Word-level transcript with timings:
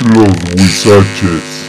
Los 0.00 0.28
Huizaches. 0.54 1.64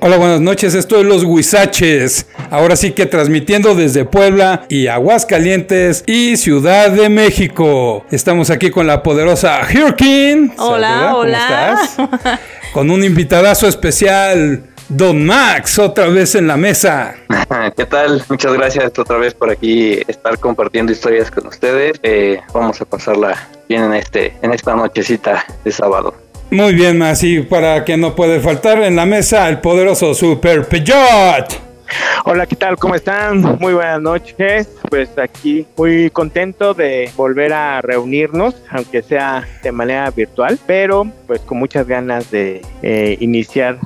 Hola, 0.00 0.16
buenas 0.16 0.40
noches, 0.40 0.74
esto 0.74 0.98
es 0.98 1.04
Los 1.04 1.22
Huizaches. 1.24 2.26
Ahora 2.50 2.76
sí 2.76 2.92
que 2.92 3.04
transmitiendo 3.04 3.74
desde 3.74 4.06
Puebla 4.06 4.64
y 4.70 4.86
Aguascalientes 4.86 6.02
y 6.06 6.38
Ciudad 6.38 6.90
de 6.90 7.10
México. 7.10 8.06
Estamos 8.10 8.48
aquí 8.48 8.70
con 8.70 8.86
la 8.86 9.02
poderosa 9.02 9.60
Hurricane. 9.62 10.52
Hola, 10.56 10.88
Saluda, 10.88 11.10
¿cómo 11.10 11.18
hola. 11.18 11.78
estás? 11.82 12.40
Con 12.72 12.90
un 12.90 13.04
invitadazo 13.04 13.68
especial, 13.68 14.62
Don 14.88 15.24
Max, 15.24 15.78
otra 15.78 16.08
vez 16.08 16.34
en 16.34 16.46
la 16.46 16.56
mesa. 16.56 17.14
¿Qué 17.76 17.86
tal? 17.86 18.22
Muchas 18.28 18.52
gracias 18.52 18.98
otra 18.98 19.16
vez 19.16 19.32
por 19.32 19.50
aquí 19.50 20.00
estar 20.06 20.38
compartiendo 20.38 20.92
historias 20.92 21.30
con 21.30 21.46
ustedes. 21.46 21.98
Eh, 22.02 22.40
vamos 22.52 22.80
a 22.80 22.84
pasarla 22.84 23.48
bien 23.68 23.84
en 23.84 23.94
este 23.94 24.36
en 24.42 24.52
esta 24.52 24.74
nochecita 24.74 25.44
de 25.64 25.72
sábado. 25.72 26.14
Muy 26.50 26.74
bien, 26.74 26.98
Max, 26.98 27.22
y 27.22 27.40
para 27.40 27.84
que 27.84 27.96
no 27.96 28.14
puede 28.14 28.40
faltar 28.40 28.82
en 28.82 28.96
la 28.96 29.06
mesa, 29.06 29.48
el 29.48 29.60
poderoso 29.60 30.14
Super 30.14 30.68
Peyot. 30.68 31.62
Hola, 32.26 32.46
¿qué 32.46 32.56
tal? 32.56 32.76
¿Cómo 32.76 32.94
están? 32.94 33.40
Muy 33.58 33.72
buenas 33.72 34.00
noches. 34.00 34.68
Pues 34.90 35.10
aquí 35.18 35.66
muy 35.76 36.10
contento 36.10 36.74
de 36.74 37.10
volver 37.16 37.52
a 37.52 37.80
reunirnos, 37.80 38.54
aunque 38.70 39.02
sea 39.02 39.46
de 39.62 39.72
manera 39.72 40.10
virtual, 40.10 40.58
pero 40.66 41.06
pues 41.26 41.40
con 41.40 41.58
muchas 41.58 41.86
ganas 41.86 42.30
de 42.30 42.62
eh, 42.82 43.16
iniciar 43.20 43.78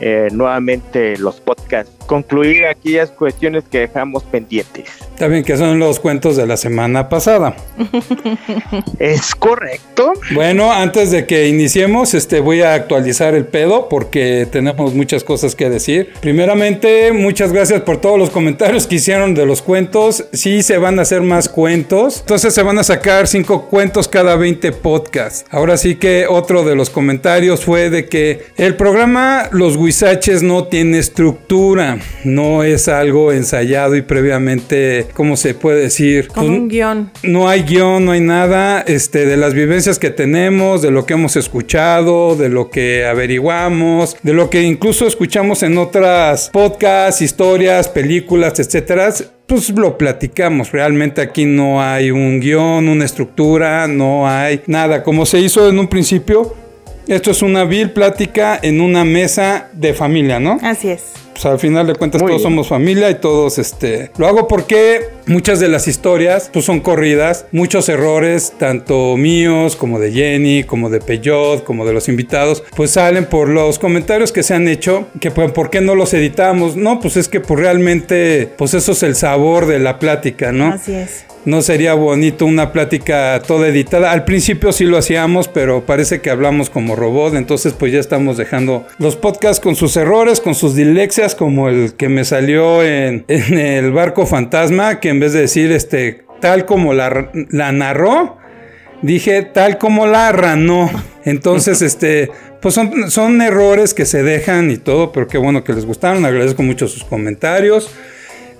eh, 0.00 0.28
nuevamente 0.32 1.16
los 1.18 1.40
podcasts, 1.40 1.95
concluir 2.06 2.66
aquellas 2.66 3.10
cuestiones 3.10 3.64
que 3.70 3.80
dejamos 3.80 4.22
pendientes. 4.24 4.88
También 5.18 5.44
que 5.44 5.56
son 5.56 5.78
los 5.78 5.98
cuentos 5.98 6.36
de 6.36 6.46
la 6.46 6.56
semana 6.56 7.08
pasada. 7.08 7.56
¿Es 8.98 9.34
correcto? 9.34 10.12
Bueno, 10.32 10.72
antes 10.72 11.10
de 11.10 11.26
que 11.26 11.48
iniciemos, 11.48 12.14
este 12.14 12.40
voy 12.40 12.62
a 12.62 12.74
actualizar 12.74 13.34
el 13.34 13.46
pedo 13.46 13.88
porque 13.88 14.46
tenemos 14.50 14.94
muchas 14.94 15.24
cosas 15.24 15.54
que 15.54 15.70
decir. 15.70 16.12
Primeramente, 16.20 17.12
muchas 17.12 17.52
gracias 17.52 17.82
por 17.82 17.98
todos 17.98 18.18
los 18.18 18.30
comentarios 18.30 18.86
que 18.86 18.96
hicieron 18.96 19.34
de 19.34 19.46
los 19.46 19.62
cuentos. 19.62 20.24
Sí 20.32 20.62
se 20.62 20.78
van 20.78 20.98
a 20.98 21.02
hacer 21.02 21.22
más 21.22 21.48
cuentos. 21.48 22.20
Entonces 22.20 22.54
se 22.54 22.62
van 22.62 22.78
a 22.78 22.84
sacar 22.84 23.26
cinco 23.26 23.68
cuentos 23.68 24.08
cada 24.08 24.36
20 24.36 24.72
podcasts. 24.72 25.44
Ahora 25.50 25.76
sí 25.76 25.96
que 25.96 26.26
otro 26.28 26.62
de 26.62 26.74
los 26.74 26.90
comentarios 26.90 27.64
fue 27.64 27.90
de 27.90 28.06
que 28.06 28.46
el 28.56 28.76
programa 28.76 29.48
Los 29.50 29.76
Huizaches 29.76 30.42
no 30.42 30.64
tiene 30.64 30.98
estructura. 30.98 31.95
No 32.24 32.62
es 32.62 32.88
algo 32.88 33.32
ensayado 33.32 33.96
y 33.96 34.02
previamente, 34.02 35.06
¿cómo 35.14 35.36
se 35.36 35.54
puede 35.54 35.80
decir? 35.82 36.28
Con 36.28 36.46
Pues, 36.46 36.58
un 36.58 36.68
guion. 36.68 37.10
no 37.22 37.48
hay 37.48 37.62
guion, 37.62 38.04
no 38.04 38.12
hay 38.12 38.20
nada, 38.20 38.80
este, 38.86 39.26
de 39.26 39.36
las 39.36 39.54
vivencias 39.54 39.98
que 39.98 40.10
tenemos, 40.10 40.82
de 40.82 40.90
lo 40.90 41.06
que 41.06 41.14
hemos 41.14 41.36
escuchado, 41.36 42.36
de 42.36 42.48
lo 42.48 42.70
que 42.70 43.06
averiguamos, 43.06 44.16
de 44.22 44.32
lo 44.32 44.50
que 44.50 44.62
incluso 44.62 45.06
escuchamos 45.06 45.62
en 45.62 45.78
otras 45.78 46.50
podcasts, 46.52 47.22
historias, 47.22 47.88
películas, 47.88 48.58
etcétera. 48.58 49.12
Pues 49.46 49.70
lo 49.70 49.96
platicamos. 49.96 50.72
Realmente 50.72 51.20
aquí 51.20 51.44
no 51.44 51.80
hay 51.80 52.10
un 52.10 52.40
guion, 52.40 52.88
una 52.88 53.04
estructura, 53.04 53.86
no 53.86 54.28
hay 54.28 54.62
nada. 54.66 55.02
Como 55.04 55.24
se 55.24 55.38
hizo 55.38 55.68
en 55.68 55.78
un 55.78 55.86
principio, 55.86 56.54
esto 57.06 57.30
es 57.30 57.42
una 57.42 57.64
vil 57.64 57.90
plática 57.90 58.58
en 58.60 58.80
una 58.80 59.04
mesa 59.04 59.68
de 59.72 59.94
familia, 59.94 60.40
¿no? 60.40 60.58
Así 60.62 60.88
es. 60.88 61.04
Pues 61.36 61.46
al 61.46 61.58
final 61.58 61.86
de 61.86 61.94
cuentas 61.94 62.22
Muy 62.22 62.30
todos 62.30 62.42
bien. 62.42 62.50
somos 62.52 62.68
familia 62.68 63.10
y 63.10 63.16
todos 63.16 63.58
este 63.58 64.10
lo 64.16 64.26
hago 64.26 64.48
porque 64.48 65.02
muchas 65.26 65.60
de 65.60 65.68
las 65.68 65.86
historias 65.86 66.50
pues 66.52 66.64
son 66.64 66.80
corridas 66.80 67.44
muchos 67.52 67.88
errores 67.90 68.54
tanto 68.58 69.16
míos 69.18 69.76
como 69.76 69.98
de 69.98 70.12
Jenny 70.12 70.64
como 70.64 70.88
de 70.88 71.00
Peyot 71.00 71.64
como 71.64 71.84
de 71.84 71.92
los 71.92 72.08
invitados 72.08 72.64
pues 72.74 72.92
salen 72.92 73.26
por 73.26 73.48
los 73.48 73.78
comentarios 73.78 74.32
que 74.32 74.42
se 74.42 74.54
han 74.54 74.66
hecho 74.68 75.06
que 75.20 75.30
pues 75.30 75.52
por 75.52 75.68
qué 75.70 75.80
no 75.82 75.94
los 75.94 76.14
editamos 76.14 76.76
no 76.76 77.00
pues 77.00 77.16
es 77.18 77.28
que 77.28 77.40
pues 77.40 77.60
realmente 77.60 78.48
pues 78.56 78.72
eso 78.74 78.92
es 78.92 79.02
el 79.02 79.14
sabor 79.14 79.66
de 79.66 79.78
la 79.78 79.98
plática 79.98 80.52
no 80.52 80.68
Así 80.72 80.94
es. 80.94 81.24
no 81.44 81.60
sería 81.62 81.94
bonito 81.94 82.44
una 82.46 82.72
plática 82.72 83.40
toda 83.46 83.68
editada. 83.68 84.10
Al 84.12 84.24
principio 84.24 84.72
sí 84.72 84.84
lo 84.84 84.96
hacíamos, 84.98 85.48
pero 85.48 85.84
parece 85.86 86.20
que 86.20 86.30
hablamos 86.30 86.70
como 86.70 86.96
robot, 86.96 87.34
entonces 87.34 87.72
pues 87.72 87.92
ya 87.92 88.00
estamos 88.00 88.36
dejando 88.36 88.86
los 88.98 89.16
podcasts 89.16 89.60
con 89.62 89.76
sus 89.76 89.96
errores, 89.96 90.40
con 90.40 90.54
sus 90.54 90.74
dilexias, 90.74 91.25
como 91.34 91.68
el 91.68 91.94
que 91.94 92.08
me 92.08 92.24
salió 92.24 92.82
en, 92.82 93.24
en 93.28 93.58
el 93.58 93.92
barco 93.92 94.26
fantasma, 94.26 95.00
que 95.00 95.08
en 95.08 95.20
vez 95.20 95.32
de 95.32 95.40
decir 95.40 95.72
este 95.72 96.24
tal 96.40 96.66
como 96.66 96.92
la, 96.92 97.30
la 97.50 97.72
narró, 97.72 98.38
dije 99.02 99.42
tal 99.42 99.78
como 99.78 100.06
la 100.06 100.32
ranó. 100.32 100.90
Entonces, 101.24 101.82
este, 101.82 102.30
pues 102.60 102.74
son, 102.74 103.10
son 103.10 103.40
errores 103.42 103.94
que 103.94 104.04
se 104.04 104.22
dejan 104.22 104.70
y 104.70 104.76
todo, 104.76 105.12
pero 105.12 105.28
qué 105.28 105.38
bueno 105.38 105.64
que 105.64 105.72
les 105.72 105.86
gustaron. 105.86 106.24
Agradezco 106.24 106.62
mucho 106.62 106.88
sus 106.88 107.04
comentarios. 107.04 107.90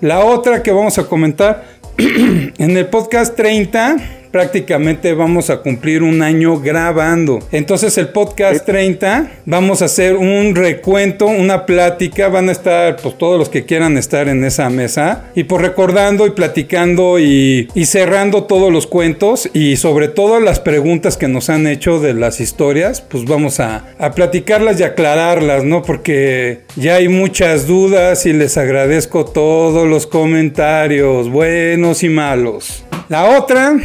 La 0.01 0.21
otra 0.21 0.63
que 0.63 0.73
vamos 0.73 0.99
a 0.99 1.05
comentar 1.05 1.65
en 1.99 2.77
el 2.77 2.87
podcast 2.87 3.35
30 3.35 3.97
prácticamente 4.37 5.15
vamos 5.15 5.49
a 5.49 5.63
cumplir 5.63 6.03
un 6.03 6.21
año 6.21 6.61
grabando. 6.61 7.39
Entonces 7.53 7.97
el 7.97 8.09
podcast 8.09 8.67
30 8.67 9.31
vamos 9.47 9.81
a 9.81 9.87
hacer 9.87 10.15
un 10.15 10.55
recuento, 10.55 11.25
una 11.25 11.65
plática, 11.65 12.29
van 12.29 12.51
a 12.51 12.53
estar 12.53 12.97
pues 12.97 13.17
todos 13.17 13.39
los 13.39 13.49
que 13.49 13.65
quieran 13.65 13.97
estar 13.97 14.29
en 14.29 14.45
esa 14.45 14.69
mesa 14.69 15.31
y 15.35 15.45
pues 15.45 15.63
recordando 15.63 16.27
y 16.27 16.33
platicando 16.33 17.19
y, 17.19 17.71
y 17.75 17.87
cerrando 17.87 18.45
todos 18.45 18.71
los 18.71 18.87
cuentos 18.87 19.49
y 19.55 19.77
sobre 19.77 20.09
todo 20.09 20.39
las 20.39 20.61
preguntas 20.61 21.17
que 21.17 21.29
nos 21.29 21.49
han 21.49 21.67
hecho 21.67 21.99
de 21.99 22.13
las 22.13 22.39
historias, 22.39 23.01
pues 23.01 23.25
vamos 23.25 23.59
a, 23.59 23.87
a 23.99 24.11
platicarlas 24.11 24.79
y 24.81 24.83
aclararlas, 24.83 25.65
¿no? 25.65 25.81
Porque 25.81 26.61
ya 26.77 26.97
hay 26.97 27.09
muchas 27.09 27.67
dudas 27.67 28.27
y 28.27 28.35
les 28.35 28.59
agradezco 28.59 29.25
todos 29.25 29.89
los 29.89 30.07
comentarios, 30.07 31.31
buenos 31.31 32.03
y 32.03 32.11
malos. 32.11 32.85
La 33.09 33.39
otra... 33.39 33.79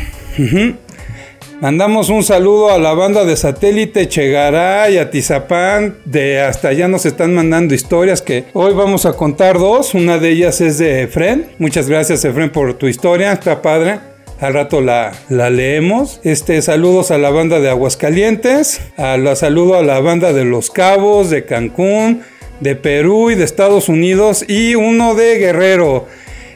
Mandamos 1.61 2.09
un 2.09 2.23
saludo 2.23 2.71
a 2.71 2.79
la 2.79 2.93
banda 2.93 3.23
de 3.23 3.35
satélite 3.35 4.07
Chegaray, 4.07 4.97
a 4.97 5.11
Tizapán, 5.11 5.97
de 6.05 6.41
hasta 6.41 6.69
allá 6.69 6.87
nos 6.87 7.05
están 7.05 7.35
mandando 7.35 7.75
historias 7.75 8.21
que 8.21 8.45
hoy 8.53 8.73
vamos 8.73 9.05
a 9.05 9.13
contar 9.13 9.59
dos. 9.59 9.93
Una 9.93 10.17
de 10.17 10.29
ellas 10.29 10.59
es 10.61 10.79
de 10.79 11.03
Efren. 11.03 11.51
Muchas 11.59 11.87
gracias 11.87 12.25
Efren 12.25 12.51
por 12.51 12.73
tu 12.75 12.87
historia, 12.87 13.31
está 13.33 13.61
padre. 13.61 13.99
Al 14.39 14.55
rato 14.55 14.81
la, 14.81 15.11
la 15.29 15.51
leemos. 15.51 16.19
Este, 16.23 16.63
saludos 16.63 17.11
a 17.11 17.19
la 17.19 17.29
banda 17.29 17.59
de 17.59 17.69
Aguascalientes. 17.69 18.81
A 18.97 19.17
la 19.17 19.35
saludo 19.35 19.77
a 19.77 19.83
la 19.83 19.99
banda 19.99 20.33
de 20.33 20.45
Los 20.45 20.71
Cabos, 20.71 21.29
de 21.29 21.45
Cancún, 21.45 22.23
de 22.59 22.75
Perú 22.75 23.29
y 23.29 23.35
de 23.35 23.43
Estados 23.43 23.87
Unidos. 23.87 24.43
Y 24.47 24.73
uno 24.73 25.13
de 25.13 25.37
Guerrero. 25.37 26.07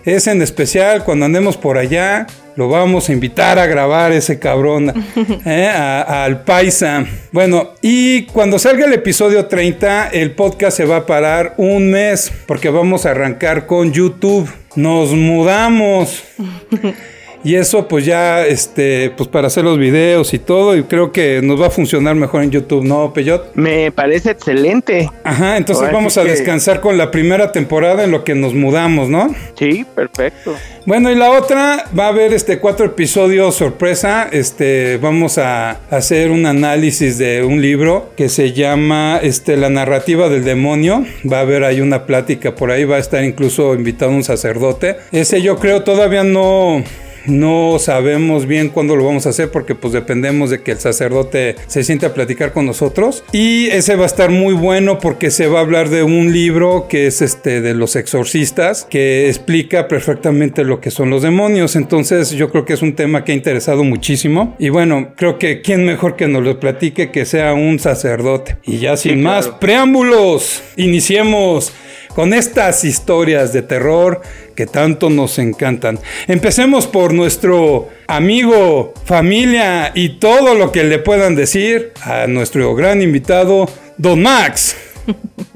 Es 0.05 0.27
en 0.27 0.41
especial 0.43 1.03
cuando 1.03 1.25
andemos 1.25 1.57
por 1.57 1.77
allá. 1.79 2.27
Lo 2.55 2.69
vamos 2.69 3.09
a 3.09 3.13
invitar 3.13 3.57
a 3.59 3.65
grabar 3.65 4.11
ese 4.11 4.39
cabrón 4.39 4.93
¿eh? 5.45 5.67
al 5.67 6.43
paisa. 6.43 7.05
Bueno, 7.31 7.71
y 7.81 8.23
cuando 8.27 8.59
salga 8.59 8.85
el 8.85 8.93
episodio 8.93 9.47
30, 9.47 10.09
el 10.09 10.31
podcast 10.31 10.77
se 10.77 10.85
va 10.85 10.97
a 10.97 11.05
parar 11.05 11.55
un 11.57 11.89
mes 11.89 12.31
porque 12.45 12.69
vamos 12.69 13.05
a 13.05 13.11
arrancar 13.11 13.65
con 13.65 13.91
YouTube. 13.91 14.49
Nos 14.75 15.11
mudamos. 15.11 16.23
Y 17.45 17.55
eso 17.55 17.87
pues 17.87 18.03
ya, 18.05 18.45
este, 18.45 19.11
pues 19.15 19.29
para 19.29 19.47
hacer 19.47 19.63
los 19.63 19.77
videos 19.77 20.33
y 20.33 20.39
todo, 20.39 20.75
y 20.75 20.83
creo 20.83 21.11
que 21.11 21.41
nos 21.43 21.61
va 21.61 21.67
a 21.67 21.69
funcionar 21.69 22.15
mejor 22.15 22.41
en 22.43 22.49
YouTube, 22.49 22.83
¿no, 22.83 23.13
Peyot? 23.13 23.53
Me 23.53 23.91
parece 23.91 24.31
excelente. 24.31 25.09
Ajá, 25.23 25.55
entonces 25.55 25.83
Ahora 25.83 25.93
vamos 25.95 26.13
sí 26.13 26.19
a 26.19 26.23
que- 26.23 26.31
descansar 26.31 26.81
con 26.81 26.97
la 26.97 27.11
primera 27.11 27.51
temporada 27.51 28.03
en 28.03 28.09
lo 28.09 28.23
que 28.23 28.33
nos 28.33 28.55
mudamos, 28.55 29.09
¿no? 29.09 29.33
Sí, 29.57 29.85
perfecto. 29.95 30.55
Bueno, 30.87 31.11
y 31.11 31.15
la 31.15 31.31
otra 31.31 31.85
va 31.97 32.05
a 32.05 32.09
haber 32.09 32.33
este 32.33 32.57
cuatro 32.57 32.85
episodios 32.87 33.53
sorpresa. 33.55 34.27
Este 34.31 34.97
vamos 34.97 35.37
a 35.37 35.81
hacer 35.91 36.31
un 36.31 36.45
análisis 36.47 37.17
de 37.19 37.43
un 37.43 37.61
libro 37.61 38.09
que 38.17 38.27
se 38.27 38.53
llama 38.53 39.19
este 39.21 39.55
La 39.55 39.69
narrativa 39.69 40.29
del 40.29 40.43
demonio. 40.43 41.05
Va 41.31 41.37
a 41.37 41.41
haber 41.41 41.63
ahí 41.63 41.79
una 41.81 42.05
plática 42.07 42.55
por 42.55 42.71
ahí, 42.71 42.85
va 42.85 42.95
a 42.95 42.99
estar 42.99 43.23
incluso 43.23 43.73
invitado 43.75 44.11
un 44.11 44.23
sacerdote. 44.23 44.95
Ese 45.11 45.41
yo 45.43 45.57
creo 45.57 45.83
todavía 45.83 46.23
no 46.23 46.83
no 47.27 47.77
sabemos 47.79 48.45
bien 48.45 48.69
cuándo 48.69 48.95
lo 48.95 49.05
vamos 49.05 49.25
a 49.25 49.29
hacer 49.29 49.51
porque 49.51 49.75
pues 49.75 49.93
dependemos 49.93 50.49
de 50.49 50.61
que 50.61 50.71
el 50.71 50.79
sacerdote 50.79 51.55
se 51.67 51.83
siente 51.83 52.05
a 52.05 52.13
platicar 52.13 52.53
con 52.53 52.65
nosotros. 52.65 53.23
Y 53.31 53.67
ese 53.67 53.95
va 53.95 54.03
a 54.03 54.07
estar 54.07 54.29
muy 54.29 54.53
bueno 54.53 54.99
porque 54.99 55.31
se 55.31 55.47
va 55.47 55.59
a 55.59 55.61
hablar 55.61 55.89
de 55.89 56.03
un 56.03 56.31
libro 56.33 56.87
que 56.89 57.07
es 57.07 57.21
este 57.21 57.61
de 57.61 57.73
los 57.73 57.95
exorcistas 57.95 58.85
que 58.89 59.27
explica 59.27 59.87
perfectamente 59.87 60.63
lo 60.63 60.79
que 60.81 60.91
son 60.91 61.09
los 61.09 61.21
demonios. 61.21 61.75
Entonces 61.75 62.31
yo 62.31 62.49
creo 62.49 62.65
que 62.65 62.73
es 62.73 62.81
un 62.81 62.95
tema 62.95 63.23
que 63.23 63.31
ha 63.31 63.35
interesado 63.35 63.83
muchísimo. 63.83 64.55
Y 64.59 64.69
bueno, 64.69 65.13
creo 65.15 65.37
que 65.37 65.61
quién 65.61 65.85
mejor 65.85 66.15
que 66.15 66.27
nos 66.27 66.43
lo 66.43 66.59
platique 66.59 67.11
que 67.11 67.25
sea 67.25 67.53
un 67.53 67.79
sacerdote. 67.79 68.57
Y 68.63 68.77
ya 68.79 68.97
sin 68.97 69.15
Sí, 69.15 69.17
más 69.17 69.45
claro. 69.45 69.59
preámbulos, 69.59 70.63
iniciemos 70.77 71.71
con 72.15 72.33
estas 72.33 72.85
historias 72.85 73.51
de 73.51 73.61
terror 73.61 74.21
que 74.55 74.65
tanto 74.65 75.09
nos 75.09 75.37
encantan. 75.37 75.99
Empecemos 76.27 76.87
por 76.87 77.13
nuestro 77.13 77.89
amigo, 78.07 78.93
familia 79.03 79.91
y 79.93 80.17
todo 80.17 80.55
lo 80.55 80.71
que 80.71 80.85
le 80.85 80.97
puedan 80.97 81.35
decir 81.35 81.91
a 82.01 82.25
nuestro 82.27 82.73
gran 82.73 83.01
invitado, 83.01 83.69
Don 83.97 84.21
Max. 84.23 84.77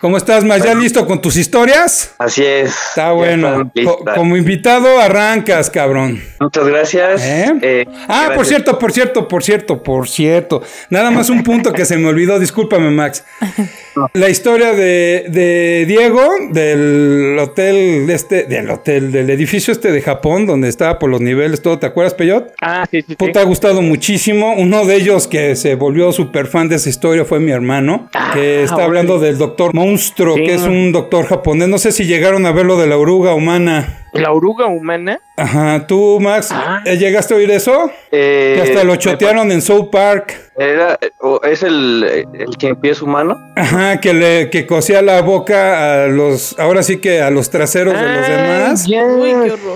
¿Cómo 0.00 0.16
estás, 0.16 0.44
Max? 0.44 0.64
¿Ya 0.64 0.74
listo 0.74 1.06
con 1.06 1.20
tus 1.20 1.36
historias? 1.36 2.14
Así 2.16 2.42
es. 2.42 2.70
Está 2.70 3.12
bueno. 3.12 3.70
como 4.14 4.34
invitado 4.34 4.98
arrancas, 4.98 5.68
cabrón. 5.68 6.22
Muchas 6.40 6.66
gracias. 6.66 7.22
¿Eh? 7.22 7.52
Eh, 7.60 7.86
ah, 8.08 8.30
por 8.34 8.46
cierto, 8.46 8.78
por 8.78 8.92
cierto, 8.92 9.28
por 9.28 9.44
cierto, 9.44 9.82
por 9.82 10.08
cierto. 10.08 10.62
Nada 10.88 11.10
más 11.10 11.28
un 11.28 11.42
punto 11.42 11.74
que 11.74 11.84
se 11.84 11.98
me 11.98 12.08
olvidó. 12.08 12.38
Discúlpame, 12.38 12.90
Max. 12.90 13.24
La 14.14 14.28
historia 14.28 14.72
de, 14.72 15.84
Diego, 15.86 16.22
del 16.50 17.36
hotel 17.38 18.08
este, 18.10 18.44
del 18.44 18.70
hotel, 18.70 19.10
del 19.12 19.30
edificio 19.30 19.72
este 19.72 19.90
de 19.90 20.00
Japón, 20.00 20.46
donde 20.46 20.68
estaba 20.68 20.98
por 20.98 21.10
los 21.10 21.20
niveles, 21.20 21.62
todo, 21.62 21.78
¿te 21.78 21.86
acuerdas, 21.86 22.14
Peyot? 22.14 22.52
Ah, 22.60 22.86
sí, 22.90 23.02
sí. 23.02 23.16
Te 23.16 23.38
ha 23.38 23.44
gustado 23.44 23.82
muchísimo. 23.82 24.54
Uno 24.56 24.84
de 24.84 24.96
ellos 24.96 25.26
que 25.26 25.56
se 25.56 25.74
volvió 25.74 26.12
súper 26.12 26.46
fan 26.46 26.68
de 26.68 26.76
esa 26.76 26.88
historia 26.88 27.24
fue 27.24 27.40
mi 27.40 27.50
hermano, 27.50 28.08
que 28.32 28.58
ah, 28.60 28.64
está 28.64 28.84
hablando 28.84 29.18
del 29.18 29.38
doctor 29.38 29.74
Monstruo, 29.74 30.36
que 30.36 30.54
es 30.54 30.62
un 30.62 30.92
doctor 30.92 31.26
japonés. 31.26 31.68
No 31.68 31.78
sé 31.78 31.92
si 31.92 32.04
llegaron 32.04 32.46
a 32.46 32.52
ver 32.52 32.66
lo 32.66 32.78
de 32.78 32.86
la 32.86 32.96
oruga 32.96 33.34
humana. 33.34 33.96
¿La 34.12 34.32
oruga 34.32 34.66
humana? 34.66 35.20
Ajá, 35.36 35.86
tú, 35.86 36.18
Max, 36.20 36.50
ah. 36.52 36.82
¿llegaste 36.84 37.34
a 37.34 37.36
oír 37.36 37.50
eso? 37.50 37.90
Eh, 38.10 38.54
que 38.56 38.62
hasta 38.62 38.84
lo 38.84 38.96
chotearon 38.96 39.50
en 39.52 39.62
South 39.62 39.88
Park. 39.90 40.36
Era, 40.56 40.98
¿Es 41.44 41.62
el, 41.62 42.26
el 42.34 42.56
que 42.58 42.76
es 42.82 43.00
humano? 43.00 43.38
Ajá, 43.56 44.00
que 44.00 44.12
le 44.12 44.50
que 44.50 44.66
cosía 44.66 45.00
la 45.00 45.22
boca 45.22 46.04
a 46.04 46.08
los, 46.08 46.58
ahora 46.58 46.82
sí 46.82 46.98
que 46.98 47.22
a 47.22 47.30
los 47.30 47.50
traseros 47.50 47.94
de 47.94 48.02
los 48.02 48.28
demás. 48.28 48.86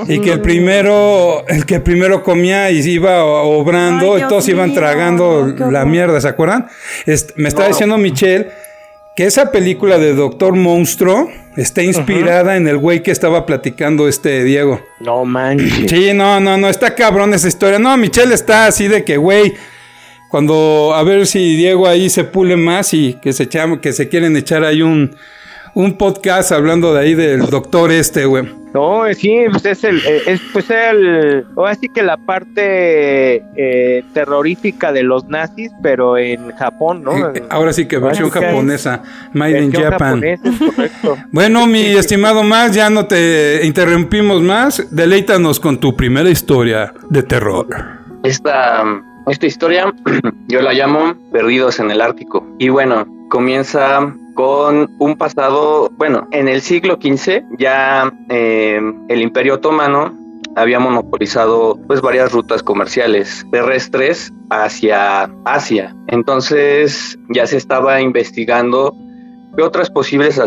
y 0.09 0.21
que 0.21 0.33
el 0.33 0.41
primero, 0.41 1.47
el 1.49 1.65
que 1.65 1.81
primero 1.81 2.23
comía 2.23 2.71
y 2.71 2.81
iba 2.81 3.25
obrando, 3.25 4.19
y 4.19 4.23
todos 4.23 4.49
iban 4.49 4.75
tragando 4.75 5.47
la 5.71 5.85
mierda, 5.85 6.21
¿se 6.21 6.29
acuerdan? 6.29 6.67
me 7.37 7.49
está 7.49 7.67
diciendo 7.67 7.97
Michelle 7.97 8.49
que 9.17 9.27
esa 9.27 9.53
película 9.53 9.99
de 9.99 10.15
Doctor 10.15 10.55
Monstruo 10.55 11.31
está 11.57 11.83
inspirada 11.83 12.57
en 12.57 12.67
el 12.69 12.79
güey 12.79 13.03
que 13.03 13.11
estaba 13.11 13.47
platicando 13.47 14.09
este 14.09 14.45
Diego. 14.45 14.81
No 15.01 15.25
manches. 15.25 15.91
Sí, 15.91 16.13
no, 16.15 16.41
no, 16.41 16.57
no, 16.57 16.69
está 16.69 16.95
cabrón 16.95 17.35
esa 17.35 17.49
historia. 17.49 17.79
No, 17.79 17.97
Michelle 17.97 18.35
está 18.35 18.67
así 18.67 18.89
de 18.89 19.05
que, 19.05 19.17
güey, 19.17 19.55
cuando 20.31 20.93
a 20.95 21.03
ver 21.03 21.27
si 21.27 21.57
Diego 21.57 21.87
ahí 21.87 22.11
se 22.11 22.25
pule 22.25 22.57
más 22.57 22.95
y 22.95 23.15
que 23.23 23.33
se 23.33 23.49
que 23.81 23.93
se 23.93 24.09
quieren 24.09 24.37
echar 24.37 24.65
ahí 24.65 24.83
un 24.83 25.17
un 25.75 25.99
podcast 25.99 26.53
hablando 26.53 26.95
de 26.95 27.01
ahí 27.01 27.15
del 27.15 27.47
doctor 27.51 27.91
este, 27.91 28.25
güey. 28.27 28.64
No, 28.75 29.05
sí, 29.15 29.45
pues 29.53 29.65
es 29.67 29.85
el, 29.85 29.99
eh, 29.99 30.23
es 30.27 30.41
pues 30.53 30.69
el, 30.69 31.47
o 31.55 31.65
así 31.65 31.89
que 31.89 32.03
la 32.03 32.17
parte 32.17 33.37
eh, 33.57 34.05
terrorífica 34.13 34.93
de 34.93 35.05
los 35.05 35.27
nazis, 35.27 35.71
pero 35.81 36.19
en 36.19 36.51
Japón, 36.57 37.05
¿no? 37.05 37.13
Ahora 37.51 37.73
sí 37.73 37.87
que 37.87 37.99
versión 37.99 38.31
japonesa, 38.31 39.01
Made 39.33 39.63
in 39.63 39.73
Japan. 39.73 40.21
bueno, 41.31 41.69
mi 41.69 41.85
estimado 41.93 42.43
Max, 42.43 42.75
ya 42.75 42.91
no 42.91 43.07
te 43.07 43.61
interrumpimos 43.65 44.43
más, 44.43 44.85
deleítanos 44.91 45.61
con 45.61 45.79
tu 45.79 45.95
primera 45.95 46.29
historia 46.29 46.93
de 47.09 47.23
terror. 47.23 47.69
Esta, 48.25 48.83
esta 49.29 49.47
historia 49.47 49.95
yo 50.49 50.63
la 50.63 50.73
llamo 50.73 51.15
Perdidos 51.31 51.79
en 51.79 51.93
el 51.93 52.01
Ártico. 52.01 52.45
Y 52.59 52.71
bueno, 52.71 53.07
comienza 53.35 54.15
con 54.35 54.95
un 55.01 55.17
pasado, 55.17 55.91
bueno, 55.97 56.29
en 56.31 56.47
el 56.47 56.61
siglo 56.61 57.01
XV 57.03 57.43
ya 57.59 58.09
eh, 58.29 58.81
el 59.09 59.23
Imperio 59.23 59.55
Otomano 59.55 60.17
había 60.55 60.79
monopolizado 60.79 61.77
pues 61.89 62.01
varias 62.01 62.31
rutas 62.31 62.63
comerciales 62.63 63.45
terrestres 63.51 64.33
hacia 64.51 65.29
Asia. 65.45 65.97
Entonces 66.07 67.19
ya 67.29 67.45
se 67.49 67.57
estaba 67.57 68.01
investigando 68.01 68.95
qué 69.57 69.65
otras 69.65 69.91
posibles 69.91 70.41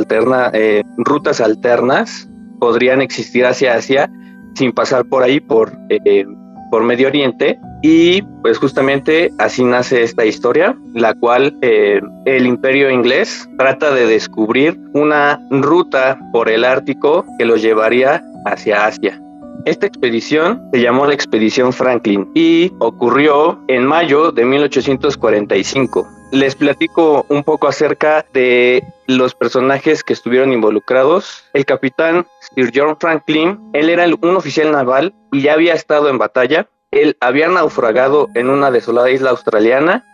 eh, 0.54 0.84
rutas 0.96 1.42
alternas 1.42 2.30
podrían 2.58 3.02
existir 3.02 3.46
hacia 3.46 3.74
Asia 3.74 4.10
sin 4.56 4.72
pasar 4.72 5.04
por 5.10 5.24
ahí 5.24 5.42
por 5.42 5.74
eh, 5.90 6.26
por 6.70 6.84
Medio 6.84 7.08
Oriente 7.08 7.60
y 7.82 8.22
pues 8.42 8.58
justamente 8.58 9.32
así 9.38 9.64
nace 9.64 10.04
esta 10.04 10.26
historia, 10.26 10.76
la 10.94 11.14
cual 11.14 11.58
eh, 11.62 12.02
el 12.26 12.46
imperio 12.46 12.90
inglés 12.90 13.48
trata 13.58 13.94
de 13.94 14.06
descubrir 14.06 14.80
una 14.94 15.40
ruta 15.50 16.20
por 16.32 16.50
el 16.50 16.66
Ártico 16.66 17.26
que 17.38 17.46
los 17.46 17.62
llevaría 17.62 18.24
hacia 18.46 18.86
Asia. 18.86 19.22
Esta 19.66 19.86
expedición 19.86 20.62
se 20.72 20.82
llamó 20.82 21.06
la 21.06 21.14
Expedición 21.14 21.74
Franklin 21.74 22.30
y 22.34 22.72
ocurrió 22.80 23.60
en 23.68 23.86
mayo 23.86 24.32
de 24.32 24.46
1845 24.46 26.18
les 26.32 26.56
platico 26.56 27.26
un 27.30 27.44
poco 27.44 27.68
acerca 27.68 28.26
de 28.34 28.84
los 29.08 29.34
personajes 29.34 30.04
que 30.04 30.14
estuvieron 30.14 30.54
involucrados. 30.54 31.46
El 31.54 31.66
capitán 31.66 32.28
Sir 32.54 32.72
John 32.74 32.98
Franklin, 33.00 33.60
él 33.74 33.90
era 33.90 34.06
un 34.06 34.36
oficial 34.36 34.72
naval 34.72 35.14
y 35.32 35.42
ya 35.42 35.54
había 35.54 35.74
estado 35.74 36.10
en 36.10 36.18
batalla. 36.18 36.68
Él 36.92 37.18
había 37.20 37.48
naufragado 37.48 38.28
en 38.36 38.50
una 38.50 38.72
desolada 38.72 39.10
isla 39.10 39.32
australiana 39.32 40.06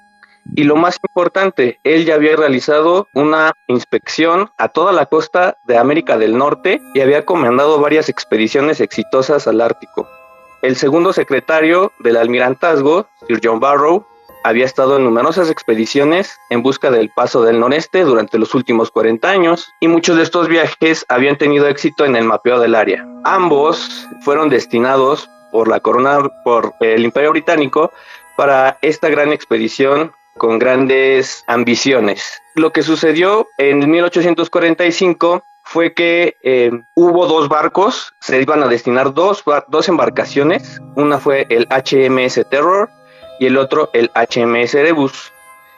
y 0.55 0.63
lo 0.65 0.75
más 0.75 0.99
importante, 1.07 1.79
él 1.83 2.05
ya 2.05 2.15
había 2.15 2.35
realizado 2.35 3.07
una 3.13 3.53
inspección 3.67 4.51
a 4.57 4.67
toda 4.67 4.91
la 4.91 5.05
costa 5.05 5.57
de 5.65 5.77
América 5.77 6.17
del 6.17 6.37
Norte 6.37 6.81
y 6.93 7.01
había 7.01 7.25
comandado 7.25 7.79
varias 7.79 8.09
expediciones 8.09 8.81
exitosas 8.81 9.47
al 9.47 9.61
Ártico. 9.61 10.07
El 10.61 10.75
segundo 10.75 11.13
secretario 11.13 11.91
del 11.99 12.17
almirantazgo, 12.17 13.07
Sir 13.27 13.39
John 13.43 13.59
Barrow, 13.59 14.05
había 14.43 14.65
estado 14.65 14.97
en 14.97 15.03
numerosas 15.03 15.49
expediciones 15.49 16.37
en 16.49 16.61
busca 16.61 16.91
del 16.91 17.09
paso 17.09 17.43
del 17.43 17.59
noreste 17.59 18.01
durante 18.01 18.37
los 18.37 18.53
últimos 18.53 18.91
40 18.91 19.29
años 19.29 19.73
y 19.79 19.87
muchos 19.87 20.17
de 20.17 20.23
estos 20.23 20.47
viajes 20.47 21.05
habían 21.09 21.37
tenido 21.37 21.67
éxito 21.67 22.05
en 22.05 22.15
el 22.15 22.25
mapeo 22.25 22.59
del 22.59 22.75
área. 22.75 23.07
Ambos 23.23 24.07
fueron 24.21 24.49
destinados 24.49 25.29
por 25.51 25.67
la 25.67 25.79
corona, 25.79 26.19
por 26.43 26.73
el 26.79 27.03
Imperio 27.05 27.31
Británico 27.31 27.91
para 28.35 28.77
esta 28.81 29.09
gran 29.09 29.31
expedición 29.31 30.11
con 30.37 30.59
grandes 30.59 31.43
ambiciones. 31.47 32.41
Lo 32.55 32.71
que 32.71 32.83
sucedió 32.83 33.47
en 33.57 33.89
1845 33.89 35.43
fue 35.63 35.93
que 35.93 36.35
eh, 36.43 36.71
hubo 36.95 37.27
dos 37.27 37.47
barcos, 37.47 38.13
se 38.19 38.41
iban 38.41 38.63
a 38.63 38.67
destinar 38.67 39.13
dos, 39.13 39.43
dos 39.69 39.87
embarcaciones, 39.87 40.81
una 40.95 41.19
fue 41.19 41.45
el 41.49 41.67
HMS 41.69 42.45
Terror 42.49 42.89
y 43.39 43.47
el 43.47 43.57
otro 43.57 43.89
el 43.93 44.11
HMS 44.13 44.75
Erebus. 44.75 45.31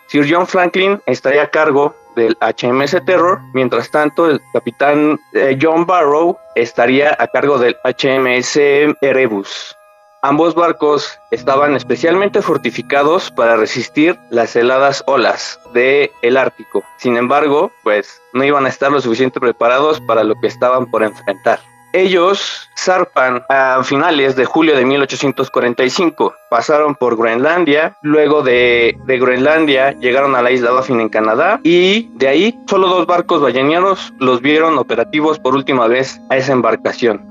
Sir 0.07 0.25
John 0.29 0.47
Franklin 0.47 1.01
estaría 1.05 1.43
a 1.43 1.49
cargo 1.49 1.95
del 2.15 2.37
HMS 2.39 3.03
Terror, 3.05 3.39
mientras 3.53 3.91
tanto 3.91 4.29
el 4.29 4.41
capitán 4.53 5.19
eh, 5.33 5.57
John 5.61 5.85
Barrow 5.85 6.37
estaría 6.55 7.15
a 7.19 7.27
cargo 7.27 7.57
del 7.57 7.75
HMS 7.83 8.57
Erebus. 9.01 9.75
Ambos 10.21 10.55
barcos 10.55 11.19
estaban 11.29 11.75
especialmente 11.75 12.41
fortificados 12.41 13.29
para 13.29 13.57
resistir 13.57 14.17
las 14.31 14.55
heladas 14.55 15.03
olas 15.05 15.59
del 15.71 16.09
el 16.23 16.37
Ártico. 16.37 16.83
Sin 16.97 17.15
embargo, 17.15 17.71
pues 17.83 18.19
no 18.33 18.43
iban 18.43 18.65
a 18.65 18.69
estar 18.69 18.91
lo 18.91 18.99
suficiente 19.01 19.39
preparados 19.39 20.01
para 20.01 20.23
lo 20.23 20.33
que 20.41 20.47
estaban 20.47 20.89
por 20.89 21.03
enfrentar. 21.03 21.59
Ellos 21.95 22.69
zarpan 22.77 23.45
a 23.47 23.81
finales 23.81 24.35
de 24.35 24.43
julio 24.43 24.75
de 24.75 24.83
1845. 24.83 26.35
Pasaron 26.49 26.93
por 26.95 27.15
Groenlandia, 27.15 27.95
luego 28.01 28.43
de, 28.43 28.97
Groenlandia 29.07 29.93
llegaron 29.93 30.35
a 30.35 30.41
la 30.41 30.51
isla 30.51 30.71
Baffin 30.71 30.99
en 30.99 31.07
Canadá 31.07 31.61
y 31.63 32.09
de 32.15 32.27
ahí 32.27 32.59
solo 32.67 32.89
dos 32.89 33.07
barcos 33.07 33.41
ballenianos 33.41 34.13
los 34.19 34.41
vieron 34.41 34.77
operativos 34.77 35.39
por 35.39 35.55
última 35.55 35.87
vez 35.87 36.19
a 36.29 36.35
esa 36.35 36.51
embarcación. 36.51 37.23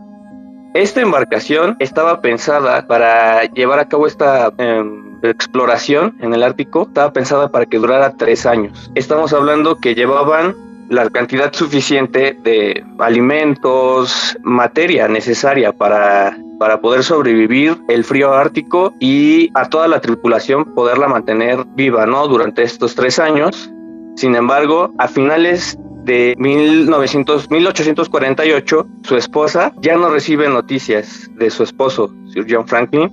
Esta 0.73 1.03
embarcación 1.03 1.77
estaba 1.79 2.23
pensada 2.23 2.87
para 2.87 3.45
llevar 3.45 3.81
a 3.81 3.89
cabo 3.89 4.07
esta 4.07 4.51
em, 4.57 5.21
exploración 5.23 6.17
en 6.23 6.33
el 6.33 6.43
Ártico, 6.43 6.85
estaba 6.85 7.13
pensada 7.13 7.51
para 7.51 7.67
que 7.67 7.77
durara 7.77 8.15
tres 8.17 8.47
años. 8.47 8.91
Estamos 8.95 9.35
hablando 9.35 9.77
que 9.77 9.95
llevaban 9.95 10.57
la 10.89 11.09
cantidad 11.11 11.53
suficiente 11.53 12.37
de 12.43 12.85
alimentos, 12.99 14.37
materia 14.43 15.09
necesaria 15.09 15.73
para, 15.73 16.37
para 16.59 16.81
poder 16.81 17.03
sobrevivir 17.03 17.79
el 17.89 18.05
frío 18.05 18.33
ártico 18.33 18.93
y 19.01 19.51
a 19.55 19.69
toda 19.69 19.89
la 19.89 20.01
tripulación 20.01 20.75
poderla 20.75 21.09
mantener 21.09 21.65
viva, 21.75 22.07
¿no? 22.07 22.27
Durante 22.29 22.63
estos 22.63 22.95
tres 22.95 23.19
años. 23.19 23.71
Sin 24.17 24.35
embargo, 24.37 24.93
a 24.99 25.09
finales 25.09 25.77
de 26.05 26.35
1900, 26.39 27.51
1848, 27.51 28.87
su 29.03 29.17
esposa 29.17 29.73
ya 29.81 29.97
no 29.97 30.11
recibe 30.11 30.49
noticias 30.49 31.31
de 31.37 31.51
su 31.51 31.63
esposo, 31.63 32.15
Sir 32.33 32.47
John 32.49 32.69
Franklin, 32.69 33.11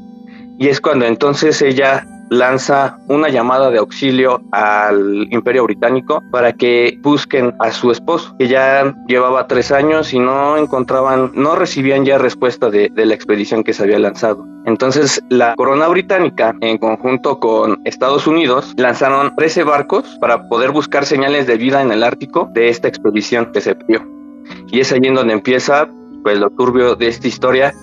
y 0.59 0.67
es 0.67 0.81
cuando 0.81 1.05
entonces 1.05 1.61
ella 1.61 2.05
lanza 2.31 2.97
una 3.09 3.27
llamada 3.27 3.69
de 3.69 3.77
auxilio 3.77 4.41
al 4.53 5.27
Imperio 5.31 5.65
Británico 5.65 6.23
para 6.31 6.53
que 6.53 6.97
busquen 7.01 7.53
a 7.59 7.71
su 7.71 7.91
esposo, 7.91 8.33
que 8.39 8.47
ya 8.47 8.95
llevaba 9.07 9.47
tres 9.47 9.71
años 9.71 10.13
y 10.13 10.19
no 10.19 10.55
encontraban, 10.55 11.31
no 11.35 11.55
recibían 11.57 12.05
ya 12.05 12.17
respuesta 12.17 12.69
de, 12.69 12.89
la 12.95 13.13
expedición 13.13 13.63
que 13.65 13.73
se 13.73 13.83
había 13.83 13.99
lanzado. 13.99 14.45
Entonces, 14.65 15.21
la 15.29 15.55
corona 15.55 15.89
británica, 15.89 16.55
en 16.61 16.77
conjunto 16.77 17.39
con 17.39 17.81
Estados 17.83 18.27
Unidos, 18.27 18.73
lanzaron 18.77 19.35
13 19.35 19.63
barcos 19.63 20.17
para 20.21 20.47
poder 20.47 20.71
buscar 20.71 21.05
señales 21.05 21.47
de 21.47 21.57
vida 21.57 21.81
en 21.81 21.91
el 21.91 22.01
Ártico 22.01 22.49
de 22.53 22.69
esta 22.69 22.87
expedición 22.87 23.51
que 23.51 23.59
se 23.59 23.75
pidió. 23.75 24.07
Y 24.67 24.79
es 24.79 24.91
ahí 24.93 25.01
en 25.03 25.15
donde 25.15 25.33
empieza 25.33 25.89
pues 26.23 26.39
lo 26.39 26.49
turbio 26.51 26.95
de 26.95 27.07
esta 27.07 27.27
historia 27.27 27.73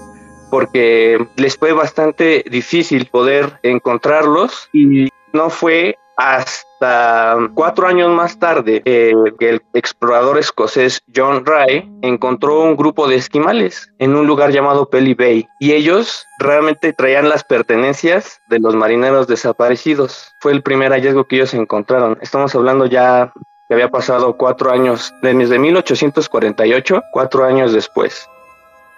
porque 0.50 1.26
les 1.36 1.56
fue 1.56 1.72
bastante 1.72 2.44
difícil 2.50 3.06
poder 3.06 3.58
encontrarlos 3.62 4.68
y 4.72 5.08
no 5.32 5.50
fue 5.50 5.96
hasta 6.18 7.36
cuatro 7.54 7.86
años 7.86 8.10
más 8.10 8.40
tarde 8.40 8.82
que 8.82 9.48
el 9.48 9.62
explorador 9.72 10.36
escocés 10.36 11.00
John 11.14 11.46
Ray 11.46 11.88
encontró 12.02 12.60
un 12.62 12.76
grupo 12.76 13.06
de 13.06 13.14
esquimales 13.14 13.88
en 14.00 14.16
un 14.16 14.26
lugar 14.26 14.50
llamado 14.50 14.90
Pelly 14.90 15.14
Bay 15.14 15.46
y 15.60 15.72
ellos 15.72 16.26
realmente 16.40 16.92
traían 16.92 17.28
las 17.28 17.44
pertenencias 17.44 18.40
de 18.48 18.58
los 18.58 18.74
marineros 18.74 19.28
desaparecidos. 19.28 20.32
Fue 20.40 20.50
el 20.50 20.62
primer 20.64 20.90
hallazgo 20.90 21.24
que 21.24 21.36
ellos 21.36 21.54
encontraron. 21.54 22.18
Estamos 22.20 22.52
hablando 22.56 22.86
ya 22.86 23.32
que 23.68 23.74
había 23.74 23.90
pasado 23.90 24.36
cuatro 24.36 24.72
años, 24.72 25.14
desde 25.22 25.58
1848, 25.58 27.02
cuatro 27.12 27.44
años 27.44 27.72
después. 27.72 28.28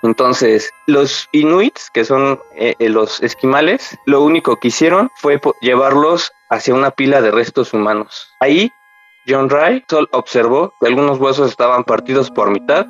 Entonces, 0.02 0.70
los 0.86 1.28
inuits, 1.32 1.90
que 1.90 2.04
son 2.04 2.40
eh, 2.56 2.74
eh, 2.78 2.88
los 2.88 3.22
esquimales, 3.22 3.98
lo 4.06 4.22
único 4.22 4.56
que 4.56 4.68
hicieron 4.68 5.10
fue 5.16 5.40
llevarlos 5.60 6.32
hacia 6.48 6.74
una 6.74 6.90
pila 6.90 7.20
de 7.20 7.30
restos 7.30 7.74
humanos. 7.74 8.28
Ahí, 8.40 8.70
John 9.28 9.50
Ray 9.50 9.84
observó 10.12 10.72
que 10.80 10.86
algunos 10.86 11.18
huesos 11.18 11.50
estaban 11.50 11.84
partidos 11.84 12.30
por 12.30 12.50
mitad 12.50 12.86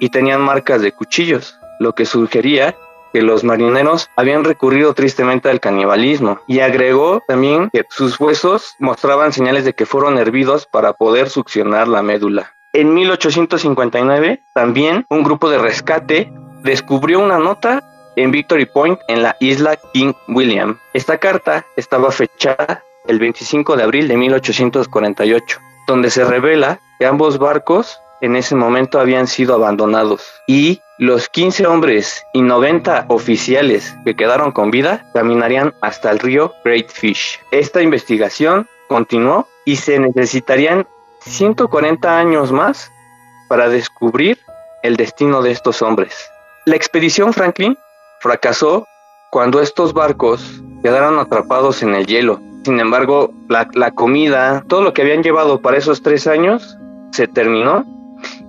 y 0.00 0.08
tenían 0.10 0.40
marcas 0.40 0.80
de 0.80 0.92
cuchillos, 0.92 1.58
lo 1.80 1.94
que 1.94 2.06
sugería 2.06 2.76
que 3.14 3.22
los 3.22 3.44
marineros 3.44 4.10
habían 4.16 4.42
recurrido 4.42 4.92
tristemente 4.92 5.48
al 5.48 5.60
canibalismo 5.60 6.40
y 6.48 6.58
agregó 6.58 7.22
también 7.28 7.70
que 7.72 7.84
sus 7.88 8.18
huesos 8.18 8.74
mostraban 8.80 9.32
señales 9.32 9.64
de 9.64 9.72
que 9.72 9.86
fueron 9.86 10.18
hervidos 10.18 10.66
para 10.66 10.94
poder 10.94 11.30
succionar 11.30 11.86
la 11.86 12.02
médula. 12.02 12.54
En 12.72 12.92
1859 12.92 14.42
también 14.52 15.06
un 15.08 15.22
grupo 15.22 15.48
de 15.48 15.58
rescate 15.58 16.32
descubrió 16.64 17.20
una 17.20 17.38
nota 17.38 17.82
en 18.16 18.30
Victory 18.30 18.66
Point 18.66 18.98
en 19.08 19.22
la 19.22 19.36
isla 19.38 19.76
King 19.92 20.12
William. 20.28 20.78
Esta 20.92 21.18
carta 21.18 21.64
estaba 21.76 22.10
fechada 22.10 22.82
el 23.06 23.18
25 23.18 23.76
de 23.76 23.82
abril 23.82 24.08
de 24.08 24.16
1848, 24.16 25.60
donde 25.86 26.10
se 26.10 26.24
revela 26.24 26.80
que 26.98 27.06
ambos 27.06 27.38
barcos 27.38 28.00
en 28.20 28.36
ese 28.36 28.54
momento 28.54 28.98
habían 28.98 29.26
sido 29.26 29.54
abandonados 29.54 30.40
y 30.46 30.80
los 30.96 31.28
15 31.28 31.66
hombres 31.66 32.24
y 32.32 32.40
90 32.40 33.06
oficiales 33.08 33.94
que 34.04 34.14
quedaron 34.14 34.52
con 34.52 34.70
vida 34.70 35.04
caminarían 35.12 35.74
hasta 35.82 36.10
el 36.10 36.20
río 36.20 36.54
Great 36.64 36.88
Fish. 36.88 37.40
Esta 37.50 37.82
investigación 37.82 38.68
continuó 38.88 39.48
y 39.64 39.76
se 39.76 39.98
necesitarían 39.98 40.86
140 41.20 42.18
años 42.18 42.52
más 42.52 42.90
para 43.48 43.68
descubrir 43.68 44.38
el 44.82 44.96
destino 44.96 45.42
de 45.42 45.50
estos 45.50 45.82
hombres. 45.82 46.30
La 46.66 46.76
expedición 46.76 47.34
Franklin 47.34 47.76
fracasó 48.20 48.86
cuando 49.30 49.60
estos 49.60 49.92
barcos 49.92 50.62
quedaron 50.82 51.18
atrapados 51.18 51.82
en 51.82 51.94
el 51.94 52.06
hielo. 52.06 52.40
Sin 52.64 52.80
embargo, 52.80 53.34
la, 53.48 53.90
comida, 53.90 54.64
todo 54.66 54.80
lo 54.80 54.94
que 54.94 55.02
habían 55.02 55.22
llevado 55.22 55.60
para 55.60 55.76
esos 55.76 56.00
tres 56.00 56.26
años, 56.26 56.78
se 57.12 57.28
terminó. 57.28 57.84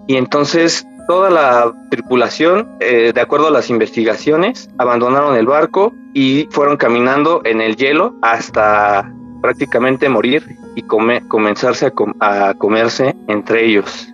Y 0.08 0.16
entonces 0.16 0.88
toda 1.10 1.30
la 1.30 1.74
tripulación, 1.92 2.78
eh, 2.80 3.12
de 3.14 3.20
acuerdo 3.20 3.48
a 3.48 3.52
las 3.52 3.70
investigaciones, 3.70 4.70
abandonaron 4.78 5.36
el 5.36 5.46
barco 5.46 5.94
y 6.14 6.48
fueron 6.52 6.78
caminando 6.78 7.42
en 7.44 7.60
el 7.60 7.76
hielo 7.76 8.16
hasta 8.22 9.12
prácticamente 9.42 10.08
morir 10.08 10.56
y 10.76 10.84
comenzarse 10.84 11.88
a, 11.88 11.92
a 12.22 12.54
comerse 12.54 13.14
entre 13.28 13.66
ellos. 13.66 14.08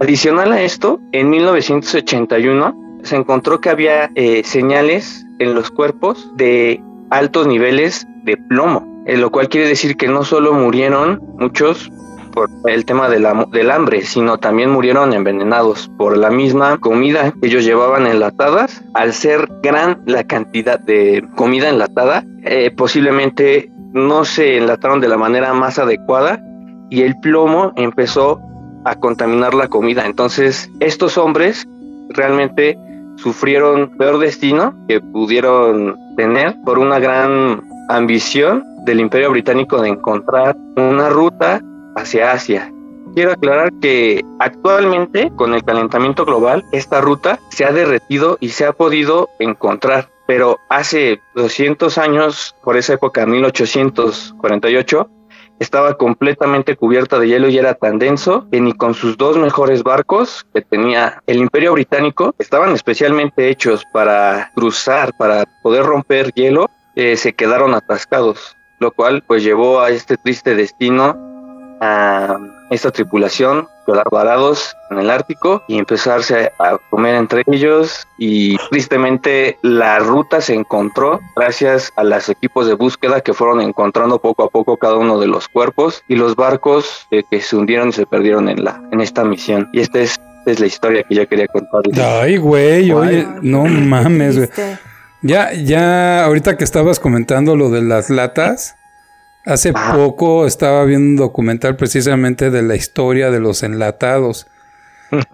Adicional 0.00 0.50
a 0.52 0.62
esto, 0.62 0.98
en 1.12 1.28
1981 1.28 2.83
se 3.04 3.16
encontró 3.16 3.60
que 3.60 3.70
había 3.70 4.10
eh, 4.14 4.42
señales 4.44 5.24
en 5.38 5.54
los 5.54 5.70
cuerpos 5.70 6.30
de 6.36 6.82
altos 7.10 7.46
niveles 7.46 8.06
de 8.24 8.36
plomo, 8.36 9.02
eh, 9.06 9.16
lo 9.16 9.30
cual 9.30 9.48
quiere 9.48 9.68
decir 9.68 9.96
que 9.96 10.08
no 10.08 10.24
solo 10.24 10.52
murieron 10.52 11.20
muchos 11.38 11.90
por 12.32 12.50
el 12.64 12.84
tema 12.84 13.08
del 13.08 13.70
hambre, 13.70 14.02
sino 14.02 14.38
también 14.38 14.68
murieron 14.68 15.12
envenenados 15.12 15.88
por 15.96 16.18
la 16.18 16.30
misma 16.30 16.78
comida 16.78 17.30
que 17.30 17.46
ellos 17.46 17.64
llevaban 17.64 18.08
enlatadas. 18.08 18.82
Al 18.92 19.12
ser 19.12 19.48
gran 19.62 20.02
la 20.04 20.24
cantidad 20.24 20.80
de 20.80 21.24
comida 21.36 21.68
enlatada, 21.68 22.24
eh, 22.42 22.72
posiblemente 22.76 23.70
no 23.92 24.24
se 24.24 24.56
enlataron 24.56 25.00
de 25.00 25.06
la 25.06 25.16
manera 25.16 25.54
más 25.54 25.78
adecuada 25.78 26.42
y 26.90 27.02
el 27.02 27.14
plomo 27.20 27.72
empezó 27.76 28.40
a 28.84 28.96
contaminar 28.96 29.54
la 29.54 29.68
comida. 29.68 30.04
Entonces, 30.04 30.68
estos 30.80 31.16
hombres 31.16 31.68
realmente 32.10 32.76
sufrieron 33.16 33.96
peor 33.96 34.18
destino 34.18 34.74
que 34.88 35.00
pudieron 35.00 35.96
tener 36.16 36.56
por 36.64 36.78
una 36.78 36.98
gran 36.98 37.62
ambición 37.88 38.64
del 38.84 39.00
Imperio 39.00 39.30
Británico 39.30 39.80
de 39.80 39.88
encontrar 39.90 40.56
una 40.76 41.08
ruta 41.08 41.60
hacia 41.96 42.32
Asia. 42.32 42.70
Quiero 43.14 43.32
aclarar 43.32 43.72
que 43.80 44.24
actualmente 44.40 45.30
con 45.36 45.54
el 45.54 45.62
calentamiento 45.62 46.24
global 46.24 46.64
esta 46.72 47.00
ruta 47.00 47.38
se 47.50 47.64
ha 47.64 47.72
derretido 47.72 48.38
y 48.40 48.48
se 48.48 48.66
ha 48.66 48.72
podido 48.72 49.28
encontrar, 49.38 50.08
pero 50.26 50.58
hace 50.68 51.20
200 51.36 51.96
años, 51.98 52.56
por 52.64 52.76
esa 52.76 52.94
época, 52.94 53.24
1848, 53.24 55.08
estaba 55.58 55.96
completamente 55.96 56.76
cubierta 56.76 57.18
de 57.18 57.28
hielo 57.28 57.48
y 57.48 57.58
era 57.58 57.74
tan 57.74 57.98
denso 57.98 58.46
que 58.50 58.60
ni 58.60 58.72
con 58.72 58.94
sus 58.94 59.16
dos 59.16 59.36
mejores 59.36 59.82
barcos 59.82 60.46
que 60.52 60.62
tenía 60.62 61.22
el 61.26 61.38
Imperio 61.38 61.72
Británico, 61.72 62.34
estaban 62.38 62.72
especialmente 62.72 63.48
hechos 63.48 63.84
para 63.92 64.50
cruzar, 64.54 65.12
para 65.16 65.44
poder 65.62 65.84
romper 65.84 66.32
hielo, 66.32 66.70
eh, 66.96 67.16
se 67.16 67.32
quedaron 67.32 67.74
atascados, 67.74 68.56
lo 68.78 68.92
cual 68.92 69.22
pues 69.26 69.42
llevó 69.42 69.80
a 69.80 69.90
este 69.90 70.16
triste 70.16 70.54
destino 70.54 71.16
a 71.80 72.38
esta 72.70 72.90
tripulación 72.90 73.68
quedar 73.86 74.06
varados 74.10 74.74
en 74.90 74.98
el 74.98 75.10
Ártico 75.10 75.62
y 75.68 75.78
empezarse 75.78 76.52
a 76.58 76.78
comer 76.90 77.14
entre 77.14 77.42
ellos 77.46 78.06
y 78.18 78.56
tristemente 78.70 79.58
la 79.62 79.98
ruta 79.98 80.40
se 80.40 80.54
encontró 80.54 81.20
gracias 81.36 81.92
a 81.96 82.04
los 82.04 82.28
equipos 82.28 82.66
de 82.66 82.74
búsqueda 82.74 83.20
que 83.20 83.34
fueron 83.34 83.60
encontrando 83.60 84.18
poco 84.18 84.44
a 84.44 84.48
poco 84.48 84.76
cada 84.76 84.96
uno 84.96 85.18
de 85.18 85.26
los 85.26 85.48
cuerpos 85.48 86.02
y 86.08 86.16
los 86.16 86.34
barcos 86.36 87.06
eh, 87.10 87.22
que 87.30 87.40
se 87.40 87.56
hundieron 87.56 87.90
y 87.90 87.92
se 87.92 88.06
perdieron 88.06 88.48
en 88.48 88.64
la 88.64 88.82
en 88.90 89.00
esta 89.00 89.24
misión 89.24 89.68
y 89.72 89.80
esta 89.80 90.00
es, 90.00 90.18
es 90.46 90.60
la 90.60 90.66
historia 90.66 91.02
que 91.02 91.14
yo 91.14 91.28
quería 91.28 91.46
contarles. 91.48 91.98
Ay, 91.98 92.38
güey, 92.38 92.90
oye, 92.92 93.26
no 93.42 93.64
mames, 93.64 94.36
güey. 94.36 94.48
Ya, 95.22 95.54
ya, 95.54 96.24
ahorita 96.26 96.58
que 96.58 96.64
estabas 96.64 97.00
comentando 97.00 97.56
lo 97.56 97.70
de 97.70 97.80
las 97.80 98.10
latas, 98.10 98.76
Hace 99.44 99.72
poco 99.72 100.46
estaba 100.46 100.84
viendo 100.84 101.10
un 101.10 101.16
documental 101.16 101.76
precisamente 101.76 102.50
de 102.50 102.62
la 102.62 102.76
historia 102.76 103.30
de 103.30 103.40
los 103.40 103.62
enlatados. 103.62 104.46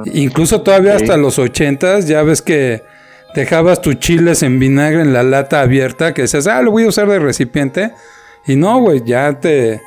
Incluso 0.04 0.62
todavía 0.62 0.96
hasta 0.96 1.16
los 1.16 1.38
ochentas, 1.38 2.08
ya 2.08 2.22
ves 2.22 2.42
que 2.42 2.82
dejabas 3.34 3.80
tus 3.80 4.00
chiles 4.00 4.42
en 4.42 4.58
vinagre 4.58 5.02
en 5.02 5.12
la 5.12 5.22
lata 5.22 5.60
abierta, 5.60 6.12
que 6.12 6.22
decías, 6.22 6.48
ah, 6.48 6.60
lo 6.60 6.72
voy 6.72 6.84
a 6.84 6.88
usar 6.88 7.08
de 7.08 7.20
recipiente. 7.20 7.92
Y 8.46 8.56
no, 8.56 8.80
güey, 8.80 9.02
ya 9.04 9.38
te, 9.38 9.80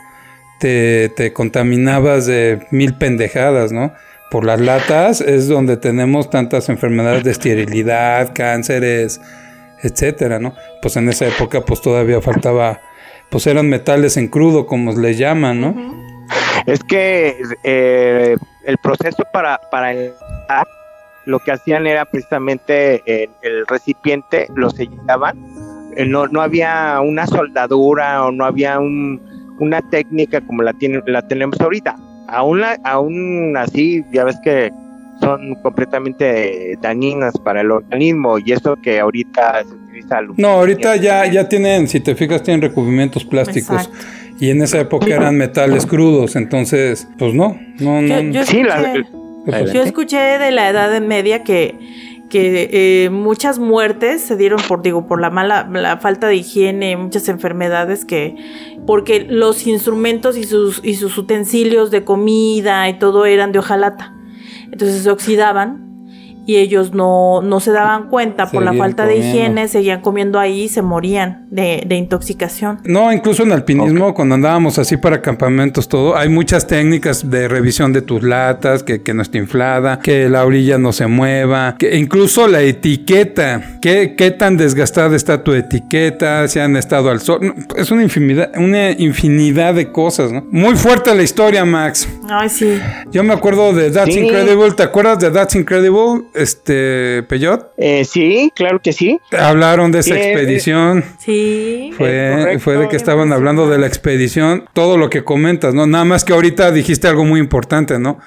te, 0.60 1.10
te 1.10 1.34
contaminabas 1.34 2.26
de 2.26 2.66
mil 2.72 2.96
pendejadas, 2.96 3.74
¿no? 3.74 3.94
Por 4.32 4.46
las 4.46 4.62
latas 4.62 5.20
es 5.20 5.50
donde 5.50 5.76
tenemos 5.76 6.30
tantas 6.30 6.70
enfermedades 6.70 7.26
de 7.26 7.32
esterilidad, 7.32 8.32
cánceres, 8.34 9.20
etcétera, 9.84 10.40
¿no? 10.40 10.56
Pues 10.82 10.96
en 10.96 11.10
esa 11.10 11.28
época 11.28 11.62
pues 11.62 11.82
todavía 11.82 12.22
faltaba 12.22 12.80
pues 13.34 13.48
eran 13.48 13.68
metales 13.68 14.16
en 14.16 14.28
crudo, 14.28 14.68
como 14.68 14.94
le 14.94 15.16
llaman, 15.16 15.60
¿no? 15.60 15.76
Es 16.68 16.84
que 16.84 17.36
eh, 17.64 18.38
el 18.64 18.78
proceso 18.78 19.24
para, 19.34 19.60
para 19.72 19.92
lo 21.26 21.40
que 21.40 21.52
hacían 21.52 21.88
era 21.88 22.06
precisamente 22.06 23.02
el, 23.42 23.66
recipiente, 23.66 24.46
lo 24.54 24.70
sellaban, 24.70 25.36
eh, 25.98 26.06
no, 26.06 26.28
no 26.28 26.44
había 26.44 27.02
una 27.02 27.26
soldadura 27.26 28.24
o 28.24 28.32
no 28.32 28.46
había 28.46 28.80
una 28.80 29.82
técnica 29.90 30.40
como 30.42 30.62
la, 30.62 30.74
tiene, 30.74 31.02
la 31.08 31.28
tenemos 31.28 31.60
ahorita. 31.60 31.96
Aún, 32.28 32.62
aún 32.84 33.58
así, 33.58 34.06
ya 34.12 34.26
ves 34.26 34.38
que 34.44 34.72
son 35.22 35.56
completamente 35.64 36.78
dañinas 36.82 37.36
para 37.40 37.62
el 37.62 37.72
organismo 37.72 38.38
y 38.38 38.52
eso 38.52 38.76
que 38.76 39.00
ahorita 39.00 39.64
No, 40.38 40.48
ahorita 40.50 40.96
ya, 40.98 41.26
ya 41.32 41.48
tienen, 41.50 41.88
si 41.88 42.00
te 42.00 42.16
fijas, 42.16 42.44
tienen 42.44 42.62
recubrimientos 42.62 43.24
plásticos. 43.26 43.88
Exacto. 43.88 44.06
Y 44.40 44.50
en 44.50 44.62
esa 44.62 44.80
época 44.80 45.08
eran 45.08 45.38
metales 45.38 45.86
crudos, 45.86 46.36
entonces, 46.36 47.08
pues 47.18 47.34
no, 47.34 47.58
no, 47.80 48.02
no. 48.02 48.22
Yo, 48.22 48.32
yo 48.32 48.46
Sí, 48.46 48.64
la- 48.64 48.78
escuché, 48.94 49.08
Adelante. 49.48 49.74
yo 49.74 49.84
escuché 49.84 50.18
de 50.18 50.52
la 50.52 50.70
edad 50.70 51.00
media 51.02 51.44
que, 51.44 51.76
que 52.30 52.70
eh, 53.06 53.10
muchas 53.12 53.60
muertes 53.60 54.22
se 54.22 54.36
dieron 54.36 54.60
por, 54.68 54.82
digo, 54.82 55.06
por 55.08 55.22
la 55.22 55.30
mala, 55.30 55.70
la 55.72 55.98
falta 55.98 56.28
de 56.28 56.36
higiene, 56.38 56.98
muchas 56.98 57.30
enfermedades 57.30 58.06
que, 58.06 58.36
porque 58.88 59.26
los 59.30 59.68
instrumentos 59.68 60.36
y 60.36 60.44
sus, 60.46 60.82
y 60.84 60.96
sus 60.96 61.16
utensilios 61.18 61.92
de 61.92 62.04
comida 62.04 62.90
y 62.90 62.98
todo 62.98 63.26
eran 63.28 63.52
de 63.52 63.60
hojalata. 63.60 64.14
Entonces 64.72 65.04
se 65.04 65.12
oxidaban 65.12 65.93
y 66.46 66.58
ellos 66.58 66.94
no, 66.94 67.42
no 67.42 67.60
se 67.60 67.72
daban 67.72 68.10
cuenta 68.10 68.48
por 68.48 68.64
la 68.64 68.74
falta 68.74 69.06
de 69.06 69.18
higiene, 69.18 69.68
seguían 69.68 70.02
comiendo 70.02 70.40
ahí 70.40 70.64
y 70.64 70.68
se 70.70 70.82
morían 70.82 71.48
de, 71.50 71.84
de 71.86 71.96
intoxicación. 71.96 72.80
No, 72.86 73.12
incluso 73.12 73.44
en 73.44 73.52
alpinismo, 73.52 74.14
cuando 74.14 74.36
andábamos 74.36 74.78
así 74.80 74.98
para 74.98 75.22
campamentos, 75.22 75.88
todo, 75.88 76.16
hay 76.18 76.30
muchas 76.30 76.68
técnicas 76.68 77.30
de 77.30 77.48
revisión 77.48 77.94
de 77.94 78.02
tus 78.02 78.24
latas, 78.24 78.84
que, 78.84 79.02
que 79.02 79.14
no 79.14 79.22
esté 79.22 79.38
inflada, 79.38 80.00
que 80.00 80.30
la 80.30 80.46
orilla 80.46 80.78
no 80.78 80.92
se 80.92 81.08
mueva, 81.08 81.76
que 81.78 81.98
incluso 81.98 82.48
la 82.48 82.62
etiqueta, 82.62 83.80
qué, 83.82 84.16
qué 84.18 84.32
tan 84.32 84.58
desgastada 84.58 85.16
está 85.16 85.44
tu 85.44 85.54
etiqueta, 85.54 86.48
si 86.48 86.60
han 86.60 86.76
estado 86.76 87.10
al 87.10 87.20
sol. 87.22 87.40
No, 87.42 87.54
Es 87.76 87.92
una 87.92 88.04
infinidad, 88.04 88.52
una 88.58 88.92
infinidad 88.92 89.74
de 89.74 89.92
cosas, 89.92 90.32
¿no? 90.32 90.46
Muy 90.52 90.76
fuerte 90.76 91.14
la 91.16 91.24
historia, 91.24 91.66
Max. 91.66 92.08
Ay, 92.30 92.50
sí. 92.50 92.80
Yo 93.12 93.24
me 93.24 93.34
acuerdo 93.34 93.74
de 93.74 93.92
That's 93.92 94.14
Sí. 94.14 94.20
Incredible. 94.20 94.72
¿Te 94.72 94.84
acuerdas 94.84 95.20
de 95.20 95.32
That's 95.32 95.56
Incredible, 95.56 96.24
este, 96.36 97.24
Peyot? 97.24 97.72
Eh, 97.78 98.06
sí, 98.06 98.52
claro 98.56 98.80
que 98.80 98.94
sí. 98.94 99.20
Hablaron 99.38 99.92
de 99.92 100.00
esa 100.00 100.16
Sí, 100.16 100.22
expedición. 100.22 101.04
Sí. 101.20 101.92
Fue, 101.98 102.30
Es 102.32 102.38
correcto. 102.40 102.60
fue 102.64 102.78
de 102.78 102.88
que 102.90 102.96
estaban 102.96 103.32
hablando 103.34 103.70
de 103.70 103.78
la 103.78 103.88
expedición, 103.88 104.66
todo 104.74 104.98
lo 104.98 105.10
que 105.10 105.24
comentas, 105.24 105.74
¿no? 105.74 105.86
Nada 105.88 106.06
más 106.06 106.24
que 106.26 106.34
ahorita 106.34 106.72
dijiste 106.72 107.08
algo 107.08 107.26
muy 107.26 107.40
importante, 107.40 108.00
¿no? 108.00 108.20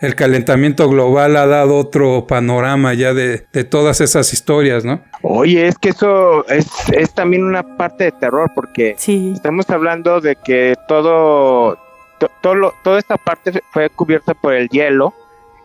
El 0.00 0.16
calentamiento 0.16 0.88
global 0.88 1.36
ha 1.36 1.46
dado 1.46 1.76
otro 1.76 2.26
panorama 2.26 2.92
ya 2.94 3.14
de, 3.14 3.46
de 3.52 3.64
todas 3.64 4.00
esas 4.02 4.32
historias, 4.34 4.84
¿no? 4.84 5.00
Oye, 5.22 5.66
es 5.66 5.78
que 5.78 5.90
eso 5.90 6.46
es, 6.48 6.66
es 6.92 7.14
también 7.14 7.44
una 7.44 7.76
parte 7.76 8.04
de 8.04 8.12
terror 8.12 8.50
porque 8.54 8.96
Sí. 8.98 9.32
estamos 9.34 9.70
hablando 9.70 10.20
de 10.20 10.36
que 10.36 10.74
todo, 10.88 11.78
to- 12.18 12.30
todo 12.42 12.54
lo- 12.54 12.74
toda 12.82 12.98
esta 12.98 13.16
parte 13.16 13.52
fue 13.72 13.88
cubierta 13.88 14.34
por 14.34 14.52
el 14.52 14.68
hielo 14.68 15.14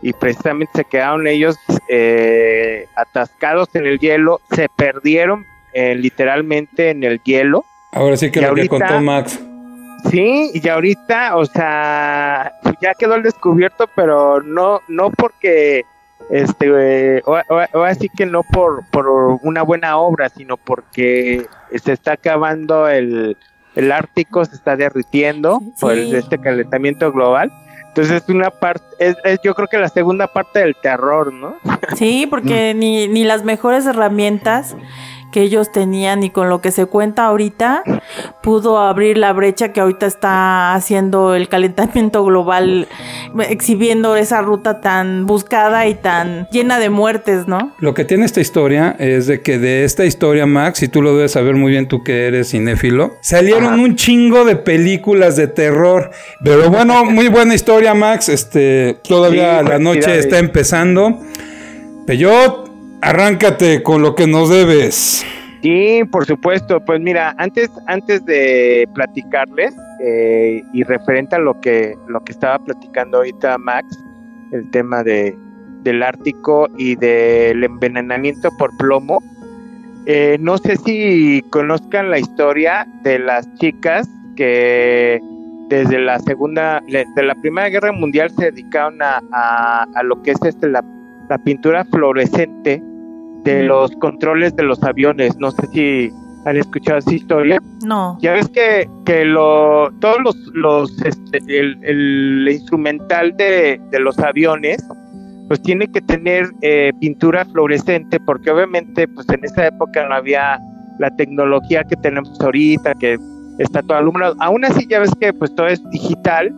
y 0.01 0.13
precisamente 0.13 0.71
se 0.75 0.85
quedaron 0.85 1.27
ellos 1.27 1.57
eh, 1.87 2.87
atascados 2.95 3.69
en 3.75 3.85
el 3.85 3.99
hielo, 3.99 4.39
se 4.51 4.67
perdieron 4.69 5.45
eh, 5.73 5.95
literalmente 5.95 6.89
en 6.91 7.03
el 7.03 7.21
hielo. 7.23 7.65
Ahora 7.91 8.15
sí 8.17 8.31
que 8.31 8.39
Y 8.39 8.41
lo 8.43 8.53
que 8.55 8.61
ahorita- 8.61 8.69
contó 8.87 9.01
Max. 9.01 9.39
Sí, 10.09 10.51
y 10.53 10.67
ahorita, 10.69 11.35
o 11.35 11.45
sea, 11.45 12.53
ya 12.81 12.93
quedó 12.93 13.15
al 13.15 13.23
descubierto, 13.23 13.89
pero 13.95 14.41
no, 14.41 14.79
no 14.87 15.09
porque, 15.11 15.83
este, 16.29 17.17
eh, 17.17 17.21
o, 17.25 17.33
o- 17.33 17.79
o 17.79 17.83
así 17.83 18.07
que 18.07 18.25
no 18.25 18.43
por, 18.43 18.85
por 18.91 19.07
una 19.41 19.61
buena 19.63 19.97
obra, 19.97 20.29
sino 20.29 20.55
porque 20.55 21.45
se 21.83 21.91
está 21.91 22.13
acabando 22.13 22.87
el, 22.87 23.35
el 23.75 23.91
Ártico, 23.91 24.45
se 24.45 24.55
está 24.55 24.77
derritiendo 24.77 25.59
Sí. 25.59 25.73
por 25.81 25.91
el- 25.91 26.15
este 26.15 26.39
calentamiento 26.39 27.11
global. 27.11 27.51
Entonces 27.89 28.23
es 28.23 28.29
una 28.29 28.49
parte, 28.49 28.85
es, 28.99 29.17
es 29.23 29.39
yo 29.43 29.53
creo 29.53 29.67
que 29.67 29.77
la 29.77 29.89
segunda 29.89 30.27
parte 30.27 30.59
del 30.59 30.75
terror, 30.75 31.33
¿no? 31.33 31.55
Sí, 31.95 32.27
porque 32.29 32.73
ni, 32.73 33.07
ni 33.07 33.23
las 33.23 33.43
mejores 33.43 33.85
herramientas 33.85 34.75
que 35.31 35.41
ellos 35.41 35.71
tenían 35.71 36.23
y 36.23 36.29
con 36.29 36.49
lo 36.49 36.61
que 36.61 36.71
se 36.71 36.85
cuenta 36.85 37.25
ahorita 37.25 37.83
pudo 38.41 38.79
abrir 38.79 39.17
la 39.17 39.33
brecha 39.33 39.71
que 39.71 39.81
ahorita 39.81 40.05
está 40.05 40.73
haciendo 40.73 41.35
el 41.35 41.49
calentamiento 41.49 42.23
global, 42.23 42.87
exhibiendo 43.47 44.15
esa 44.15 44.41
ruta 44.41 44.81
tan 44.81 45.25
buscada 45.25 45.87
y 45.87 45.95
tan 45.95 46.47
llena 46.51 46.79
de 46.79 46.89
muertes, 46.89 47.47
¿no? 47.47 47.73
Lo 47.79 47.93
que 47.93 48.05
tiene 48.05 48.25
esta 48.25 48.41
historia 48.41 48.95
es 48.99 49.27
de 49.27 49.41
que 49.41 49.59
de 49.59 49.83
esta 49.83 50.05
historia, 50.05 50.45
Max, 50.45 50.83
y 50.83 50.87
tú 50.87 51.01
lo 51.01 51.15
debes 51.15 51.31
saber 51.33 51.55
muy 51.55 51.71
bien 51.71 51.87
tú 51.87 52.03
que 52.03 52.27
eres 52.27 52.51
cinéfilo, 52.51 53.13
salieron 53.21 53.65
Ajá. 53.65 53.75
un 53.75 53.95
chingo 53.95 54.45
de 54.45 54.55
películas 54.55 55.35
de 55.35 55.47
terror. 55.47 56.11
Pero 56.43 56.69
bueno, 56.69 57.05
muy 57.05 57.27
buena 57.27 57.55
historia, 57.55 57.93
Max. 57.93 58.29
Este, 58.29 58.97
todavía 59.07 59.59
Sí, 59.61 59.69
la 59.69 59.79
noche 59.79 60.17
está 60.19 60.39
empezando. 60.39 61.19
Peyot, 62.05 62.68
arráncate 63.01 63.81
con 63.83 64.01
lo 64.01 64.15
que 64.15 64.27
nos 64.27 64.49
debes. 64.49 65.25
Sí, 65.61 66.01
por 66.11 66.25
supuesto. 66.25 66.79
Pues 66.85 66.99
mira, 67.01 67.35
antes, 67.37 67.69
antes 67.87 68.23
de 68.25 68.87
platicarles 68.93 69.73
eh, 70.01 70.63
y 70.73 70.83
referente 70.83 71.35
a 71.35 71.39
lo 71.39 71.59
que, 71.59 71.95
lo 72.07 72.23
que 72.23 72.31
estaba 72.31 72.59
platicando 72.59 73.17
ahorita 73.17 73.57
Max, 73.57 73.87
el 74.51 74.69
tema 74.71 75.03
de, 75.03 75.35
del 75.83 76.01
Ártico 76.03 76.69
y 76.77 76.95
del 76.95 77.63
envenenamiento 77.63 78.49
por 78.57 78.75
plomo, 78.77 79.21
eh, 80.05 80.37
no 80.39 80.57
sé 80.57 80.77
si 80.77 81.43
conozcan 81.49 82.09
la 82.09 82.19
historia 82.19 82.87
de 83.03 83.19
las 83.19 83.53
chicas 83.55 84.07
que 84.37 85.19
desde 85.67 85.99
la 85.99 86.17
segunda, 86.19 86.81
la 86.87 87.35
primera 87.35 87.69
guerra 87.69 87.91
mundial 87.91 88.31
se 88.31 88.45
dedicaron 88.45 89.01
a, 89.01 89.21
a- 89.31 89.85
a 89.93 90.03
lo 90.03 90.23
que 90.23 90.31
es 90.31 90.41
este 90.43 90.67
la, 90.67 90.83
la 91.29 91.37
pintura 91.37 91.85
fluorescente 91.85 92.81
de 93.43 93.63
los 93.63 93.91
controles 93.97 94.55
de 94.55 94.63
los 94.63 94.83
aviones. 94.83 95.37
No 95.37 95.51
sé 95.51 95.67
si 95.67 96.11
han 96.45 96.57
escuchado 96.57 96.99
esa 96.99 97.13
historia. 97.13 97.61
No. 97.85 98.17
Ya 98.21 98.33
ves 98.33 98.49
que, 98.49 98.89
que 99.05 99.25
lo, 99.25 99.91
todos 99.99 100.17
los, 100.23 100.35
los 100.53 101.01
este, 101.03 101.39
el, 101.47 101.77
el 101.83 102.47
instrumental 102.49 103.35
de, 103.37 103.79
de 103.91 103.99
los 103.99 104.17
aviones, 104.19 104.85
pues 105.47 105.61
tiene 105.61 105.87
que 105.87 106.01
tener 106.01 106.49
eh, 106.61 106.91
pintura 106.99 107.43
fluorescente, 107.45 108.19
porque 108.19 108.51
obviamente, 108.51 109.07
pues 109.07 109.27
en 109.29 109.43
esa 109.43 109.67
época 109.67 110.07
no 110.07 110.15
había 110.15 110.59
la 110.99 111.09
tecnología 111.15 111.83
que 111.83 111.95
tenemos 111.97 112.39
ahorita, 112.39 112.93
que 112.95 113.17
está 113.57 113.81
todo 113.81 113.97
alumbrado. 113.97 114.35
Aún 114.39 114.63
así, 114.65 114.85
ya 114.89 114.99
ves 114.99 115.11
que 115.19 115.33
pues 115.33 115.53
todo 115.55 115.67
es 115.67 115.81
digital 115.89 116.53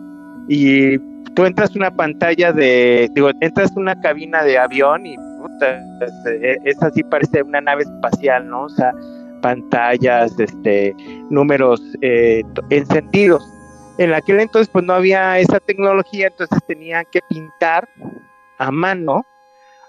y 0.48 0.98
tú 1.34 1.44
entras 1.46 1.70
a 1.70 1.78
una 1.78 1.90
pantalla 1.94 2.52
de, 2.52 3.10
digo, 3.14 3.30
entras 3.40 3.74
a 3.76 3.80
una 3.80 4.00
cabina 4.00 4.42
de 4.44 4.58
avión 4.58 5.06
y 5.06 5.16
puta, 5.42 5.80
es, 6.00 6.58
es 6.64 6.82
así, 6.82 7.02
parece 7.04 7.42
una 7.42 7.60
nave 7.60 7.82
espacial, 7.82 8.48
¿no? 8.48 8.62
O 8.64 8.68
sea, 8.70 8.92
pantallas, 9.42 10.38
este, 10.38 10.94
números 11.30 11.80
eh, 12.00 12.42
encendidos. 12.70 13.42
En 13.98 14.14
aquel 14.14 14.40
entonces 14.40 14.68
pues 14.72 14.84
no 14.84 14.94
había 14.94 15.38
esa 15.38 15.60
tecnología, 15.60 16.28
entonces 16.28 16.58
tenían 16.66 17.04
que 17.12 17.20
pintar 17.28 17.88
a 18.58 18.70
mano 18.70 19.22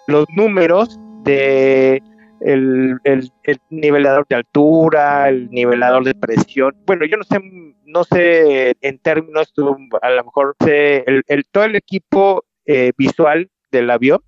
los 0.07 0.25
números 0.35 0.99
de 1.23 2.01
el, 2.41 2.97
el- 3.05 3.31
el 3.43 3.57
nivelador 3.69 4.25
de 4.27 4.35
altura, 4.35 5.29
el 5.29 5.49
nivelador 5.51 6.03
de 6.03 6.13
presión. 6.15 6.75
Bueno, 6.85 7.05
yo 7.05 7.15
no 7.15 7.23
sé, 7.23 7.39
no 7.85 8.03
sé 8.03 8.75
en 8.81 8.99
términos, 8.99 9.53
a 10.01 10.09
lo 10.09 10.23
mejor 10.25 10.55
sé, 10.59 11.03
el, 11.07 11.23
el- 11.27 11.45
todo 11.49 11.63
el 11.63 11.75
equipo 11.77 12.43
eh, 12.65 12.91
visual 12.97 13.49
del 13.71 13.89
avión 13.89 14.19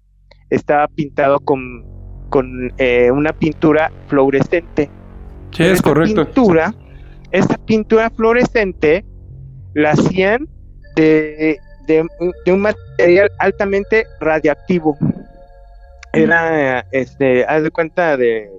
estaba 0.50 0.88
pintado 0.88 1.40
con, 1.40 1.86
con 2.30 2.74
eh, 2.78 3.12
una 3.12 3.34
pintura 3.34 3.92
fluorescente. 4.08 4.90
Sí, 5.52 5.58
Pero 5.58 5.74
es 5.74 5.82
correcto. 5.82 6.26
Pintura, 6.26 6.74
esa 7.32 7.58
pintura 7.66 8.10
fluorescente 8.10 9.06
la 9.74 9.92
hacían 9.92 10.48
de, 10.96 11.58
de, 11.88 12.08
de 12.46 12.52
un 12.54 12.62
material 12.62 13.32
altamente 13.40 14.06
radiactivo. 14.20 14.98
Era, 16.14 16.86
este, 16.92 17.44
haz 17.46 17.64
de 17.64 17.72
cuenta 17.72 18.16
de 18.16 18.50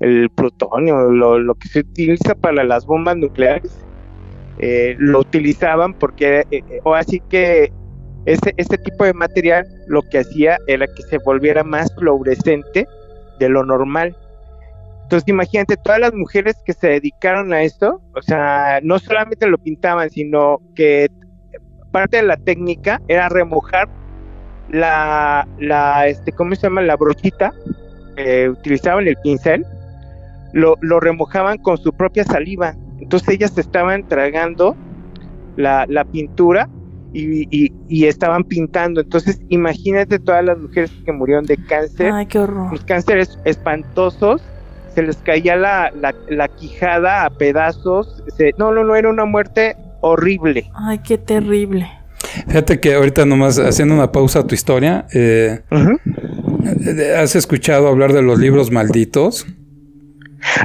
el 0.00 0.30
plutonio, 0.30 1.10
lo, 1.10 1.38
lo 1.38 1.54
que 1.54 1.68
se 1.68 1.80
utiliza 1.80 2.34
para 2.34 2.64
las 2.64 2.86
bombas 2.86 3.16
nucleares, 3.16 3.84
eh, 4.58 4.96
lo 4.98 5.20
utilizaban 5.20 5.94
porque, 5.94 6.40
eh, 6.50 6.62
eh, 6.68 6.80
o 6.84 6.94
así 6.94 7.20
que 7.28 7.72
ese, 8.26 8.54
ese 8.56 8.78
tipo 8.78 9.04
de 9.04 9.14
material 9.14 9.66
lo 9.86 10.02
que 10.02 10.18
hacía 10.18 10.58
era 10.66 10.86
que 10.86 11.02
se 11.02 11.18
volviera 11.18 11.64
más 11.64 11.92
fluorescente 11.94 12.86
de 13.38 13.48
lo 13.48 13.64
normal. 13.64 14.16
Entonces 15.04 15.28
imagínate, 15.28 15.76
todas 15.78 16.00
las 16.00 16.12
mujeres 16.12 16.56
que 16.66 16.74
se 16.74 16.88
dedicaron 16.88 17.52
a 17.54 17.62
esto, 17.62 18.02
o 18.14 18.20
sea, 18.20 18.80
no 18.82 18.98
solamente 18.98 19.46
lo 19.46 19.56
pintaban, 19.56 20.10
sino 20.10 20.60
que 20.74 21.08
parte 21.90 22.18
de 22.18 22.24
la 22.24 22.36
técnica 22.36 23.00
era 23.08 23.30
remojar 23.30 23.88
la, 24.70 25.48
la 25.58 26.06
este, 26.06 26.32
¿cómo 26.32 26.54
se 26.54 26.62
llama? 26.62 26.82
La 26.82 26.96
brochita, 26.96 27.54
eh, 28.16 28.50
utilizaban 28.50 29.08
el 29.08 29.16
pincel, 29.16 29.64
lo, 30.52 30.76
lo 30.80 31.00
remojaban 31.00 31.58
con 31.58 31.78
su 31.78 31.92
propia 31.92 32.24
saliva. 32.24 32.74
Entonces 33.00 33.30
ellas 33.30 33.56
estaban 33.56 34.06
tragando 34.08 34.76
la, 35.56 35.86
la 35.88 36.04
pintura 36.04 36.68
y, 37.12 37.42
y- 37.50 37.72
y 37.88 38.06
estaban 38.06 38.44
pintando. 38.44 39.00
Entonces 39.00 39.40
imagínate 39.48 40.18
todas 40.18 40.44
las 40.44 40.58
mujeres 40.58 40.90
que 41.04 41.12
murieron 41.12 41.44
de 41.46 41.56
cáncer 41.56 42.12
Ay, 42.12 42.26
qué 42.26 42.38
horror. 42.38 42.70
los 42.72 42.84
cánceres 42.84 43.38
espantosos 43.44 44.42
se 44.94 45.02
les 45.02 45.16
caía 45.18 45.56
la, 45.56 45.90
la, 46.00 46.14
la 46.28 46.48
quijada 46.48 47.24
a 47.24 47.30
pedazos. 47.30 48.22
Se- 48.36 48.52
no, 48.58 48.72
no, 48.72 48.84
no, 48.84 48.96
era 48.96 49.08
una 49.10 49.24
muerte 49.24 49.76
horrible. 50.00 50.70
Ay, 50.74 50.98
qué 51.00 51.18
terrible. 51.18 51.86
Fíjate 52.46 52.78
que 52.80 52.94
ahorita 52.94 53.24
nomás 53.24 53.58
haciendo 53.58 53.94
una 53.94 54.12
pausa 54.12 54.40
a 54.40 54.46
tu 54.46 54.54
historia, 54.54 55.06
eh, 55.14 55.60
eh, 55.70 57.14
¿has 57.16 57.34
escuchado 57.36 57.88
hablar 57.88 58.12
de 58.12 58.22
los 58.22 58.38
libros 58.38 58.70
malditos? 58.70 59.46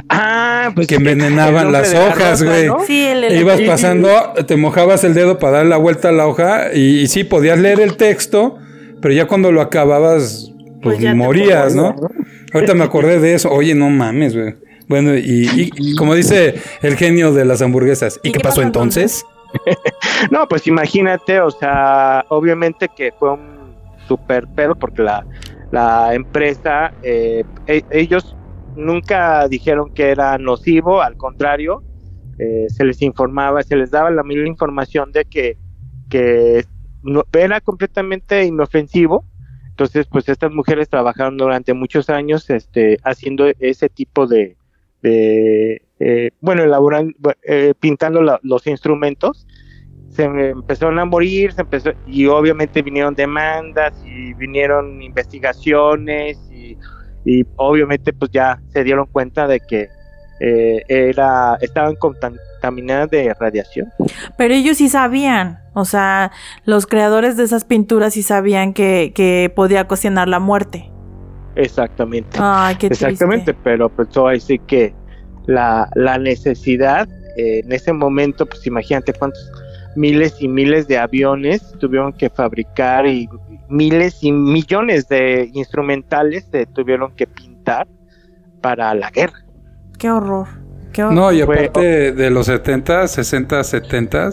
Ah, 0.08 0.70
pues 0.74 0.86
Que 0.86 0.96
envenenaban 0.96 1.72
las 1.72 1.92
hojas, 1.94 2.42
güey. 2.42 2.66
¿no? 2.68 2.80
Sí, 2.86 3.06
el, 3.06 3.24
E 3.24 3.26
el- 3.28 3.40
ibas 3.40 3.60
pasando, 3.62 4.08
te 4.46 4.56
mojabas 4.56 5.04
el 5.04 5.14
dedo 5.14 5.38
para 5.38 5.58
dar 5.58 5.66
la 5.66 5.76
vuelta 5.76 6.08
a 6.10 6.12
la 6.12 6.26
hoja 6.26 6.72
y, 6.72 7.00
y 7.00 7.06
sí, 7.08 7.24
podías 7.24 7.58
leer 7.58 7.80
el 7.80 7.96
texto, 7.96 8.58
pero 9.00 9.12
ya 9.14 9.26
cuando 9.26 9.50
lo 9.52 9.60
acababas, 9.60 10.52
pues, 10.82 10.98
Pues 11.00 11.14
morías, 11.16 11.74
¿no? 11.74 11.94
Ahorita 12.52 12.74
me 12.74 12.84
acordé 12.84 13.18
de 13.18 13.34
eso. 13.34 13.50
Oye, 13.50 13.74
no 13.74 13.90
mames, 13.90 14.36
güey. 14.36 14.54
Bueno, 14.86 15.16
y, 15.16 15.48
y- 15.54 15.70
y 15.76 15.94
como 15.96 16.14
dice 16.14 16.54
el 16.82 16.96
genio 16.96 17.32
de 17.32 17.44
las 17.44 17.62
hamburguesas, 17.62 18.20
¿y, 18.22 18.32
qué 18.32 18.40
pasó 18.40 18.62
entonces? 18.62 19.24
No, 20.32 20.48
pues 20.48 20.66
imagínate, 20.66 21.40
o 21.40 21.50
sea, 21.50 22.24
obviamente 22.28 22.88
que 22.94 23.12
fue 23.18 23.32
un 23.34 23.74
super 24.08 24.46
pedo 24.48 24.74
porque 24.74 25.02
la, 25.02 25.24
la 25.70 26.12
empresa, 26.14 26.92
eh, 27.04 27.44
e- 27.68 27.84
ellos 27.92 28.34
nunca 28.74 29.48
dijeron 29.48 29.90
que 29.94 30.10
era 30.10 30.38
nocivo, 30.38 31.02
al 31.02 31.16
contrario, 31.16 31.84
eh, 32.38 32.66
se 32.68 32.84
les 32.84 33.02
informaba, 33.02 33.62
se 33.62 33.76
les 33.76 33.90
daba 33.90 34.10
la 34.10 34.22
misma 34.24 34.48
información 34.48 35.12
de 35.12 35.24
que, 35.24 35.58
era 37.32 37.60
completamente 37.60 38.44
inofensivo. 38.44 39.26
Entonces, 39.70 40.06
pues 40.08 40.28
estas 40.28 40.52
mujeres 40.52 40.88
trabajaron 40.88 41.36
durante 41.36 41.74
muchos 41.74 42.08
años 42.10 42.48
este, 42.50 42.98
haciendo 43.02 43.46
ese 43.58 43.88
tipo 43.88 44.26
de, 44.26 44.56
de 45.02 45.82
eh, 45.98 46.30
bueno, 46.40 46.62
elaborando, 46.62 47.14
eh, 47.42 47.74
pintando 47.80 48.22
la- 48.22 48.38
los 48.42 48.66
instrumentos 48.66 49.46
se 50.08 50.24
empezaron 50.24 50.98
a 51.00 51.04
morir, 51.04 51.52
se 51.52 51.62
empezó, 51.62 51.90
y 52.04 52.26
obviamente 52.26 52.82
vinieron 52.82 53.14
demandas 53.16 54.00
y 54.04 54.32
vinieron 54.34 55.02
investigaciones 55.02 56.48
y, 56.50 56.78
y 57.24 57.44
obviamente 57.56 58.12
pues 58.12 58.30
ya 58.32 58.60
se 58.68 58.84
dieron 58.84 59.06
cuenta 59.06 59.46
de 59.46 59.60
que 59.60 59.88
eh, 60.40 60.82
era 60.88 61.56
estaban 61.60 61.94
contaminadas 61.96 63.10
de 63.10 63.32
radiación. 63.34 63.92
Pero 64.36 64.54
ellos 64.54 64.78
sí 64.78 64.88
sabían. 64.88 65.60
O 65.74 65.84
sea, 65.84 66.32
los 66.64 66.86
creadores 66.86 67.36
de 67.36 67.44
esas 67.44 67.64
pinturas 67.64 68.14
sí 68.14 68.22
sabían 68.22 68.72
que, 68.72 69.12
que 69.14 69.52
podía 69.54 69.82
ocasionar 69.82 70.28
la 70.28 70.38
muerte. 70.38 70.90
Exactamente. 71.56 72.36
Ay, 72.40 72.76
qué 72.76 72.88
triste. 72.88 73.06
Exactamente, 73.06 73.54
pero 73.54 73.88
pues 73.88 74.08
ahí 74.16 74.40
sí 74.40 74.58
que 74.58 74.94
la, 75.46 75.88
la 75.94 76.18
necesidad 76.18 77.08
eh, 77.36 77.60
en 77.64 77.72
ese 77.72 77.92
momento, 77.92 78.46
pues 78.46 78.66
imagínate 78.66 79.12
cuántos 79.12 79.50
miles 79.96 80.36
y 80.40 80.48
miles 80.48 80.86
de 80.88 80.98
aviones 80.98 81.74
tuvieron 81.78 82.12
que 82.12 82.30
fabricar 82.30 83.06
y 83.06 83.28
miles 83.68 84.22
y 84.22 84.32
millones 84.32 85.08
de 85.08 85.50
instrumentales 85.52 86.46
se 86.50 86.66
tuvieron 86.66 87.12
que 87.14 87.26
pintar 87.26 87.86
para 88.60 88.94
la 88.94 89.10
guerra. 89.10 89.38
Qué 89.98 90.10
horror. 90.10 90.46
Qué 90.92 91.02
horror. 91.02 91.14
No, 91.14 91.32
y 91.32 91.42
Fue- 91.42 91.54
aparte 91.66 92.12
de 92.12 92.30
los 92.30 92.46
70, 92.46 93.08
60, 93.08 93.64
70, 93.64 94.30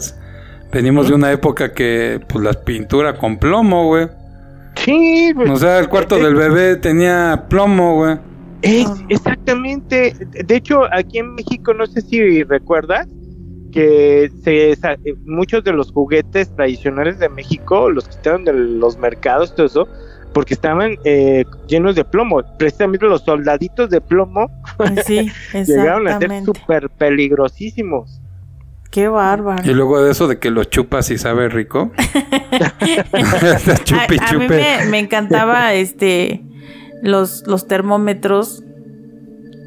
venimos 0.72 1.08
de 1.08 1.14
una 1.14 1.30
época 1.32 1.72
que, 1.72 2.20
pues, 2.28 2.44
la 2.44 2.52
pintura 2.52 3.16
con 3.18 3.38
plomo, 3.38 3.86
güey. 3.86 4.08
Sí, 4.76 5.32
pues, 5.34 5.50
O 5.50 5.56
sea, 5.56 5.78
el 5.78 5.88
cuarto 5.88 6.16
del 6.16 6.34
bebé 6.34 6.76
tenía 6.76 7.44
plomo, 7.48 7.96
güey. 7.96 8.16
Es 8.62 8.86
Ah. 8.88 8.96
exactamente. 9.08 10.14
De 10.44 10.56
hecho, 10.56 10.82
aquí 10.92 11.18
en 11.18 11.34
México, 11.34 11.74
no 11.74 11.86
sé 11.86 12.00
si 12.00 12.42
recuerdas 12.44 13.06
que 13.72 14.30
se, 14.44 14.72
eh, 14.72 15.14
muchos 15.24 15.64
de 15.64 15.72
los 15.72 15.90
juguetes 15.90 16.54
tradicionales 16.54 17.18
de 17.18 17.28
México 17.28 17.90
los 17.90 18.06
quitaron 18.08 18.44
de 18.44 18.52
los 18.52 18.98
mercados, 18.98 19.54
todo 19.54 19.66
eso, 19.66 19.88
porque 20.32 20.54
estaban 20.54 20.98
eh, 21.04 21.44
llenos 21.66 21.96
de 21.96 22.04
plomo. 22.04 22.42
Precisamente 22.58 23.06
los 23.06 23.22
soldaditos 23.22 23.90
de 23.90 24.00
plomo 24.00 24.50
Sí, 25.04 25.30
llegaron 25.66 26.06
a 26.08 26.18
ser 26.18 26.44
súper 26.44 26.90
peligrosísimos. 26.90 28.20
Qué 28.90 29.08
bárbaro. 29.08 29.68
Y 29.68 29.72
luego 29.72 30.02
de 30.02 30.12
eso 30.12 30.28
de 30.28 30.38
que 30.38 30.50
lo 30.50 30.64
chupas 30.64 31.10
y 31.10 31.16
sabe 31.16 31.48
rico. 31.48 31.90
chupe 33.84 34.14
y 34.14 34.18
a, 34.18 34.28
a 34.28 34.32
mí 34.34 34.48
me, 34.48 34.84
me 34.90 34.98
encantaba 34.98 35.72
este 35.72 36.42
los, 37.02 37.44
los 37.46 37.66
termómetros 37.66 38.62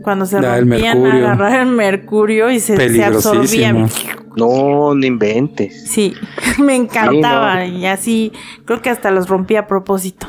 cuando 0.06 0.26
se 0.28 0.38
el 0.38 0.44
rompían 0.44 1.02
mercurio. 1.02 1.28
agarrar 1.28 1.62
el 1.62 1.65
mercurio 1.74 2.52
y 2.52 2.60
se, 2.60 2.78
se 2.78 3.04
absorbía. 3.04 3.74
Peligrosísimo. 3.74 4.15
No, 4.38 4.94
no 4.94 5.06
inventes. 5.06 5.89
Sí, 5.89 6.13
me 6.60 6.76
encantaba 6.76 7.65
Sí, 7.65 7.72
y 7.72 7.86
así 7.88 8.32
creo 8.65 8.82
que 8.82 8.91
hasta 8.91 9.10
los 9.10 9.28
rompía 9.28 9.62
a 9.62 9.68
propósito. 9.68 10.28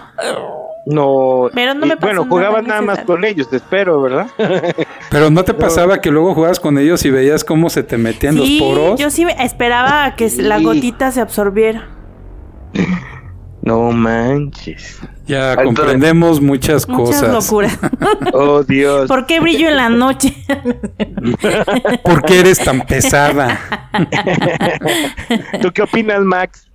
No. 0.87 1.51
Pero 1.53 1.75
no 1.75 1.85
y, 1.85 1.89
me 1.91 1.97
pasó 1.97 2.07
Bueno, 2.07 2.27
jugabas 2.27 2.65
nada 2.65 2.81
más 2.81 3.01
con 3.01 3.25
ellos, 3.25 3.49
espero, 3.53 4.01
¿verdad? 4.01 4.29
Pero 5.11 5.31
¿no 5.31 5.45
te 5.45 5.53
pasaba 5.53 6.01
que 6.01 6.11
luego 6.11 6.35
jugabas 6.35 6.59
con 6.59 6.79
ellos 6.79 7.05
y 7.05 7.11
veías 7.11 7.45
cómo 7.45 7.69
se 7.69 7.83
te 7.83 7.99
metían 7.99 8.35
Sí, 8.35 8.59
los 8.61 8.69
poros? 8.69 8.99
yo 9.01 9.11
sí 9.11 9.27
esperaba 9.39 10.05
a 10.07 10.17
que 10.17 10.31
la 10.39 10.59
gotita 10.61 11.11
se 11.11 11.21
absorbiera. 11.21 11.89
No 13.67 13.91
manches. 13.91 15.01
Ya 15.27 15.51
Entonces- 15.55 15.65
comprendemos 15.67 16.41
muchas, 16.41 16.89
Muchas 16.89 17.21
cosas. 17.21 17.33
locuras. 17.35 17.79
Oh, 18.33 18.63
Dios. 18.63 19.09
¿Por 19.09 19.27
qué 19.27 19.41
brillo 19.41 19.69
en 19.69 19.77
la 19.77 19.89
noche? 19.89 20.35
¿Por 22.05 22.23
qué 22.23 22.41
eres 22.41 22.59
tan 22.61 22.83
pesada? 22.87 23.59
¿Tú 25.61 25.73
qué 25.73 25.83
opinas, 25.83 26.21
Max? 26.23 26.71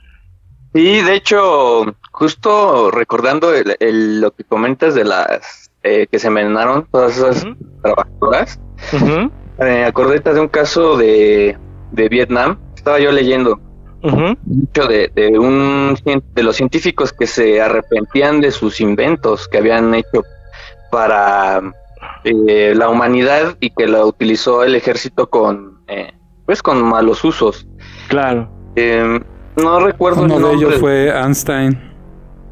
Y 0.74 1.02
de 1.02 1.16
hecho, 1.16 1.96
justo 2.12 2.92
recordando 2.92 3.54
el- 3.54 3.76
el- 3.80 4.22
lo 4.22 4.32
que 4.32 4.44
comentas 4.44 4.94
de 4.96 5.06
las 5.06 5.72
eh, 5.84 6.08
que 6.12 6.20
se 6.20 6.28
envenenaron, 6.28 6.88
todas 6.92 7.18
esas 7.18 7.46
trabajadoras, 7.82 8.60
me 9.60 9.86
acordé 9.86 10.20
de 10.20 10.40
un 10.40 10.48
caso 10.48 10.98
de, 10.98 11.58
de 11.92 12.10
Vietnam. 12.10 12.60
Estaba 12.76 13.00
yo 13.00 13.12
leyendo 13.12 13.60
de, 14.02 15.12
de 15.14 15.40
un 15.40 15.96
de 16.34 16.44
los 16.44 16.56
científicos 16.56 17.14
que 17.14 17.28
se 17.28 17.62
arrepentían 17.62 18.42
de 18.42 18.52
sus 18.52 18.82
inventos 18.82 19.48
que 19.48 19.60
habían 19.60 19.94
hecho 19.94 20.24
para 20.92 21.62
eh, 22.24 22.74
la 22.76 22.90
humanidad 22.90 23.56
y 23.60 23.70
que 23.70 23.88
la 23.88 24.06
utilizó 24.06 24.64
el 24.64 24.76
ejército 24.76 25.30
con 25.30 25.80
eh, 25.88 26.12
pues 26.46 26.62
con 26.62 26.84
malos 26.84 27.24
usos. 27.24 27.68
Claro. 28.08 28.50
Eh, 28.76 29.20
no 29.56 29.80
recuerdo 29.80 30.24
Uno 30.24 30.38
el 30.38 30.44
de 30.44 30.54
ellos 30.54 30.80
fue 30.80 31.10
Einstein, 31.10 31.80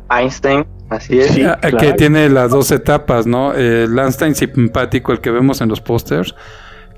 Einstein, 0.09 0.65
así 0.89 1.19
es. 1.19 1.31
Sí, 1.31 1.43
ah, 1.43 1.57
que 1.62 1.69
claro. 1.69 1.95
tiene 1.95 2.29
las 2.29 2.51
dos 2.51 2.71
etapas, 2.71 3.25
¿no? 3.25 3.53
El 3.53 3.97
Einstein 3.97 4.35
simpático, 4.35 5.12
el 5.12 5.21
que 5.21 5.31
vemos 5.31 5.62
en 5.62 5.69
los 5.69 5.81
pósters, 5.81 6.35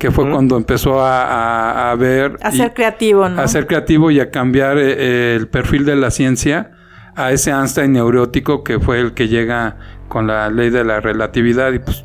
que 0.01 0.09
fue 0.09 0.27
cuando 0.31 0.57
empezó 0.57 0.99
a, 0.99 1.21
a- 1.25 1.91
a 1.91 1.95
ver... 1.95 2.35
A 2.41 2.49
y- 2.51 2.57
ser 2.57 2.73
creativo, 2.73 3.29
¿no? 3.29 3.39
a 3.39 3.47
ser 3.47 3.67
creativo 3.67 4.09
y 4.09 4.19
a 4.19 4.31
cambiar 4.31 4.79
eh, 4.79 4.95
eh, 4.97 5.35
el 5.39 5.47
perfil 5.47 5.85
de 5.85 5.95
la 5.95 6.09
ciencia 6.09 6.71
a 7.15 7.31
ese 7.31 7.51
Einstein 7.51 7.93
neurótico 7.93 8.63
que 8.63 8.79
fue 8.79 8.99
el 8.99 9.13
que 9.13 9.27
llega 9.27 9.77
con 10.07 10.25
la 10.25 10.49
ley 10.49 10.71
de 10.71 10.83
la 10.83 11.01
relatividad 11.01 11.71
y 11.73 11.77
pues 11.79 12.03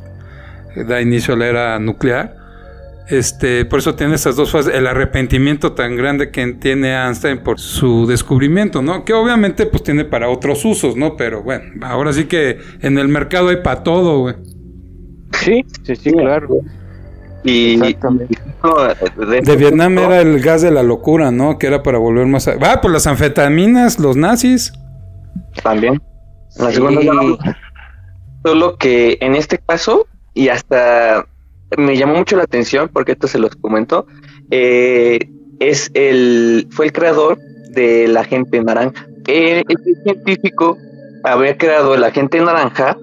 da 0.87 1.00
inicio 1.00 1.32
a 1.32 1.37
la 1.38 1.46
era 1.46 1.78
nuclear. 1.78 2.37
Este, 3.09 3.64
por 3.64 3.78
eso 3.78 3.94
tiene 3.94 4.16
esas 4.16 4.37
dos 4.37 4.50
fases, 4.50 4.74
el 4.74 4.87
arrepentimiento 4.87 5.72
tan 5.72 5.96
grande 5.96 6.30
que 6.30 6.46
tiene 6.52 6.92
Einstein 7.02 7.38
por 7.38 7.59
su 7.59 8.06
descubrimiento, 8.06 8.82
¿no? 8.82 9.06
Que 9.06 9.14
obviamente 9.14 9.64
pues 9.64 9.85
tiene 9.85 10.04
para 10.04 10.28
otros 10.28 10.62
usos, 10.66 10.96
¿no? 10.96 11.16
Pero 11.16 11.42
bueno, 11.42 11.64
ahora 11.87 12.12
sí 12.12 12.24
que 12.24 12.59
en 12.82 12.98
el 12.98 13.09
mercado 13.09 13.48
hay 13.48 13.62
para 13.62 13.82
todo, 13.82 14.18
güey. 14.18 14.35
Sí, 15.32 15.64
sí, 15.85 15.96
sí, 15.96 16.12
claro. 16.12 16.59
Y, 17.46 17.74
Exactamente. 17.74 18.38
no, 18.62 19.26
de, 19.26 19.40
De 19.40 19.56
Vietnam 19.56 19.96
era 19.98 20.20
el 20.20 20.40
gas 20.40 20.62
de 20.62 20.72
la 20.72 20.82
locura, 20.82 21.30
¿no? 21.30 21.59
Que 21.59 21.68
era 21.68 21.82
para 21.82 21.98
volver 21.98 22.26
más... 22.26 22.48
A... 22.48 22.56
Ah, 22.61 22.80
pues 22.82 22.92
las 22.92 23.06
anfetaminas, 23.06 23.98
los 24.00 24.16
nazis. 24.16 24.72
también. 25.62 26.02
La 26.59 26.72
segunda. 26.72 27.02
Solo 28.44 28.76
que 28.76 29.18
en 29.20 29.35
este 29.35 29.59
caso, 29.59 30.06
y 30.35 30.48
hasta 30.48 31.26
me 31.76 31.96
llamó 31.96 32.14
mucho 32.14 32.37
la 32.37 32.44
atención, 32.44 32.90
porque 32.92 33.12
esto 33.12 33.28
se 33.28 33.38
los 33.38 33.54
comento, 33.56 34.06
eh, 34.50 35.18
es 35.61 35.90
el, 35.94 36.66
fue 36.70 36.87
el 36.87 36.92
creador 36.92 37.38
de 37.70 38.09
la 38.09 38.24
gente 38.24 38.61
naranja. 38.62 39.06
Eh, 39.26 39.62
este 39.68 39.94
científico 40.02 40.76
había 41.24 41.56
creado 41.56 41.94
el 41.94 42.04
agente 42.04 42.40
naranja 42.40 42.96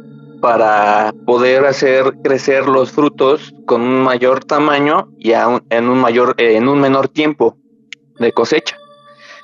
para 0.43 1.13
poder 1.25 1.63
hacer 1.63 2.15
crecer 2.21 2.65
los 2.65 2.91
frutos 2.91 3.53
con 3.65 3.79
un 3.79 4.03
mayor 4.03 4.43
tamaño 4.43 5.08
y 5.17 5.32
en 5.32 5.88
un 5.88 5.97
mayor 5.97 6.36
eh, 6.38 6.58
en 6.58 6.67
un 6.67 6.82
menor 6.82 7.08
tiempo 7.08 7.58
de 8.19 8.34
cosecha, 8.34 8.75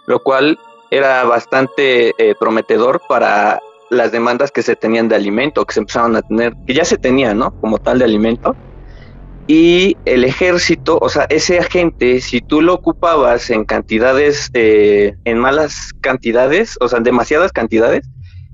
lo 0.07 0.21
cual 0.21 0.59
era 0.91 1.23
bastante 1.23 2.09
eh, 2.17 2.35
prometedor 2.37 3.01
para 3.07 3.61
las 3.89 4.11
demandas 4.11 4.51
que 4.51 4.61
se 4.61 4.75
tenían 4.75 5.07
de 5.07 5.15
alimento, 5.15 5.65
que 5.65 5.75
se 5.75 5.79
empezaron 5.79 6.17
a 6.17 6.21
tener, 6.21 6.53
que 6.67 6.73
ya 6.73 6.83
se 6.83 6.97
tenían, 6.97 7.37
¿no? 7.37 7.57
Como 7.61 7.77
tal 7.77 7.99
de 7.99 8.03
alimento. 8.03 8.53
y 9.47 9.95
el 10.03 10.25
ejército, 10.25 10.99
o 11.01 11.07
sea, 11.07 11.27
ese 11.29 11.59
agente, 11.59 12.19
si 12.19 12.41
tú 12.41 12.61
lo 12.61 12.73
ocupabas 12.73 13.49
en 13.51 13.63
cantidades, 13.63 14.49
eh, 14.53 15.15
en 15.23 15.39
malas 15.39 15.91
cantidades, 16.01 16.77
o 16.81 16.89
sea, 16.89 16.97
en 16.97 17.05
demasiadas 17.05 17.53
cantidades, 17.53 18.05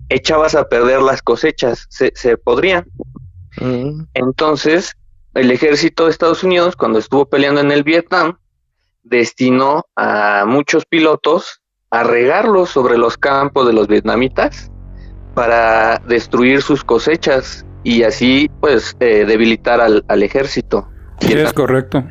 echabas 0.09 0.55
a 0.55 0.67
perder 0.67 1.01
las 1.01 1.21
cosechas, 1.21 1.85
se, 1.89 2.11
se 2.15 2.37
podrían. 2.37 2.85
Mm. 3.59 4.03
Entonces, 4.13 4.93
el 5.33 5.51
ejército 5.51 6.05
de 6.05 6.11
Estados 6.11 6.43
Unidos, 6.43 6.75
cuando 6.75 6.99
estuvo 6.99 7.25
peleando 7.25 7.61
en 7.61 7.71
el 7.71 7.83
Vietnam, 7.83 8.37
destinó 9.03 9.85
a 9.95 10.45
muchos 10.47 10.85
pilotos 10.85 11.61
a 11.91 12.03
regarlos 12.03 12.69
sobre 12.69 12.97
los 12.97 13.17
campos 13.17 13.67
de 13.67 13.73
los 13.73 13.87
vietnamitas 13.87 14.71
para 15.33 16.01
destruir 16.07 16.61
sus 16.61 16.83
cosechas 16.83 17.65
y 17.83 18.03
así 18.03 18.49
pues 18.59 18.95
eh, 18.99 19.25
debilitar 19.25 19.79
al, 19.79 20.03
al 20.07 20.23
ejército. 20.23 20.89
Sí, 21.19 21.33
es 21.33 21.53
correcto. 21.53 22.03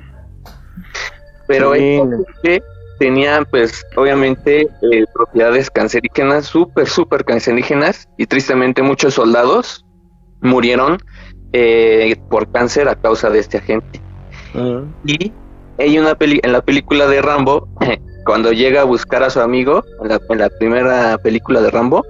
Pero 1.47 1.75
Sí. 1.75 1.81
estos 1.81 2.27
que 2.43 2.63
tenían 3.05 3.45
pues 3.45 3.85
obviamente 3.97 4.63
eh, 4.63 5.05
propiedades 5.13 5.71
cancerígenas, 5.71 6.47
súper, 6.47 6.89
súper 6.89 7.27
cancerígenas 7.27 8.09
y 8.17 8.25
tristemente 8.25 8.81
muchos 8.81 9.13
soldados 9.13 9.85
murieron 10.41 10.97
eh, 11.53 12.17
por 12.31 12.51
cáncer 12.51 12.89
a 12.89 12.95
causa 12.95 13.29
de 13.29 13.41
este 13.41 13.59
agente. 13.59 14.01
Mm. 14.55 14.85
Y 15.05 15.33
hay 15.79 15.99
una 15.99 16.15
peli 16.15 16.41
en 16.43 16.53
la 16.53 16.63
película 16.63 17.07
de 17.07 17.21
Rambo, 17.21 17.69
cuando 18.25 18.53
llega 18.53 18.81
a 18.81 18.85
buscar 18.85 19.23
a 19.23 19.29
su 19.29 19.41
amigo, 19.41 19.85
en 20.01 20.09
la, 20.09 20.19
en 20.31 20.39
la 20.39 20.49
primera 20.49 21.19
película 21.19 21.61
de 21.61 21.71
Rambo, 21.71 22.03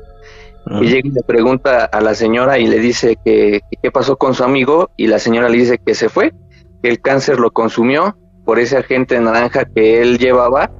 Mm. 0.67 0.83
y 0.83 0.87
llega 0.87 1.09
y 1.09 1.11
le 1.11 1.23
pregunta 1.27 1.85
a 1.85 2.01
la 2.01 2.15
señora 2.15 2.59
y 2.59 2.67
le 2.67 2.79
dice 2.79 3.19
que 3.23 3.61
que 3.71 3.77
qué 3.83 3.91
pasó 3.91 4.17
con 4.17 4.33
su 4.33 4.45
amigo 4.45 4.91
y 4.97 5.09
la 5.09 5.19
señora 5.19 5.49
le 5.49 5.59
dice 5.59 5.79
que 5.85 5.95
se 5.95 6.09
fue, 6.09 6.33
que 6.83 6.89
el 6.89 7.01
cáncer 7.01 7.39
lo 7.39 7.51
consumió 7.51 8.17
por 8.45 8.59
ese 8.59 8.79
agente 8.79 9.19
naranja 9.21 9.65
que 9.65 10.01
él 10.01 10.19
llevaba. 10.19 10.71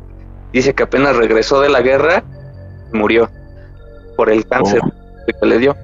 Dice 0.55 0.73
que 0.73 0.85
apenas 0.85 1.17
regresó 1.17 1.61
de 1.61 1.69
la 1.69 1.83
guerra, 1.83 2.25
murió 2.93 3.29
por 4.17 4.31
el 4.31 4.47
cáncer 4.47 4.81
Oh. 4.83 4.93
que 5.41 5.47
le 5.47 5.59
dio. 5.59 5.77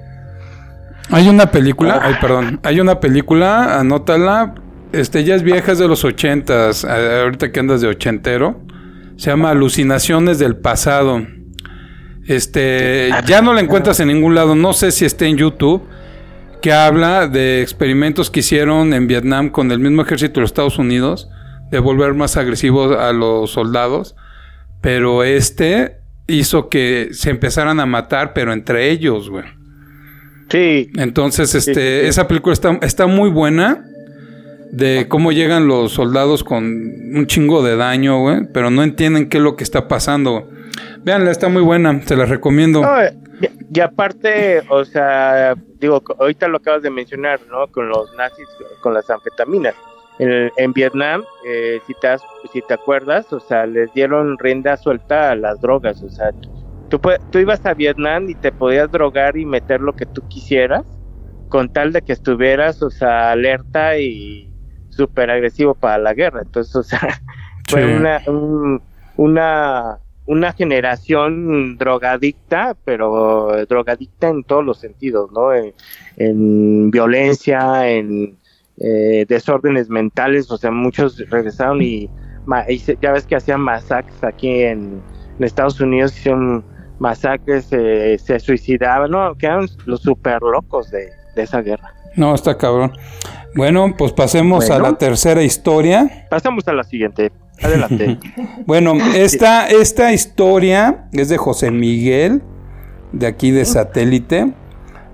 Hay 1.09 1.27
una 1.27 1.51
película, 1.51 1.99
ay, 2.01 2.15
perdón, 2.21 2.59
hay 2.63 2.79
una 2.79 2.99
película, 3.01 3.79
anótala, 3.79 4.55
este 4.93 5.23
ya 5.25 5.35
es 5.35 5.43
vieja, 5.43 5.73
es 5.73 5.79
de 5.79 5.87
los 5.87 6.05
ochentas, 6.05 6.85
eh, 6.85 7.21
ahorita 7.23 7.51
que 7.51 7.59
andas 7.59 7.81
de 7.81 7.87
ochentero, 7.89 8.61
se 9.17 9.29
llama 9.29 9.49
Alucinaciones 9.49 10.39
del 10.39 10.55
pasado. 10.55 11.21
Este, 12.27 13.09
ya 13.25 13.41
no 13.41 13.53
la 13.53 13.59
encuentras 13.61 13.99
en 13.99 14.07
ningún 14.07 14.35
lado, 14.35 14.55
no 14.55 14.71
sé 14.73 14.91
si 14.91 15.03
está 15.03 15.25
en 15.25 15.35
YouTube, 15.37 15.83
que 16.61 16.71
habla 16.71 17.27
de 17.27 17.61
experimentos 17.61 18.29
que 18.29 18.39
hicieron 18.39 18.93
en 18.93 19.07
Vietnam 19.07 19.49
con 19.49 19.71
el 19.71 19.79
mismo 19.79 20.03
ejército 20.03 20.35
de 20.35 20.41
los 20.41 20.51
Estados 20.51 20.77
Unidos, 20.77 21.29
de 21.71 21.79
volver 21.79 22.13
más 22.13 22.37
agresivos 22.37 22.95
a 22.95 23.11
los 23.11 23.51
soldados, 23.51 24.15
pero 24.81 25.23
este 25.23 25.97
hizo 26.27 26.69
que 26.69 27.09
se 27.11 27.29
empezaran 27.29 27.79
a 27.79 27.85
matar, 27.85 28.33
pero 28.33 28.53
entre 28.53 28.89
ellos, 28.89 29.29
güey. 29.29 29.45
Sí, 30.49 30.89
Entonces, 30.97 31.55
este, 31.55 31.73
sí, 31.73 32.01
sí. 32.01 32.07
esa 32.09 32.27
película 32.27 32.53
está, 32.53 32.77
está 32.81 33.07
muy 33.07 33.29
buena. 33.29 33.85
De 34.71 35.07
cómo 35.09 35.33
llegan 35.33 35.67
los 35.67 35.91
soldados 35.91 36.45
con 36.45 36.63
un 36.63 37.27
chingo 37.27 37.61
de 37.61 37.75
daño, 37.75 38.19
güey. 38.19 38.47
Pero 38.53 38.69
no 38.69 38.83
entienden 38.83 39.27
qué 39.27 39.37
es 39.37 39.43
lo 39.43 39.57
que 39.57 39.65
está 39.65 39.89
pasando. 39.89 40.49
Véanla, 41.03 41.31
está 41.31 41.49
muy 41.49 41.61
buena. 41.61 42.01
Se 42.05 42.15
la 42.15 42.25
recomiendo. 42.25 42.81
No, 42.81 43.01
eh, 43.01 43.13
y, 43.41 43.77
y 43.77 43.81
aparte, 43.81 44.61
o 44.69 44.85
sea, 44.85 45.55
digo, 45.77 46.01
ahorita 46.19 46.47
lo 46.47 46.57
acabas 46.57 46.83
de 46.83 46.89
mencionar, 46.89 47.41
¿no? 47.49 47.67
Con 47.67 47.89
los 47.89 48.15
nazis, 48.15 48.47
con 48.81 48.93
las 48.93 49.09
anfetaminas. 49.09 49.75
En, 50.19 50.51
en 50.57 50.73
Vietnam, 50.73 51.23
eh, 51.47 51.79
si, 51.87 51.93
te 51.95 52.07
has- 52.07 52.23
si 52.53 52.61
te 52.61 52.73
acuerdas, 52.73 53.31
o 53.33 53.39
sea, 53.39 53.65
les 53.65 53.91
dieron 53.93 54.37
rienda 54.37 54.77
suelta 54.77 55.31
a 55.31 55.35
las 55.35 55.59
drogas. 55.61 56.01
O 56.03 56.09
sea, 56.09 56.31
tú, 56.89 56.99
tú 57.31 57.39
ibas 57.39 57.65
a 57.65 57.73
Vietnam 57.73 58.29
y 58.29 58.35
te 58.35 58.51
podías 58.51 58.91
drogar 58.91 59.37
y 59.37 59.45
meter 59.45 59.81
lo 59.81 59.93
que 59.93 60.05
tú 60.05 60.21
quisieras, 60.27 60.83
con 61.49 61.71
tal 61.73 61.91
de 61.91 62.01
que 62.01 62.13
estuvieras, 62.13 62.81
o 62.83 62.89
sea, 62.89 63.31
alerta 63.31 63.97
y 63.97 64.53
súper 64.89 65.31
agresivo 65.31 65.73
para 65.73 65.97
la 65.97 66.13
guerra. 66.13 66.41
Entonces, 66.43 66.75
o 66.75 66.83
sea, 66.83 66.99
fue 67.69 67.83
una, 67.97 68.21
un- 68.27 68.81
una, 69.17 69.97
una 70.25 70.53
generación 70.53 71.77
drogadicta, 71.77 72.75
pero 72.85 73.65
drogadicta 73.67 74.29
en 74.29 74.43
todos 74.43 74.63
los 74.63 74.77
sentidos, 74.79 75.31
¿no? 75.31 75.53
En, 75.53 75.73
en 76.17 76.91
violencia, 76.91 77.89
en 77.89 78.37
eh, 78.83 79.25
desórdenes 79.27 79.89
mentales, 79.89 80.49
o 80.49 80.57
sea, 80.57 80.71
muchos 80.71 81.17
regresaron 81.29 81.81
y, 81.81 82.09
y 82.67 82.77
ya 83.01 83.11
ves 83.11 83.27
que 83.27 83.35
hacían 83.35 83.61
masacres 83.61 84.23
aquí 84.23 84.63
en, 84.63 85.01
en 85.37 85.43
Estados 85.43 85.79
Unidos, 85.79 86.17
hicieron 86.17 86.65
masacres, 86.99 87.67
eh, 87.71 88.17
se 88.23 88.39
suicidaban, 88.39 89.11
no, 89.11 89.35
quedaron 89.35 89.67
los 89.85 90.01
super 90.01 90.41
locos 90.41 90.89
de, 90.89 91.09
de 91.35 91.43
esa 91.43 91.61
guerra. 91.61 91.93
No, 92.15 92.33
está 92.35 92.57
cabrón. 92.57 92.93
Bueno, 93.55 93.93
pues 93.97 94.13
pasemos 94.13 94.69
a 94.69 94.79
la 94.79 94.97
tercera 94.97 95.43
historia. 95.43 96.27
Pasamos 96.29 96.67
a 96.67 96.73
la 96.73 96.83
siguiente, 96.83 97.31
adelante. 97.61 98.17
Bueno, 98.65 98.93
esta, 99.15 99.67
esta 99.67 100.13
historia 100.13 101.09
es 101.11 101.29
de 101.29 101.37
José 101.37 101.71
Miguel, 101.71 102.41
de 103.11 103.27
aquí 103.27 103.51
de 103.51 103.65
satélite. 103.65 104.53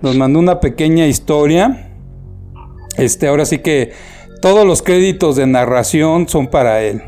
Nos 0.02 0.16
mandó 0.16 0.40
una 0.40 0.60
pequeña 0.60 1.08
historia. 1.08 1.87
Este, 2.98 3.28
ahora 3.28 3.46
sí 3.46 3.60
que 3.60 3.92
todos 4.42 4.66
los 4.66 4.82
créditos 4.82 5.36
de 5.36 5.48
narración 5.48 6.28
son 6.28 6.48
para 6.48 6.84
él. 6.84 7.02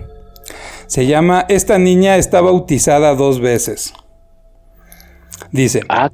Se 0.87 1.05
llama 1.05 1.45
Esta 1.49 1.77
niña 1.77 2.17
está 2.17 2.41
bautizada 2.41 3.13
dos 3.15 3.39
veces. 3.39 3.93
Dice, 5.51 5.81
ah, 5.89 6.09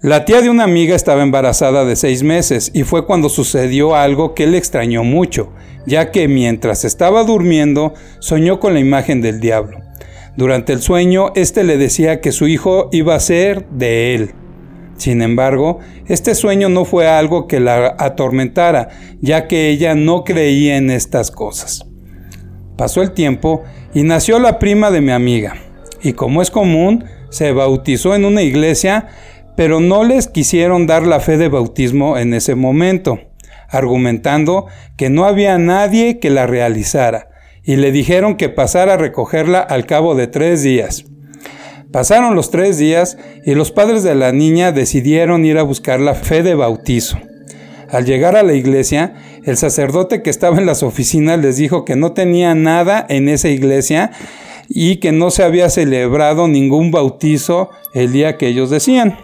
la 0.00 0.24
tía 0.24 0.40
de 0.40 0.50
una 0.50 0.64
amiga 0.64 0.96
estaba 0.96 1.22
embarazada 1.22 1.84
de 1.84 1.96
seis 1.96 2.22
meses 2.22 2.70
y 2.74 2.82
fue 2.82 3.06
cuando 3.06 3.28
sucedió 3.28 3.94
algo 3.94 4.34
que 4.34 4.46
le 4.46 4.58
extrañó 4.58 5.04
mucho, 5.04 5.52
ya 5.86 6.10
que 6.10 6.26
mientras 6.26 6.84
estaba 6.84 7.22
durmiendo 7.22 7.94
soñó 8.18 8.58
con 8.58 8.74
la 8.74 8.80
imagen 8.80 9.20
del 9.20 9.40
diablo. 9.40 9.78
Durante 10.36 10.72
el 10.72 10.80
sueño, 10.80 11.32
éste 11.36 11.62
le 11.62 11.76
decía 11.76 12.20
que 12.20 12.32
su 12.32 12.48
hijo 12.48 12.88
iba 12.90 13.14
a 13.14 13.20
ser 13.20 13.68
de 13.68 14.14
él. 14.14 14.34
Sin 15.02 15.20
embargo, 15.20 15.80
este 16.06 16.36
sueño 16.36 16.68
no 16.68 16.84
fue 16.84 17.08
algo 17.08 17.48
que 17.48 17.58
la 17.58 17.96
atormentara, 17.98 18.90
ya 19.20 19.48
que 19.48 19.68
ella 19.68 19.96
no 19.96 20.22
creía 20.22 20.76
en 20.76 20.90
estas 20.90 21.32
cosas. 21.32 21.84
Pasó 22.78 23.02
el 23.02 23.10
tiempo 23.10 23.64
y 23.94 24.04
nació 24.04 24.38
la 24.38 24.60
prima 24.60 24.92
de 24.92 25.00
mi 25.00 25.10
amiga, 25.10 25.56
y 26.04 26.12
como 26.12 26.40
es 26.40 26.52
común, 26.52 27.04
se 27.30 27.50
bautizó 27.50 28.14
en 28.14 28.24
una 28.24 28.42
iglesia, 28.42 29.08
pero 29.56 29.80
no 29.80 30.04
les 30.04 30.28
quisieron 30.28 30.86
dar 30.86 31.04
la 31.04 31.18
fe 31.18 31.36
de 31.36 31.48
bautismo 31.48 32.16
en 32.16 32.32
ese 32.32 32.54
momento, 32.54 33.18
argumentando 33.68 34.66
que 34.96 35.10
no 35.10 35.24
había 35.24 35.58
nadie 35.58 36.20
que 36.20 36.30
la 36.30 36.46
realizara, 36.46 37.28
y 37.64 37.74
le 37.74 37.90
dijeron 37.90 38.36
que 38.36 38.50
pasara 38.50 38.94
a 38.94 38.98
recogerla 38.98 39.58
al 39.58 39.84
cabo 39.84 40.14
de 40.14 40.28
tres 40.28 40.62
días. 40.62 41.06
Pasaron 41.92 42.34
los 42.34 42.50
tres 42.50 42.78
días 42.78 43.18
y 43.44 43.54
los 43.54 43.70
padres 43.70 44.02
de 44.02 44.14
la 44.14 44.32
niña 44.32 44.72
decidieron 44.72 45.44
ir 45.44 45.58
a 45.58 45.62
buscar 45.62 46.00
la 46.00 46.14
fe 46.14 46.42
de 46.42 46.54
bautizo. 46.54 47.18
Al 47.90 48.06
llegar 48.06 48.34
a 48.34 48.42
la 48.42 48.54
iglesia, 48.54 49.14
el 49.44 49.58
sacerdote 49.58 50.22
que 50.22 50.30
estaba 50.30 50.56
en 50.56 50.64
las 50.64 50.82
oficinas 50.82 51.38
les 51.38 51.58
dijo 51.58 51.84
que 51.84 51.94
no 51.94 52.12
tenía 52.12 52.54
nada 52.54 53.04
en 53.10 53.28
esa 53.28 53.48
iglesia 53.48 54.10
y 54.70 54.96
que 54.96 55.12
no 55.12 55.30
se 55.30 55.42
había 55.42 55.68
celebrado 55.68 56.48
ningún 56.48 56.90
bautizo 56.90 57.68
el 57.92 58.10
día 58.10 58.38
que 58.38 58.48
ellos 58.48 58.70
decían. 58.70 59.18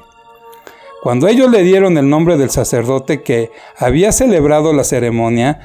Cuando 1.02 1.26
ellos 1.26 1.50
le 1.50 1.62
dieron 1.62 1.96
el 1.96 2.10
nombre 2.10 2.36
del 2.36 2.50
sacerdote 2.50 3.22
que 3.22 3.50
había 3.78 4.12
celebrado 4.12 4.74
la 4.74 4.84
ceremonia, 4.84 5.60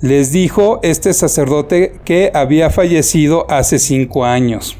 les 0.00 0.32
dijo 0.32 0.80
este 0.82 1.12
sacerdote 1.12 1.96
que 2.06 2.30
había 2.32 2.70
fallecido 2.70 3.44
hace 3.50 3.78
cinco 3.78 4.24
años. 4.24 4.78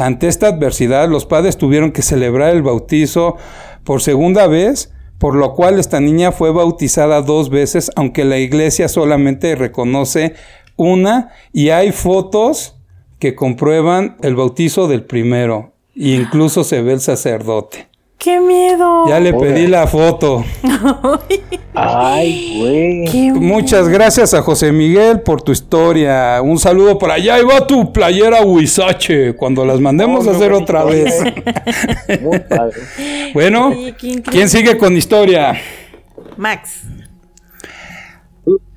Ante 0.00 0.28
esta 0.28 0.46
adversidad, 0.46 1.10
los 1.10 1.26
padres 1.26 1.58
tuvieron 1.58 1.92
que 1.92 2.00
celebrar 2.00 2.54
el 2.54 2.62
bautizo 2.62 3.36
por 3.84 4.00
segunda 4.00 4.46
vez, 4.46 4.94
por 5.18 5.34
lo 5.34 5.52
cual 5.52 5.78
esta 5.78 6.00
niña 6.00 6.32
fue 6.32 6.50
bautizada 6.50 7.20
dos 7.20 7.50
veces, 7.50 7.90
aunque 7.96 8.24
la 8.24 8.38
iglesia 8.38 8.88
solamente 8.88 9.54
reconoce 9.56 10.36
una 10.76 11.32
y 11.52 11.68
hay 11.68 11.92
fotos 11.92 12.80
que 13.18 13.34
comprueban 13.34 14.16
el 14.22 14.36
bautizo 14.36 14.88
del 14.88 15.04
primero. 15.04 15.74
E 15.94 16.14
incluso 16.14 16.64
se 16.64 16.80
ve 16.80 16.94
el 16.94 17.00
sacerdote. 17.00 17.89
¡Qué 18.22 18.38
miedo! 18.38 19.08
Ya 19.08 19.18
le 19.18 19.32
pedí 19.32 19.66
la 19.66 19.86
foto. 19.86 20.44
Ay, 21.74 22.58
güey. 22.58 23.04
¡Qué 23.10 23.32
Muchas 23.32 23.88
gracias 23.88 24.34
a 24.34 24.42
José 24.42 24.72
Miguel 24.72 25.22
por 25.22 25.40
tu 25.40 25.52
historia. 25.52 26.42
Un 26.42 26.58
saludo 26.58 26.98
por 26.98 27.10
allá. 27.10 27.36
Ahí 27.36 27.44
va 27.44 27.66
tu 27.66 27.90
playera 27.94 28.42
Huizache. 28.42 29.34
Cuando 29.34 29.64
las 29.64 29.80
mandemos 29.80 30.26
Oh, 30.26 30.30
a 30.30 30.34
hacer 30.36 30.52
otra 30.52 30.84
vez. 30.84 31.14
Muy 32.20 32.40
padre. 32.40 32.74
bueno. 33.32 33.72
¿quién 33.98 34.50
sigue 34.50 34.76
con 34.76 34.94
historia? 34.98 35.58
Max. 36.36 36.82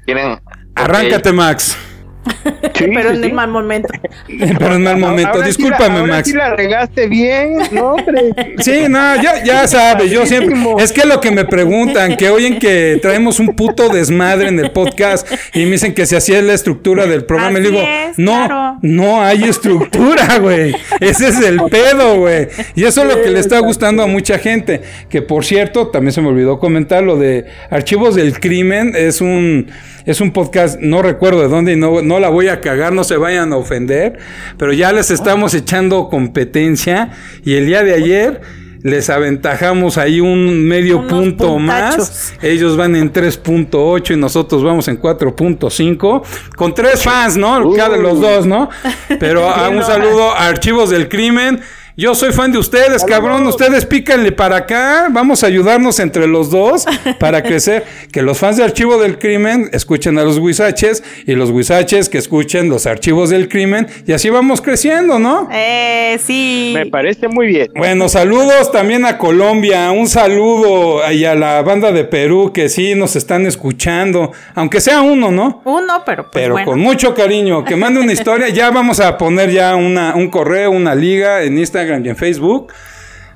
¿Quieren 0.05 0.39
Arráncate, 0.73 1.33
Max. 1.33 1.77
Sí, 2.75 2.85
pero 2.93 3.09
sí, 3.11 3.15
en 3.17 3.21
sí. 3.23 3.29
el 3.29 3.33
mal 3.33 3.49
momento. 3.49 3.87
Pero 4.27 4.75
en 4.75 4.83
mal 4.83 4.97
momento. 4.97 5.29
Ahora 5.33 5.45
sí 5.51 5.61
la- 5.61 5.67
Discúlpame, 5.67 5.99
ahora 5.99 6.13
Max. 6.15 6.27
sí 6.29 6.35
la 6.35 6.55
regaste 6.55 7.07
bien, 7.07 7.57
no, 7.71 7.91
hombre. 7.93 8.31
Sí, 8.59 8.85
no, 8.89 9.21
ya, 9.21 9.43
ya 9.43 9.67
sabes, 9.67 10.09
yo 10.11 10.25
siempre. 10.25 10.55
Es 10.79 10.91
que 10.91 11.05
lo 11.05 11.21
que 11.21 11.29
me 11.31 11.45
preguntan, 11.45 12.17
que 12.17 12.29
oyen 12.29 12.57
que 12.59 12.97
traemos 13.01 13.39
un 13.39 13.55
puto 13.55 13.89
desmadre 13.89 14.47
en 14.47 14.59
el 14.59 14.71
podcast 14.71 15.27
y 15.53 15.65
me 15.65 15.71
dicen 15.73 15.93
que 15.93 16.05
si 16.05 16.15
así 16.15 16.33
es 16.33 16.43
la 16.43 16.53
estructura 16.53 17.05
del 17.05 17.25
programa. 17.25 17.59
y 17.59 17.61
le 17.63 17.67
Así 17.69 17.77
digo, 17.77 17.87
es, 18.11 18.17
no, 18.17 18.45
claro. 18.47 18.77
no 18.81 19.21
hay 19.21 19.43
estructura, 19.43 20.39
güey. 20.39 20.75
Ese 20.99 21.27
es 21.29 21.39
el 21.41 21.61
pedo, 21.69 22.17
güey. 22.19 22.47
Y 22.75 22.85
eso 22.85 23.03
es 23.07 23.15
lo 23.15 23.21
que 23.21 23.29
le 23.29 23.39
está 23.39 23.59
gustando 23.59 24.01
a 24.03 24.07
mucha 24.07 24.39
gente. 24.39 24.81
Que 25.09 25.21
por 25.21 25.45
cierto, 25.45 25.87
también 25.89 26.11
se 26.13 26.21
me 26.21 26.29
olvidó 26.29 26.59
comentar 26.59 27.03
lo 27.03 27.17
de 27.17 27.45
Archivos 27.69 28.15
del 28.15 28.39
Crimen. 28.39 28.93
Es 28.95 29.21
un, 29.21 29.69
es 30.05 30.21
un 30.21 30.31
podcast, 30.31 30.79
no 30.79 31.01
recuerdo 31.01 31.41
de 31.41 31.47
dónde 31.47 31.73
y 31.73 31.75
no, 31.75 32.01
no 32.13 32.19
la 32.19 32.29
voy 32.29 32.47
a 32.47 32.61
cagar, 32.61 32.93
no 32.93 33.03
se 33.03 33.17
vayan 33.17 33.53
a 33.53 33.57
ofender. 33.57 34.19
Pero 34.57 34.71
ya 34.71 34.91
les 34.91 35.09
estamos 35.09 35.53
echando 35.55 36.09
competencia. 36.09 37.11
Y 37.43 37.55
el 37.55 37.65
día 37.65 37.83
de 37.83 37.93
ayer 37.93 38.41
les 38.83 39.09
aventajamos 39.09 39.97
ahí 39.97 40.19
un 40.19 40.67
medio 40.67 40.99
Unos 40.99 41.11
punto 41.11 41.47
puntachos. 41.53 41.99
más. 41.99 42.33
Ellos 42.41 42.77
van 42.77 42.95
en 42.95 43.11
3.8 43.11 44.13
y 44.13 44.17
nosotros 44.17 44.63
vamos 44.63 44.87
en 44.89 45.01
4.5. 45.01 46.23
Con 46.55 46.75
tres 46.75 47.01
fans, 47.01 47.35
¿no? 47.35 47.71
Cada 47.73 47.97
los 47.97 48.21
dos, 48.21 48.45
¿no? 48.45 48.69
Pero 49.19 49.49
a 49.49 49.69
un 49.69 49.83
saludo 49.83 50.31
a 50.31 50.47
Archivos 50.47 50.91
del 50.91 51.09
Crimen. 51.09 51.61
Yo 51.95 52.15
soy 52.15 52.31
fan 52.31 52.51
de 52.51 52.57
ustedes, 52.57 53.03
cabrón. 53.03 53.45
Ustedes 53.45 53.85
pícanle 53.85 54.31
para 54.31 54.55
acá. 54.57 55.09
Vamos 55.11 55.43
a 55.43 55.47
ayudarnos 55.47 55.99
entre 55.99 56.25
los 56.25 56.49
dos 56.49 56.85
para 57.19 57.43
crecer. 57.43 57.83
Que 58.11 58.23
los 58.23 58.39
fans 58.39 58.57
de 58.57 58.63
Archivo 58.63 58.97
del 58.97 59.19
Crimen 59.19 59.69
escuchen 59.73 60.17
a 60.17 60.23
los 60.23 60.39
Huizaches 60.39 61.03
y 61.27 61.33
los 61.33 61.51
Huizaches 61.51 62.09
que 62.09 62.17
escuchen 62.17 62.67
los 62.67 62.87
Archivos 62.87 63.29
del 63.29 63.47
Crimen. 63.47 63.85
Y 64.07 64.13
así 64.13 64.31
vamos 64.31 64.59
creciendo, 64.59 65.19
¿no? 65.19 65.47
Eh, 65.51 66.17
sí. 66.19 66.71
Me 66.73 66.87
parece 66.87 67.27
muy 67.27 67.45
bien. 67.45 67.69
Bueno, 67.75 68.09
saludos 68.09 68.71
también 68.71 69.05
a 69.05 69.19
Colombia, 69.19 69.91
un 69.91 70.07
saludo 70.07 70.99
y 71.11 71.25
a 71.25 71.35
la 71.35 71.61
banda 71.61 71.91
de 71.91 72.05
Perú 72.05 72.51
que 72.51 72.69
sí 72.69 72.95
nos 72.95 73.15
están 73.15 73.45
escuchando, 73.45 74.31
aunque 74.55 74.81
sea 74.81 75.01
uno, 75.01 75.29
¿no? 75.31 75.61
Uno, 75.65 76.01
pero 76.03 76.23
pues 76.23 76.41
Pero 76.43 76.53
bueno. 76.55 76.71
con 76.71 76.79
mucho 76.79 77.13
cariño, 77.13 77.63
que 77.63 77.75
mande 77.75 77.99
una 77.99 78.13
historia, 78.13 78.49
ya 78.49 78.71
vamos 78.71 78.99
a 78.99 79.15
poner 79.15 79.51
ya 79.51 79.75
una, 79.75 80.15
un 80.15 80.31
correo, 80.31 80.71
una 80.71 80.95
liga 80.95 81.43
en 81.43 81.59
Instagram 81.59 81.82
y 81.87 82.09
en 82.09 82.15
Facebook, 82.15 82.73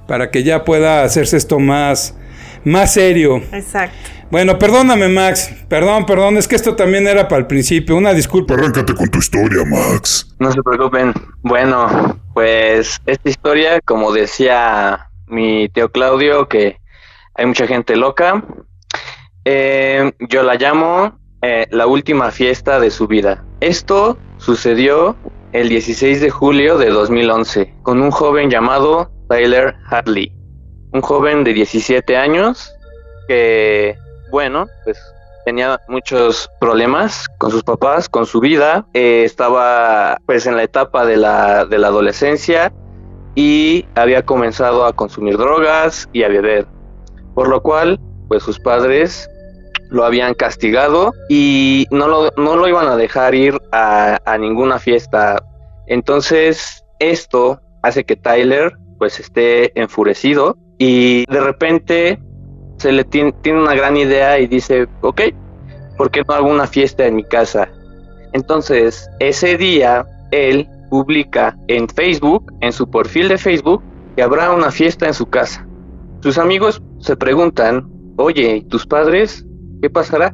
para 0.07 0.31
que 0.31 0.43
ya 0.43 0.63
pueda 0.63 1.03
hacerse 1.03 1.37
esto 1.37 1.59
más, 1.59 2.17
más 2.63 2.93
serio. 2.93 3.37
Exacto. 3.51 3.97
Bueno, 4.29 4.59
perdóname 4.59 5.07
Max, 5.07 5.53
perdón, 5.69 6.05
perdón, 6.05 6.35
es 6.35 6.49
que 6.49 6.55
esto 6.57 6.75
también 6.75 7.07
era 7.07 7.29
para 7.29 7.39
el 7.39 7.47
principio, 7.47 7.95
una 7.95 8.13
disculpa. 8.13 8.55
Arráncate 8.55 8.93
con 8.93 9.07
tu 9.09 9.19
historia, 9.19 9.63
Max. 9.65 10.35
No 10.39 10.51
se 10.51 10.61
preocupen. 10.61 11.13
Bueno, 11.43 12.19
pues 12.33 12.99
esta 13.05 13.29
historia, 13.29 13.79
como 13.81 14.11
decía 14.11 15.09
mi 15.27 15.69
tío 15.69 15.89
Claudio, 15.91 16.49
que 16.49 16.77
hay 17.35 17.45
mucha 17.45 17.67
gente 17.67 17.95
loca, 17.95 18.43
eh, 19.45 20.11
yo 20.27 20.43
la 20.43 20.55
llamo 20.55 21.17
eh, 21.41 21.67
la 21.71 21.87
última 21.87 22.31
fiesta 22.31 22.81
de 22.81 22.91
su 22.91 23.07
vida. 23.07 23.45
Esto 23.61 24.17
sucedió 24.39 25.15
el 25.53 25.69
16 25.69 26.21
de 26.21 26.29
julio 26.29 26.77
de 26.77 26.89
2011 26.89 27.73
con 27.83 28.01
un 28.01 28.11
joven 28.11 28.49
llamado 28.49 29.11
Tyler 29.29 29.75
Hadley, 29.89 30.31
un 30.91 31.01
joven 31.01 31.43
de 31.43 31.53
17 31.53 32.17
años 32.17 32.73
que, 33.27 33.97
bueno, 34.31 34.67
pues 34.83 34.97
tenía 35.45 35.79
muchos 35.87 36.49
problemas 36.59 37.27
con 37.37 37.51
sus 37.51 37.63
papás, 37.63 38.09
con 38.09 38.25
su 38.25 38.39
vida, 38.41 38.85
eh, 38.93 39.23
estaba 39.23 40.17
pues 40.25 40.45
en 40.45 40.57
la 40.57 40.63
etapa 40.63 41.05
de 41.05 41.17
la, 41.17 41.65
de 41.65 41.77
la 41.77 41.87
adolescencia 41.87 42.73
y 43.35 43.85
había 43.95 44.25
comenzado 44.25 44.85
a 44.85 44.93
consumir 44.93 45.37
drogas 45.37 46.09
y 46.11 46.23
a 46.23 46.27
beber, 46.27 46.67
por 47.33 47.47
lo 47.47 47.61
cual 47.61 47.99
pues 48.27 48.43
sus 48.43 48.59
padres 48.59 49.29
lo 49.89 50.03
habían 50.05 50.33
castigado 50.33 51.13
y 51.29 51.85
no 51.91 52.07
lo, 52.07 52.31
no 52.37 52.55
lo 52.55 52.67
iban 52.67 52.87
a 52.87 52.95
dejar 52.95 53.35
ir 53.35 53.59
a, 53.71 54.19
ninguna 54.39 54.79
fiesta. 54.79 55.41
Entonces 55.87 56.83
esto 56.99 57.61
hace 57.83 58.03
que 58.03 58.15
Tyler 58.15 58.73
pues 58.97 59.19
esté 59.19 59.79
enfurecido 59.79 60.57
y 60.77 61.25
de 61.31 61.39
repente 61.39 62.19
se 62.77 62.91
le 62.91 63.03
tiene, 63.03 63.31
tiene 63.41 63.61
una 63.61 63.75
gran 63.75 63.97
idea 63.97 64.39
y 64.39 64.47
dice, 64.47 64.87
ok, 65.01 65.21
¿por 65.97 66.11
qué 66.11 66.23
no 66.27 66.33
hago 66.33 66.49
una 66.49 66.67
fiesta 66.67 67.05
en 67.05 67.15
mi 67.15 67.23
casa? 67.23 67.69
Entonces, 68.33 69.09
ese 69.19 69.57
día, 69.57 70.05
él 70.31 70.69
publica 70.89 71.57
en 71.67 71.87
Facebook, 71.89 72.53
en 72.61 72.71
su 72.71 72.89
perfil 72.89 73.29
de 73.29 73.37
Facebook, 73.37 73.81
que 74.15 74.21
habrá 74.21 74.51
una 74.51 74.69
fiesta 74.69 75.07
en 75.07 75.13
su 75.13 75.25
casa. 75.27 75.65
Sus 76.21 76.37
amigos 76.37 76.81
se 76.99 77.15
preguntan, 77.15 77.89
oye, 78.17 78.57
¿y 78.57 78.61
tus 78.63 78.85
padres? 78.85 79.46
¿Qué 79.81 79.89
pasará? 79.89 80.33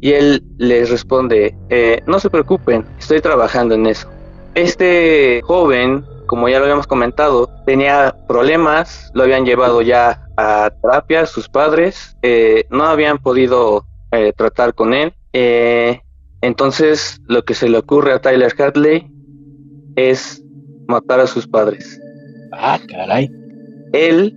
Y 0.00 0.12
él 0.12 0.42
les 0.58 0.90
responde, 0.90 1.54
"Eh, 1.70 2.00
no 2.06 2.18
se 2.20 2.30
preocupen, 2.30 2.86
estoy 2.98 3.20
trabajando 3.20 3.74
en 3.74 3.86
eso. 3.86 4.08
Este 4.54 5.40
joven, 5.44 6.04
como 6.26 6.48
ya 6.48 6.58
lo 6.58 6.64
habíamos 6.64 6.86
comentado, 6.86 7.48
tenía 7.66 8.14
problemas, 8.28 9.10
lo 9.14 9.22
habían 9.24 9.44
llevado 9.44 9.82
ya 9.82 10.20
a 10.36 10.70
terapia 10.82 11.26
sus 11.26 11.48
padres, 11.48 12.16
eh, 12.22 12.64
no 12.70 12.84
habían 12.84 13.18
podido 13.18 13.86
eh, 14.12 14.32
tratar 14.36 14.74
con 14.74 14.94
él. 14.94 15.12
eh, 15.32 16.00
entonces 16.42 17.20
lo 17.26 17.42
que 17.44 17.54
se 17.54 17.68
le 17.68 17.78
ocurre 17.78 18.12
a 18.12 18.20
Tyler 18.20 18.52
Hadley 18.58 19.08
es 19.96 20.42
matar 20.86 21.20
a 21.20 21.26
sus 21.26 21.46
padres. 21.46 21.98
Ah, 22.52 22.78
caray. 22.88 23.30
Él 23.92 24.34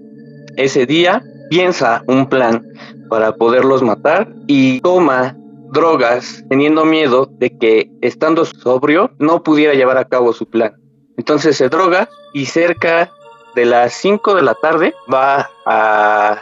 ese 0.56 0.86
día 0.86 1.24
piensa 1.50 2.04
un 2.08 2.28
plan 2.28 2.66
para 3.10 3.36
poderlos 3.36 3.82
matar 3.82 4.28
y 4.48 4.80
toma 4.82 5.36
drogas 5.72 6.44
teniendo 6.50 6.86
miedo 6.86 7.30
de 7.40 7.58
que 7.58 7.92
estando 8.02 8.46
sobrio 8.46 9.12
no 9.20 9.44
pudiera 9.44 9.74
llevar 9.74 9.98
a 9.98 10.06
cabo 10.06 10.34
su 10.34 10.46
plan. 10.50 10.74
Entonces 11.18 11.58
se 11.58 11.70
droga 11.70 12.10
y 12.34 12.46
cerca 12.46 13.10
de 13.56 13.66
las 13.66 13.94
5 13.94 14.36
de 14.36 14.42
la 14.44 14.54
tarde 14.56 14.94
va 15.12 15.50
a, 15.66 16.38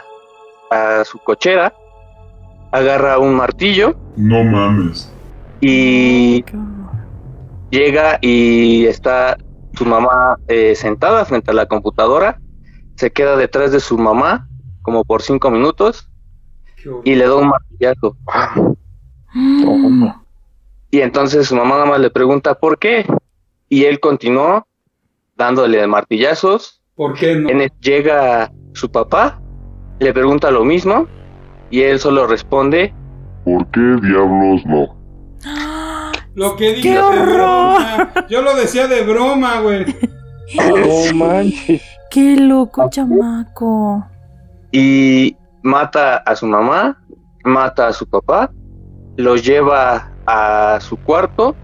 a 0.70 1.04
su 1.04 1.18
cochera, 1.18 1.72
agarra 2.72 3.18
un 3.18 3.34
martillo 3.34 3.96
No 4.16 4.44
mames. 4.44 5.10
y 5.60 6.44
horror. 6.52 6.66
llega 7.70 8.18
y 8.20 8.84
está 8.86 9.38
su 9.74 9.84
mamá 9.86 10.38
eh, 10.48 10.74
sentada 10.74 11.24
frente 11.24 11.50
a 11.50 11.54
la 11.54 11.66
computadora, 11.66 12.40
se 12.96 13.10
queda 13.12 13.36
detrás 13.36 13.72
de 13.72 13.80
su 13.80 13.98
mamá 13.98 14.48
como 14.82 15.04
por 15.04 15.22
cinco 15.22 15.50
minutos 15.50 16.08
y 17.04 17.14
le 17.14 17.26
da 17.26 17.34
un 17.36 17.48
martillazo. 17.48 18.16
Y 20.90 21.00
entonces 21.00 21.48
su 21.48 21.56
mamá 21.56 21.74
nada 21.76 21.86
más 21.86 22.00
le 22.00 22.10
pregunta 22.10 22.54
por 22.58 22.78
qué 22.78 23.06
y 23.68 23.84
él 23.84 24.00
continuó 24.00 24.66
dándole 25.36 25.86
martillazos. 25.86 26.82
¿Por 26.94 27.14
qué 27.14 27.36
no? 27.36 27.48
Llega 27.80 28.50
su 28.72 28.90
papá, 28.90 29.40
le 29.98 30.12
pregunta 30.12 30.50
lo 30.50 30.64
mismo 30.64 31.06
y 31.70 31.82
él 31.82 31.98
solo 31.98 32.26
responde 32.26 32.94
¿Por 33.44 33.66
qué 33.70 33.80
diablos 33.80 34.64
no? 34.66 34.96
Lo 36.34 36.54
que 36.56 36.74
dije 36.74 36.82
¡Qué 36.82 36.90
de 36.90 36.98
horror! 36.98 37.28
broma. 37.34 38.12
Yo 38.28 38.42
lo 38.42 38.54
decía 38.56 38.86
de 38.88 39.02
broma, 39.04 39.60
güey. 39.60 39.86
No 40.54 41.14
manches. 41.14 41.82
Qué 42.10 42.36
loco, 42.36 42.88
chamaco. 42.90 44.04
y 44.72 45.36
mata 45.66 46.18
a 46.18 46.36
su 46.36 46.46
mamá, 46.46 46.96
mata 47.44 47.88
a 47.88 47.92
su 47.92 48.06
papá, 48.08 48.50
los 49.16 49.44
lleva 49.44 50.12
a 50.26 50.78
su 50.80 50.96
cuarto, 50.96 51.54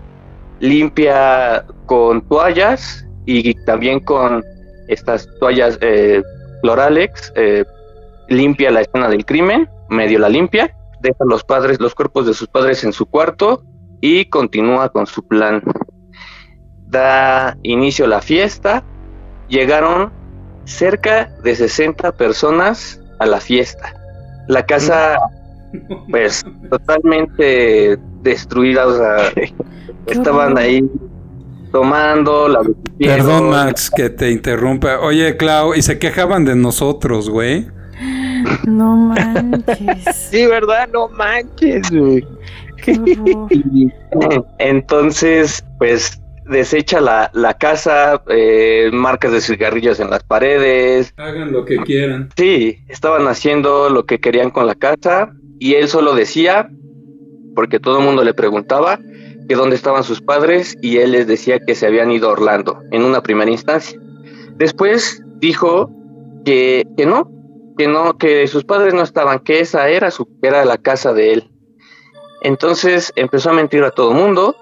limpia 0.58 1.64
con 1.86 2.20
toallas 2.28 3.06
y 3.26 3.54
también 3.64 4.00
con 4.00 4.42
estas 4.88 5.28
toallas 5.38 5.78
eh, 5.80 6.22
eh, 7.34 7.64
limpia 8.28 8.70
la 8.70 8.80
escena 8.80 9.08
del 9.08 9.24
crimen, 9.24 9.68
medio 9.88 10.18
la 10.18 10.28
limpia, 10.28 10.74
deja 11.00 11.24
los 11.24 11.44
padres, 11.44 11.80
los 11.80 11.94
cuerpos 11.94 12.26
de 12.26 12.34
sus 12.34 12.48
padres 12.48 12.82
en 12.84 12.92
su 12.92 13.06
cuarto 13.06 13.62
y 14.00 14.24
continúa 14.26 14.88
con 14.90 15.06
su 15.06 15.26
plan. 15.26 15.62
Da 16.88 17.56
inicio 17.62 18.04
a 18.06 18.08
la 18.08 18.20
fiesta, 18.20 18.82
llegaron 19.48 20.12
cerca 20.64 21.30
de 21.42 21.54
60 21.54 22.12
personas 22.12 23.01
a 23.22 23.26
la 23.26 23.40
fiesta. 23.40 23.94
La 24.48 24.64
casa, 24.64 25.18
pues, 26.10 26.44
totalmente 26.70 27.98
destruida, 28.22 28.86
o 28.86 28.96
sea, 28.96 29.32
estaban 30.06 30.58
ahí 30.58 30.84
tomando, 31.70 32.48
la 32.48 32.60
Perdón, 32.98 33.50
Max, 33.50 33.90
que 33.90 34.10
te 34.10 34.30
interrumpa. 34.30 35.00
Oye, 35.00 35.36
Clau, 35.36 35.74
y 35.74 35.82
se 35.82 35.98
quejaban 35.98 36.44
de 36.44 36.54
nosotros, 36.54 37.28
güey. 37.30 37.66
No 38.66 38.96
manches. 38.96 40.16
Sí, 40.30 40.46
¿verdad? 40.46 40.88
No 40.92 41.08
manches, 41.08 41.90
güey. 41.90 42.26
Entonces, 44.58 45.64
pues 45.78 46.21
desecha 46.46 47.00
la, 47.00 47.30
la 47.34 47.54
casa, 47.54 48.22
eh, 48.28 48.90
marcas 48.92 49.32
de 49.32 49.40
cigarrillos 49.40 50.00
en 50.00 50.10
las 50.10 50.22
paredes. 50.22 51.14
Hagan 51.16 51.52
lo 51.52 51.64
que 51.64 51.78
quieran. 51.78 52.30
Sí, 52.36 52.78
estaban 52.88 53.26
haciendo 53.28 53.90
lo 53.90 54.04
que 54.06 54.20
querían 54.20 54.50
con 54.50 54.66
la 54.66 54.74
casa 54.74 55.32
y 55.58 55.74
él 55.74 55.88
solo 55.88 56.14
decía, 56.14 56.70
porque 57.54 57.78
todo 57.78 57.98
el 57.98 58.04
mundo 58.04 58.24
le 58.24 58.34
preguntaba, 58.34 58.98
que 59.48 59.54
dónde 59.54 59.76
estaban 59.76 60.04
sus 60.04 60.20
padres 60.20 60.76
y 60.80 60.98
él 60.98 61.12
les 61.12 61.26
decía 61.26 61.58
que 61.60 61.74
se 61.74 61.86
habían 61.86 62.10
ido 62.10 62.28
a 62.28 62.32
Orlando 62.32 62.80
en 62.90 63.04
una 63.04 63.22
primera 63.22 63.50
instancia. 63.50 63.98
Después 64.56 65.22
dijo 65.38 65.90
que, 66.44 66.86
que 66.96 67.06
no, 67.06 67.30
que 67.76 67.88
no, 67.88 68.16
que 68.18 68.46
sus 68.46 68.64
padres 68.64 68.94
no 68.94 69.02
estaban, 69.02 69.40
que 69.40 69.60
esa 69.60 69.88
era 69.88 70.10
su, 70.10 70.28
era 70.42 70.64
la 70.64 70.78
casa 70.78 71.12
de 71.12 71.32
él. 71.32 71.50
Entonces 72.42 73.12
empezó 73.16 73.50
a 73.50 73.54
mentir 73.54 73.84
a 73.84 73.90
todo 73.90 74.10
el 74.10 74.18
mundo 74.18 74.56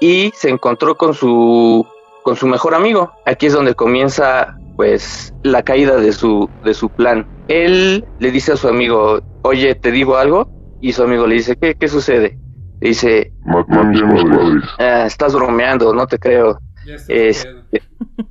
y 0.00 0.30
se 0.34 0.50
encontró 0.50 0.96
con 0.96 1.14
su 1.14 1.86
con 2.22 2.36
su 2.36 2.46
mejor 2.46 2.74
amigo. 2.74 3.12
Aquí 3.26 3.46
es 3.46 3.52
donde 3.54 3.74
comienza 3.74 4.54
pues 4.76 5.32
la 5.42 5.62
caída 5.62 5.96
de 5.96 6.12
su 6.12 6.48
de 6.64 6.74
su 6.74 6.88
plan. 6.90 7.26
Él 7.48 8.04
le 8.18 8.30
dice 8.30 8.52
a 8.52 8.56
su 8.56 8.68
amigo, 8.68 9.20
"Oye, 9.42 9.74
te 9.74 9.90
digo 9.90 10.16
algo." 10.16 10.48
Y 10.80 10.92
su 10.92 11.02
amigo 11.02 11.26
le 11.26 11.36
dice, 11.36 11.56
"¿Qué 11.56 11.74
qué 11.74 11.88
sucede?" 11.88 12.38
Le 12.80 12.88
dice, 12.90 13.32
padres. 13.44 14.64
"Ah, 14.78 15.04
"Estás 15.06 15.34
bromeando, 15.34 15.92
no 15.94 16.06
te 16.06 16.18
creo." 16.18 16.58
Ya 16.86 16.94
está 16.94 17.12
Es- 17.12 17.44
pedo. 17.44 17.62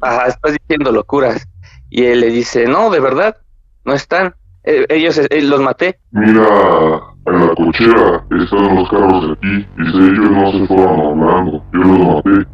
Ajá, 0.01 0.27
estás 0.27 0.53
diciendo 0.53 0.91
locuras. 0.91 1.45
Y 1.89 2.05
él 2.05 2.21
le 2.21 2.27
dice, 2.27 2.65
"No, 2.65 2.89
de 2.89 2.99
verdad, 2.99 3.37
no 3.83 3.93
están. 3.93 4.35
Eh, 4.69 4.85
ellos 4.89 5.17
eh, 5.17 5.41
los 5.41 5.61
maté." 5.61 5.99
Mira, 6.11 7.01
en 7.25 7.47
la 7.47 7.55
cochera 7.55 8.25
están 8.41 8.75
los 8.75 8.89
carros 8.89 9.27
de 9.27 9.33
aquí. 9.33 9.67
Dice, 9.77 9.97
ellos 9.97 10.31
no 10.31 10.51
se 10.51 10.67
fueron 10.67 10.99
hablando. 11.21 11.63
Yo 11.73 11.79
los 11.79 11.99
maté. 11.99 12.47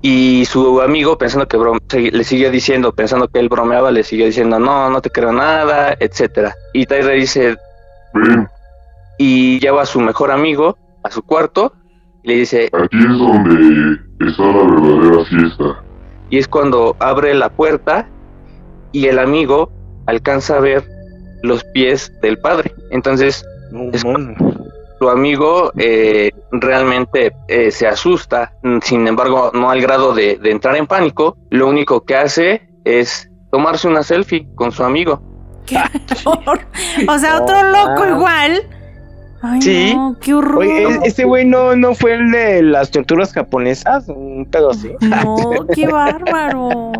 Y 0.00 0.44
su 0.44 0.80
amigo, 0.80 1.18
pensando 1.18 1.48
que 1.48 1.56
brom- 1.58 1.80
segui- 1.88 2.12
le 2.12 2.22
siguió 2.22 2.50
diciendo, 2.52 2.92
pensando 2.92 3.26
que 3.28 3.40
él 3.40 3.48
bromeaba, 3.48 3.90
le 3.90 4.04
siguió 4.04 4.26
diciendo, 4.26 4.58
no, 4.60 4.88
no 4.90 5.00
te 5.00 5.10
creo 5.10 5.32
nada, 5.32 5.96
etcétera. 5.98 6.54
Y 6.72 6.86
Tyler 6.86 7.16
dice, 7.18 7.56
Ven, 8.14 8.46
y 9.18 9.58
lleva 9.58 9.82
a 9.82 9.86
su 9.86 10.00
mejor 10.00 10.30
amigo 10.30 10.76
a 11.02 11.10
su 11.10 11.22
cuarto, 11.22 11.72
y 12.22 12.28
le 12.28 12.34
dice, 12.36 12.70
aquí 12.72 12.98
es 12.98 13.18
donde 13.18 13.98
está 14.20 14.42
la 14.44 14.62
verdadera 14.62 15.24
fiesta. 15.24 15.82
y 16.30 16.38
es 16.38 16.46
cuando 16.46 16.94
abre 17.00 17.34
la 17.34 17.48
puerta 17.48 18.08
y 18.92 19.06
el 19.06 19.18
amigo 19.18 19.70
alcanza 20.06 20.56
a 20.58 20.60
ver 20.60 20.84
los 21.42 21.64
pies 21.64 22.12
del 22.20 22.38
padre. 22.38 22.72
Entonces, 22.90 23.44
Es- 23.92 24.02
su 25.00 25.08
amigo 25.10 25.70
eh, 25.78 26.30
realmente 26.50 27.32
eh, 27.46 27.70
se 27.70 27.86
asusta, 27.86 28.52
sin 28.82 29.06
embargo, 29.06 29.50
no 29.54 29.70
al 29.70 29.80
grado 29.80 30.12
de, 30.12 30.36
de 30.38 30.50
entrar 30.50 30.74
en 30.76 30.86
pánico, 30.88 31.36
lo 31.50 31.68
único 31.68 32.04
que 32.04 32.16
hace 32.16 32.68
es 32.84 33.30
tomarse 33.52 33.86
una 33.88 34.02
selfie 34.02 34.48
con 34.56 34.72
su 34.72 34.82
amigo. 34.82 35.22
Qué 35.66 35.76
horror. 36.24 36.60
O 37.08 37.18
sea, 37.18 37.40
otro 37.42 37.62
loco 37.62 38.02
Ah. 38.02 38.08
igual. 38.10 38.62
Ay, 39.40 39.62
Sí. 39.62 39.92
no, 39.94 40.16
qué 40.20 40.34
horror. 40.34 40.58
Oye, 40.58 40.82
¿e- 40.84 40.98
¿ese 41.04 41.24
güey 41.24 41.44
no, 41.44 41.76
no 41.76 41.94
fue 41.94 42.14
el 42.14 42.30
de 42.32 42.62
las 42.62 42.90
torturas 42.90 43.32
japonesas? 43.32 44.08
Un 44.08 44.46
pedo 44.50 44.70
así. 44.70 44.90
No, 45.00 45.36
qué 45.74 45.86
bárbaro. 45.86 46.92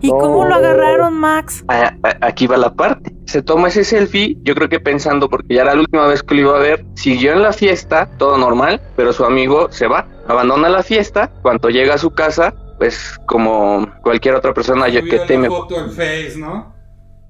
¿Y 0.00 0.08
No. 0.12 0.18
cómo 0.18 0.44
lo 0.44 0.54
agarraron, 0.54 1.14
Max? 1.14 1.64
A- 1.68 1.94
a- 2.02 2.16
aquí 2.26 2.46
va 2.46 2.56
la 2.56 2.72
parte. 2.74 3.12
Se 3.26 3.42
toma 3.42 3.68
ese 3.68 3.82
selfie, 3.84 4.38
yo 4.42 4.54
creo 4.54 4.68
que 4.68 4.78
pensando, 4.80 5.28
porque 5.28 5.54
ya 5.54 5.62
era 5.62 5.74
la 5.74 5.80
última 5.80 6.06
vez 6.06 6.22
que 6.22 6.34
lo 6.36 6.40
iba 6.42 6.56
a 6.56 6.60
ver, 6.60 6.86
siguió 6.94 7.32
en 7.32 7.42
la 7.42 7.52
fiesta, 7.52 8.08
todo 8.18 8.38
normal, 8.38 8.80
pero 8.96 9.12
su 9.12 9.24
amigo 9.24 9.70
se 9.70 9.86
va, 9.88 10.06
abandona 10.28 10.68
la 10.68 10.82
fiesta, 10.82 11.30
cuando 11.42 11.68
llega 11.68 11.94
a 11.94 11.98
su 11.98 12.10
casa, 12.12 12.54
pues 12.78 13.18
como 13.26 13.88
cualquier 14.02 14.36
otra 14.36 14.54
persona 14.54 14.88
yo 14.88 15.02
que 15.02 15.18
teme. 15.26 15.48
en 15.48 15.90
Face, 15.90 16.34
¿no? 16.38 16.77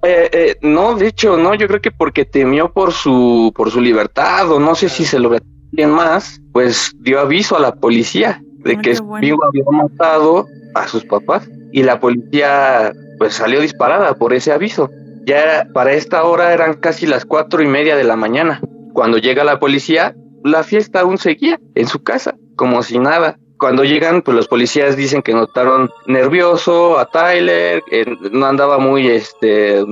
Eh, 0.02 0.30
eh, 0.32 0.56
no, 0.62 0.94
de 0.94 1.08
hecho, 1.08 1.36
no, 1.36 1.54
yo 1.54 1.66
creo 1.66 1.80
que 1.80 1.90
porque 1.90 2.24
temió 2.24 2.72
por 2.72 2.92
su, 2.92 3.52
por 3.56 3.70
su 3.70 3.80
libertad, 3.80 4.50
o 4.52 4.60
no 4.60 4.74
sé 4.74 4.88
si 4.88 5.04
se 5.04 5.18
lo 5.18 5.28
ve 5.28 5.40
bien 5.72 5.90
más, 5.90 6.40
pues 6.52 6.92
dio 7.00 7.20
aviso 7.20 7.56
a 7.56 7.60
la 7.60 7.74
policía 7.74 8.40
de 8.64 8.72
Ay, 8.72 8.76
que 8.78 8.94
bueno. 9.00 9.16
amigo 9.16 9.44
había 9.44 9.64
matado 9.70 10.46
a 10.74 10.86
sus 10.88 11.04
papás 11.04 11.48
y 11.72 11.82
la 11.82 12.00
policía 12.00 12.92
pues 13.18 13.34
salió 13.34 13.60
disparada 13.60 14.14
por 14.14 14.32
ese 14.32 14.52
aviso. 14.52 14.90
Ya 15.26 15.66
para 15.74 15.92
esta 15.92 16.24
hora 16.24 16.52
eran 16.52 16.74
casi 16.74 17.06
las 17.06 17.24
cuatro 17.24 17.62
y 17.62 17.66
media 17.66 17.96
de 17.96 18.04
la 18.04 18.16
mañana. 18.16 18.60
Cuando 18.94 19.18
llega 19.18 19.44
la 19.44 19.58
policía, 19.58 20.14
la 20.44 20.62
fiesta 20.62 21.00
aún 21.00 21.18
seguía 21.18 21.60
en 21.74 21.86
su 21.86 22.02
casa, 22.02 22.34
como 22.56 22.82
si 22.82 22.98
nada. 22.98 23.38
Cuando 23.58 23.84
llegan, 23.84 24.22
pues 24.22 24.36
los 24.36 24.48
policías 24.48 24.96
dicen 24.96 25.22
que 25.22 25.34
notaron 25.34 25.90
nervioso 26.06 26.98
a 26.98 27.06
Tyler, 27.06 27.82
eh, 27.90 28.04
no 28.30 28.46
andaba 28.46 28.78
muy, 28.78 29.08
este, 29.08 29.84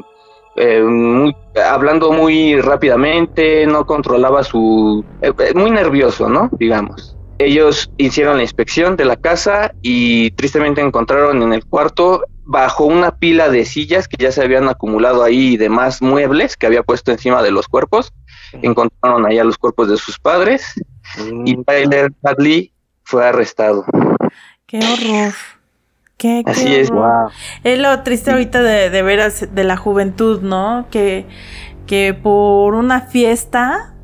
eh, 0.57 0.83
muy- 0.83 1.35
hablando 1.69 2.13
muy 2.13 2.61
rápidamente, 2.61 3.67
no 3.67 3.85
controlaba 3.85 4.45
su, 4.45 5.05
eh, 5.21 5.33
eh, 5.39 5.53
muy 5.55 5.71
nervioso, 5.71 6.29
¿no? 6.29 6.49
Digamos. 6.59 7.17
Ellos 7.39 7.91
hicieron 7.99 8.37
la 8.39 8.43
inspección 8.45 8.97
de 8.97 9.05
la 9.05 9.17
casa 9.17 9.73
y 9.83 10.31
tristemente 10.33 10.81
encontraron 10.81 11.43
en 11.43 11.53
el 11.53 11.67
cuarto 11.67 12.23
bajo 12.45 12.85
una 12.85 13.11
pila 13.19 13.51
de 13.51 13.65
sillas 13.67 14.09
que 14.09 14.17
ya 14.23 14.33
se 14.33 14.43
habían 14.43 14.69
acumulado 14.69 15.23
ahí 15.23 15.55
y 15.55 15.57
demás 15.57 16.01
muebles 16.01 16.57
que 16.57 16.67
había 16.67 16.83
puesto 16.83 17.11
encima 17.11 17.43
de 17.43 17.51
los 17.51 17.69
cuerpos. 17.69 18.13
Encontraron 18.53 19.27
allá 19.27 19.45
los 19.45 19.59
cuerpos 19.59 19.91
de 19.91 19.97
sus 19.99 20.19
padres 20.19 20.73
y 21.45 21.63
Tyler 21.65 22.11
Hadley 22.23 22.73
fue 23.07 23.27
arrestado. 23.27 23.85
Qué 24.67 24.79
horror. 24.79 25.33
Qué, 26.19 26.43
qué 26.45 26.51
Así 26.51 26.75
es. 26.75 26.91
Wow. 26.91 27.29
Es 27.63 27.79
lo 27.79 28.03
triste 28.03 28.31
ahorita 28.33 28.63
de, 28.63 28.91
de 28.91 29.03
veras 29.03 29.49
de 29.55 29.65
la 29.65 29.77
juventud, 29.77 30.41
¿no? 30.43 30.87
Que, 30.91 31.27
que 31.87 32.15
por 32.15 32.75
una 32.75 33.03
fiesta 33.03 33.95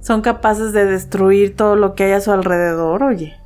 son 0.00 0.22
capaces 0.22 0.72
de 0.72 0.86
destruir 0.86 1.56
todo 1.56 1.76
lo 1.76 1.94
que 1.94 2.04
hay 2.04 2.12
a 2.12 2.20
su 2.20 2.30
alrededor, 2.30 3.02
oye. 3.02 3.36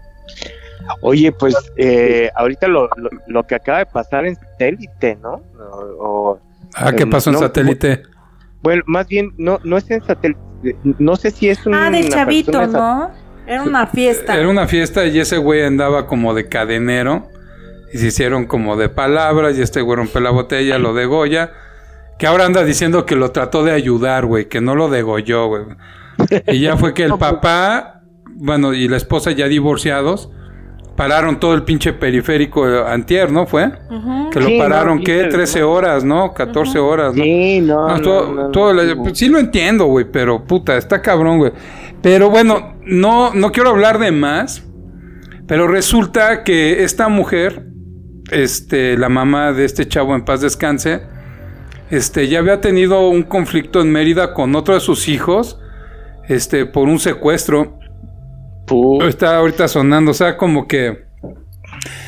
Oye, 1.00 1.32
pues 1.32 1.56
eh, 1.76 2.30
ahorita 2.36 2.68
lo, 2.68 2.88
lo, 2.96 3.08
lo 3.26 3.46
que 3.46 3.54
acaba 3.54 3.78
de 3.78 3.86
pasar 3.86 4.26
en 4.26 4.36
satélite, 4.36 5.16
¿no? 5.22 5.40
O- 5.58 5.96
o- 6.32 6.40
Ah, 6.76 6.92
¿qué 6.92 7.04
Eh, 7.04 7.06
pasó 7.06 7.30
en 7.30 7.34
no, 7.34 7.40
satélite? 7.40 8.02
bueno, 8.60 8.82
más 8.86 9.06
bien, 9.06 9.32
no, 9.38 9.60
no 9.64 9.78
es 9.78 9.88
en 9.90 10.04
satélite. 10.04 10.40
No 10.98 11.14
sé 11.16 11.30
si 11.30 11.48
es 11.48 11.64
un. 11.66 11.74
Ah, 11.74 11.88
del 11.90 12.08
chavito, 12.08 12.66
¿no? 12.66 13.10
Era 13.46 13.62
una 13.62 13.86
fiesta. 13.86 14.36
Era 14.36 14.48
una 14.48 14.66
fiesta 14.66 15.04
y 15.06 15.18
ese 15.18 15.36
güey 15.38 15.62
andaba 15.62 16.06
como 16.06 16.34
de 16.34 16.48
cadenero. 16.48 17.28
Y 17.92 17.98
se 17.98 18.06
hicieron 18.08 18.46
como 18.46 18.76
de 18.76 18.88
palabras. 18.88 19.56
Y 19.58 19.62
este 19.62 19.80
güey 19.80 19.96
rompe 19.96 20.20
la 20.20 20.30
botella, 20.30 20.78
lo 20.78 20.94
degolla. 20.94 21.52
Que 22.18 22.26
ahora 22.26 22.46
anda 22.46 22.64
diciendo 22.64 23.06
que 23.06 23.16
lo 23.16 23.30
trató 23.32 23.62
de 23.64 23.72
ayudar, 23.72 24.26
güey. 24.26 24.48
Que 24.48 24.60
no 24.60 24.74
lo 24.74 24.88
degolló, 24.88 25.46
güey. 25.48 25.62
Y 26.48 26.60
ya 26.60 26.76
fue 26.76 26.94
que 26.94 27.04
el 27.04 27.14
papá, 27.18 28.00
bueno, 28.26 28.72
y 28.72 28.88
la 28.88 28.96
esposa 28.96 29.30
ya 29.32 29.46
divorciados, 29.46 30.30
pararon 30.96 31.38
todo 31.40 31.54
el 31.54 31.64
pinche 31.64 31.92
periférico 31.92 32.64
antier, 32.86 33.30
¿no? 33.32 33.46
¿Fue? 33.46 33.70
Que 34.30 34.40
lo 34.40 34.46
Sí, 34.46 34.58
no, 34.58 34.64
pararon, 34.64 35.00
¿qué? 35.02 35.14
dices, 35.24 35.34
13 35.34 35.60
¿no? 35.60 35.70
horas, 35.72 36.04
¿no? 36.04 36.32
14 36.34 36.78
horas, 36.78 37.14
¿no? 37.16 37.22
Sí, 37.24 37.60
no. 37.60 37.88
No, 37.88 37.96
no, 37.96 38.02
todo, 38.02 38.32
no, 38.32 38.50
todo 38.50 38.72
no, 38.72 38.82
la- 38.82 38.94
no. 38.94 39.02
pues 39.02 39.18
sí 39.18 39.28
lo 39.28 39.38
entiendo, 39.40 39.86
güey, 39.86 40.04
pero 40.10 40.44
puta, 40.44 40.76
está 40.76 41.02
cabrón, 41.02 41.38
güey. 41.38 41.52
Pero 42.00 42.30
bueno, 42.30 42.73
no, 42.86 43.34
no 43.34 43.52
quiero 43.52 43.70
hablar 43.70 43.98
de 43.98 44.12
más, 44.12 44.64
pero 45.46 45.68
resulta 45.68 46.42
que 46.44 46.82
esta 46.84 47.08
mujer, 47.08 47.66
este, 48.30 48.96
la 48.96 49.08
mamá 49.08 49.52
de 49.52 49.64
este 49.64 49.86
chavo 49.86 50.14
en 50.14 50.24
paz 50.24 50.40
descanse, 50.40 51.02
este, 51.90 52.28
ya 52.28 52.38
había 52.38 52.60
tenido 52.60 53.08
un 53.08 53.22
conflicto 53.22 53.80
en 53.80 53.92
Mérida 53.92 54.32
con 54.34 54.54
otro 54.54 54.74
de 54.74 54.80
sus 54.80 55.08
hijos, 55.08 55.58
este, 56.28 56.64
por 56.66 56.88
un 56.88 56.98
secuestro. 56.98 57.78
Pu- 58.66 59.04
Está 59.06 59.36
ahorita 59.36 59.68
sonando, 59.68 60.12
o 60.12 60.14
sea, 60.14 60.36
como 60.38 60.66
que 60.66 61.04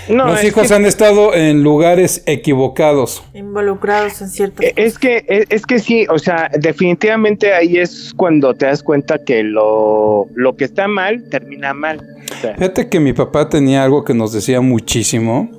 No, 0.09 0.27
los 0.29 0.45
hijos 0.45 0.69
que- 0.69 0.75
han 0.75 0.85
estado 0.87 1.35
en 1.35 1.63
lugares 1.63 2.23
equivocados. 2.27 3.25
Involucrados 3.35 4.21
en 4.23 4.29
ciertas 4.29 4.65
Eh, 4.67 4.73
Es 4.77 4.99
que, 4.99 5.25
es, 5.29 5.47
es 5.49 5.67
que 5.67 5.79
sí, 5.81 6.07
o 6.09 6.19
sea, 6.19 6.51
definitivamente 6.59 7.53
ahí 7.53 7.77
es 7.79 8.13
cuando 8.17 8.55
te 8.55 8.67
das 8.67 8.83
cuenta 8.83 9.19
que 9.25 9.43
lo, 9.43 10.27
lo 10.35 10.57
que 10.57 10.65
está 10.65 10.87
mal 10.89 11.29
termina 11.31 11.75
mal. 11.75 12.01
O 12.31 12.41
sea, 12.41 12.55
Fíjate 12.55 12.89
que 12.89 13.01
mi 13.01 13.13
papá 13.13 13.49
tenía 13.49 13.83
algo 13.83 14.05
que 14.05 14.15
nos 14.15 14.33
decía 14.33 14.61
muchísimo 14.61 15.51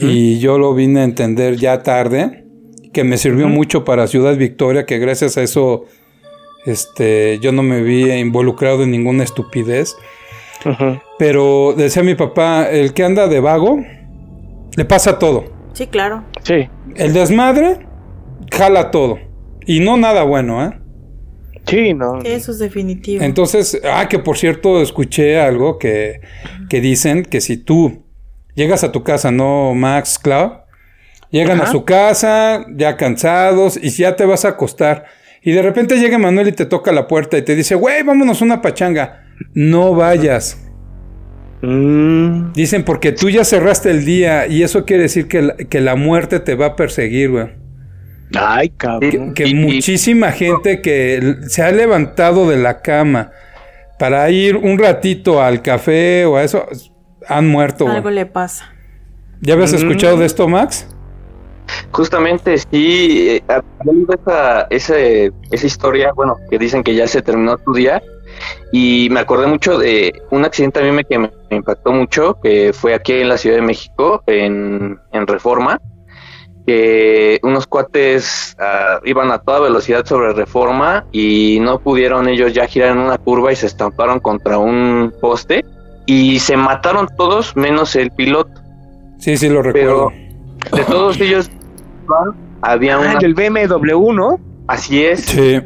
y 0.00 0.38
yo 0.38 0.58
lo 0.58 0.74
vine 0.74 1.00
a 1.00 1.04
entender 1.04 1.56
ya 1.56 1.82
tarde, 1.82 2.44
que 2.92 3.04
me 3.04 3.18
sirvió 3.18 3.48
mucho 3.48 3.84
para 3.84 4.06
Ciudad 4.08 4.36
Victoria, 4.36 4.86
que 4.86 4.98
gracias 4.98 5.36
a 5.36 5.42
eso 5.42 5.84
este, 6.66 7.38
yo 7.40 7.52
no 7.52 7.62
me 7.62 7.82
vi 7.82 8.10
involucrado 8.12 8.82
en 8.82 8.90
ninguna 8.90 9.24
estupidez. 9.24 9.94
Pero 11.18 11.74
decía 11.76 12.02
mi 12.02 12.14
papá, 12.14 12.68
el 12.70 12.92
que 12.94 13.04
anda 13.04 13.28
de 13.28 13.40
vago, 13.40 13.78
le 14.76 14.84
pasa 14.84 15.18
todo. 15.18 15.44
Sí, 15.72 15.86
claro. 15.86 16.24
Sí, 16.42 16.68
El 16.96 17.12
desmadre, 17.12 17.86
jala 18.50 18.90
todo. 18.90 19.18
Y 19.66 19.80
no 19.80 19.96
nada 19.96 20.22
bueno, 20.22 20.64
¿eh? 20.64 20.78
Sí, 21.66 21.92
no. 21.92 22.20
Eso 22.22 22.52
es 22.52 22.58
definitivo. 22.58 23.22
Entonces, 23.22 23.80
ah, 23.84 24.08
que 24.08 24.18
por 24.18 24.38
cierto, 24.38 24.80
escuché 24.80 25.38
algo 25.38 25.78
que, 25.78 26.20
que 26.68 26.80
dicen 26.80 27.24
que 27.24 27.40
si 27.40 27.58
tú 27.58 28.04
llegas 28.54 28.82
a 28.84 28.90
tu 28.90 29.04
casa, 29.04 29.30
¿no, 29.30 29.74
Max, 29.74 30.18
Clau? 30.18 30.62
Llegan 31.30 31.60
a 31.60 31.66
su 31.66 31.84
casa, 31.84 32.64
ya 32.74 32.96
cansados, 32.96 33.76
y 33.76 33.90
ya 33.90 34.16
te 34.16 34.24
vas 34.24 34.46
a 34.46 34.48
acostar. 34.48 35.04
Y 35.42 35.52
de 35.52 35.60
repente 35.60 35.98
llega 35.98 36.16
Manuel 36.16 36.48
y 36.48 36.52
te 36.52 36.64
toca 36.64 36.90
la 36.90 37.06
puerta 37.06 37.36
y 37.36 37.42
te 37.42 37.54
dice, 37.54 37.74
güey, 37.74 38.02
vámonos 38.02 38.40
una 38.40 38.62
pachanga. 38.62 39.27
No 39.54 39.94
vayas. 39.94 40.64
Mm, 41.62 42.52
Dicen 42.52 42.84
porque 42.84 43.12
tú 43.12 43.30
ya 43.30 43.44
cerraste 43.44 43.90
el 43.90 44.04
día 44.04 44.46
y 44.46 44.62
eso 44.62 44.84
quiere 44.84 45.04
decir 45.04 45.26
que 45.26 45.42
la, 45.42 45.56
que 45.56 45.80
la 45.80 45.96
muerte 45.96 46.38
te 46.40 46.54
va 46.54 46.66
a 46.66 46.76
perseguir, 46.76 47.30
güey. 47.30 47.46
Ay, 48.38 48.68
cabrón. 48.70 49.32
que 49.34 49.46
y- 49.48 49.54
muchísima 49.54 50.30
gente 50.32 50.82
que 50.82 51.36
se 51.48 51.62
ha 51.62 51.70
levantado 51.72 52.48
de 52.48 52.58
la 52.58 52.82
cama 52.82 53.30
para 53.98 54.28
ir 54.30 54.56
un 54.56 54.78
ratito 54.78 55.42
al 55.42 55.62
café 55.62 56.26
o 56.26 56.36
a 56.36 56.44
eso, 56.44 56.66
han 57.26 57.48
muerto, 57.48 57.84
güey. 57.84 57.96
Algo 57.96 58.10
le 58.10 58.26
pasa. 58.26 58.72
¿Ya 59.40 59.54
habías 59.54 59.72
Mm. 59.72 59.76
escuchado 59.76 60.16
de 60.18 60.26
esto, 60.26 60.46
Max? 60.46 60.86
Justamente 61.90 62.56
sí, 62.58 63.28
eh, 63.30 63.42
esa, 64.26 64.66
ese- 64.70 65.32
esa 65.50 65.66
historia, 65.66 66.12
bueno, 66.14 66.36
que 66.50 66.58
dicen 66.58 66.82
que 66.82 66.94
ya 66.94 67.06
se 67.06 67.20
terminó 67.22 67.56
tu 67.58 67.72
día, 67.72 68.02
y 68.72 69.08
me 69.10 69.20
acordé 69.20 69.46
mucho 69.46 69.78
de 69.78 70.22
un 70.30 70.44
accidente 70.44 70.80
a 70.80 70.82
mí 70.82 70.90
me, 70.90 71.04
que 71.04 71.18
me 71.18 71.30
impactó 71.50 71.92
mucho, 71.92 72.38
que 72.42 72.72
fue 72.72 72.94
aquí 72.94 73.14
en 73.14 73.28
la 73.28 73.38
Ciudad 73.38 73.56
de 73.56 73.62
México, 73.62 74.22
en, 74.26 74.98
en 75.12 75.26
Reforma, 75.26 75.80
que 76.66 77.38
unos 77.42 77.66
cuates 77.66 78.54
ah, 78.58 79.00
iban 79.04 79.30
a 79.30 79.38
toda 79.38 79.60
velocidad 79.60 80.04
sobre 80.04 80.34
Reforma 80.34 81.06
y 81.12 81.58
no 81.62 81.78
pudieron 81.78 82.28
ellos 82.28 82.52
ya 82.52 82.66
girar 82.66 82.90
en 82.90 82.98
una 82.98 83.16
curva 83.16 83.52
y 83.52 83.56
se 83.56 83.66
estamparon 83.66 84.20
contra 84.20 84.58
un 84.58 85.14
poste 85.20 85.64
y 86.04 86.38
se 86.40 86.56
mataron 86.56 87.08
todos 87.16 87.56
menos 87.56 87.96
el 87.96 88.10
piloto. 88.10 88.60
Sí, 89.18 89.36
sí, 89.36 89.48
lo 89.48 89.62
recuerdo. 89.62 90.12
De 90.72 90.84
todos 90.84 91.18
ellos 91.20 91.50
había 92.60 92.96
Ah, 92.96 92.98
una 92.98 93.14
del 93.14 93.34
BMW, 93.34 94.12
¿no? 94.12 94.40
Así 94.66 95.02
es. 95.02 95.20
Sí. 95.20 95.60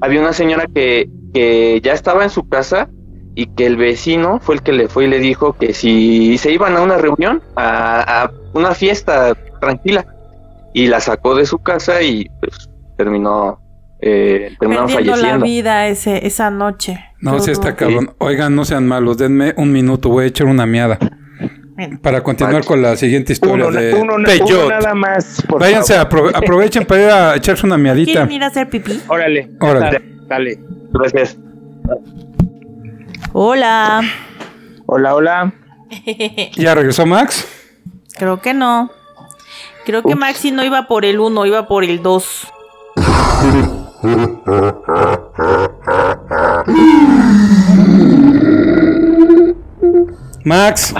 Había 0.00 0.20
una 0.20 0.32
señora 0.34 0.66
que, 0.74 1.08
que 1.34 1.80
ya 1.82 1.92
estaba 1.92 2.22
en 2.24 2.30
su 2.30 2.48
casa 2.48 2.88
y 3.34 3.46
que 3.46 3.66
el 3.66 3.76
vecino 3.76 4.38
fue 4.40 4.54
el 4.54 4.62
que 4.62 4.72
le 4.72 4.88
fue 4.88 5.04
y 5.04 5.08
le 5.08 5.18
dijo 5.18 5.54
que 5.54 5.74
si 5.74 6.38
se 6.38 6.52
iban 6.52 6.76
a 6.76 6.80
una 6.82 6.96
reunión, 6.96 7.42
a, 7.56 8.22
a 8.24 8.30
una 8.54 8.74
fiesta 8.74 9.34
tranquila, 9.60 10.06
y 10.72 10.86
la 10.86 11.00
sacó 11.00 11.34
de 11.34 11.44
su 11.44 11.58
casa 11.58 12.00
y 12.02 12.28
pues 12.40 12.68
terminó, 12.96 13.58
eh, 14.00 14.54
terminaron 14.60 14.86
Perdiendo 14.86 15.12
la 15.12 15.16
falleciendo. 15.16 15.44
vida 15.44 15.86
ese, 15.88 16.26
esa 16.26 16.50
noche. 16.50 16.98
No, 17.20 17.42
Qué 17.44 17.50
está 17.50 17.74
cabrón. 17.74 18.14
Oigan, 18.18 18.54
no 18.54 18.64
sean 18.64 18.86
malos, 18.86 19.18
denme 19.18 19.52
un 19.56 19.72
minuto, 19.72 20.08
voy 20.10 20.24
a 20.24 20.28
echar 20.28 20.46
una 20.46 20.66
miada. 20.66 20.98
Bueno. 21.76 21.98
Para 22.00 22.22
continuar 22.22 22.64
con 22.64 22.80
la 22.82 22.94
siguiente 22.96 23.32
historia 23.32 23.66
Uno, 23.66 23.72
de 23.80 23.94
uno- 23.94 24.14
uno 24.14 24.68
nada 24.68 24.94
más. 24.94 25.42
Por 25.48 25.60
Váyanse, 25.60 25.94
favor. 25.94 26.08
aprove- 26.30 26.36
aprovechen 26.36 26.84
para 26.86 27.02
ir 27.02 27.08
a 27.10 27.34
echarse 27.36 27.66
una 27.66 27.76
miadita. 27.76 28.12
¿Quieren 28.12 28.30
ir 28.30 28.44
a 28.44 28.46
hacer 28.46 28.68
pipí? 28.68 29.00
Órale. 29.08 29.50
Órale. 29.60 30.00
Dale. 30.28 30.58
Gracias. 30.94 31.36
Hola. 33.32 34.02
Hola, 34.86 35.14
hola. 35.14 35.52
¿Ya 36.56 36.74
regresó 36.74 37.04
Max? 37.04 37.46
Creo 38.16 38.40
que 38.40 38.54
no. 38.54 38.90
Creo 39.84 40.02
que 40.02 40.14
Maxi 40.14 40.50
no 40.50 40.64
iba 40.64 40.86
por 40.86 41.04
el 41.04 41.20
1, 41.20 41.46
iba 41.46 41.66
por 41.66 41.84
el 41.84 42.02
2. 42.02 42.48
Max, 50.44 50.94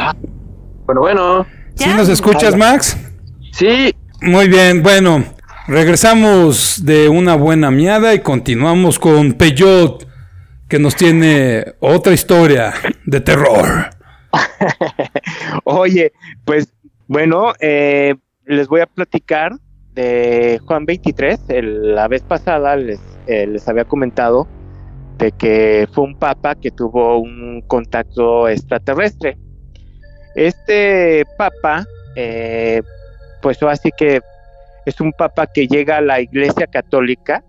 Bueno, 0.86 1.00
bueno, 1.00 1.46
¿sí 1.74 1.84
¿Ya? 1.84 1.96
nos 1.96 2.08
escuchas, 2.08 2.56
Max? 2.56 2.96
sí, 3.52 3.94
Muy 4.22 4.48
bien, 4.48 4.82
bueno, 4.82 5.22
regresamos 5.66 6.84
de 6.84 7.08
una 7.08 7.36
buena 7.36 7.70
miada 7.70 8.14
y 8.14 8.20
continuamos 8.20 8.98
con 8.98 9.34
Peyot, 9.34 10.06
que 10.68 10.78
nos 10.78 10.96
tiene 10.96 11.64
otra 11.80 12.12
historia 12.12 12.74
de 13.06 13.20
terror. 13.20 13.90
Oye, 15.64 16.12
pues 16.44 16.72
bueno, 17.06 17.52
eh, 17.60 18.14
les 18.46 18.68
voy 18.68 18.80
a 18.80 18.86
platicar 18.86 19.52
de 19.92 20.60
Juan 20.66 20.86
23. 20.86 21.40
El- 21.48 21.94
la 21.94 22.08
vez 22.08 22.22
pasada 22.22 22.76
les, 22.76 23.00
eh, 23.26 23.46
les 23.46 23.68
había 23.68 23.84
comentado 23.84 24.48
de 25.18 25.30
que 25.32 25.86
fue 25.92 26.04
un 26.04 26.18
papa 26.18 26.56
que 26.56 26.70
tuvo 26.72 27.18
un 27.18 27.62
contacto 27.66 28.48
extraterrestre. 28.48 29.38
Este 30.34 31.24
papa, 31.38 31.84
eh, 32.16 32.82
pues 33.40 33.62
así 33.62 33.90
que 33.96 34.20
es 34.86 35.00
un 35.00 35.12
papa 35.12 35.46
que 35.46 35.66
llega 35.66 35.98
a 35.98 36.00
la 36.00 36.20
iglesia 36.20 36.66
católica 36.66 37.44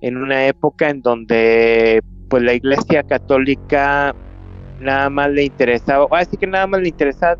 en 0.00 0.16
una 0.16 0.46
época 0.46 0.90
en 0.90 1.02
donde 1.02 2.02
pues 2.28 2.42
la 2.42 2.54
iglesia 2.54 3.02
católica 3.02 4.14
nada 4.80 5.08
más 5.10 5.30
le 5.30 5.44
interesaba, 5.44 6.06
así 6.12 6.36
que 6.36 6.46
nada 6.46 6.66
más 6.66 6.80
le 6.80 6.88
interesaba 6.88 7.36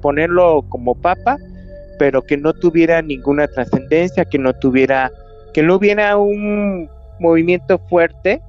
ponerlo 0.00 0.64
como 0.68 0.94
papa, 0.94 1.36
pero 1.98 2.22
que 2.22 2.36
no 2.36 2.52
tuviera 2.52 3.02
ninguna 3.02 3.48
trascendencia, 3.48 4.24
que 4.24 4.38
no 4.38 4.52
tuviera, 4.52 5.10
que 5.52 5.62
no 5.62 5.76
hubiera 5.76 6.16
un 6.16 6.88
movimiento 7.18 7.78
fuerte 7.88 8.40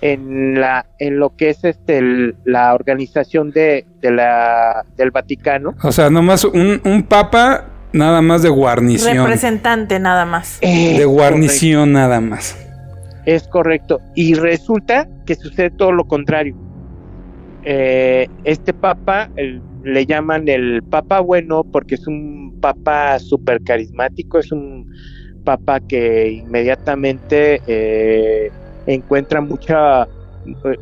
en 0.00 0.60
la, 0.60 0.86
en 0.98 1.18
lo 1.18 1.34
que 1.34 1.50
es 1.50 1.64
este 1.64 2.02
la 2.44 2.74
organización 2.74 3.50
de, 3.50 3.86
de 4.00 4.10
la 4.10 4.84
del 4.96 5.10
Vaticano. 5.10 5.74
O 5.82 5.92
sea, 5.92 6.10
nomás 6.10 6.44
un, 6.44 6.80
un 6.84 7.02
papa, 7.04 7.64
nada 7.94 8.20
más 8.20 8.42
de 8.42 8.48
guarnición. 8.50 9.16
Representante 9.16 9.98
nada 9.98 10.24
más. 10.26 10.58
Es 10.60 10.98
De 10.98 11.04
guarnición 11.04 11.92
nada 11.92 12.20
más. 12.20 12.56
es 13.24 13.48
correcto. 13.48 14.00
Y 14.14 14.34
resulta 14.34 15.08
que 15.24 15.34
sucede 15.34 15.70
todo 15.70 15.92
lo 15.92 16.04
contrario. 16.04 16.54
Eh, 17.64 18.28
este 18.44 18.74
papa 18.74 19.30
el- 19.36 19.62
le 19.82 20.04
llaman 20.04 20.48
el 20.48 20.82
papa 20.82 21.20
bueno 21.20 21.64
porque 21.64 21.94
es 21.94 22.06
un 22.06 22.58
papa 22.60 23.18
súper 23.18 23.62
carismático, 23.62 24.38
es 24.38 24.52
un 24.52 24.86
papa 25.44 25.80
que 25.80 26.30
inmediatamente 26.44 27.60
eh, 27.66 28.50
encuentra 28.86 29.40
mucha, 29.40 30.06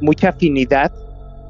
mucha 0.00 0.30
afinidad 0.30 0.92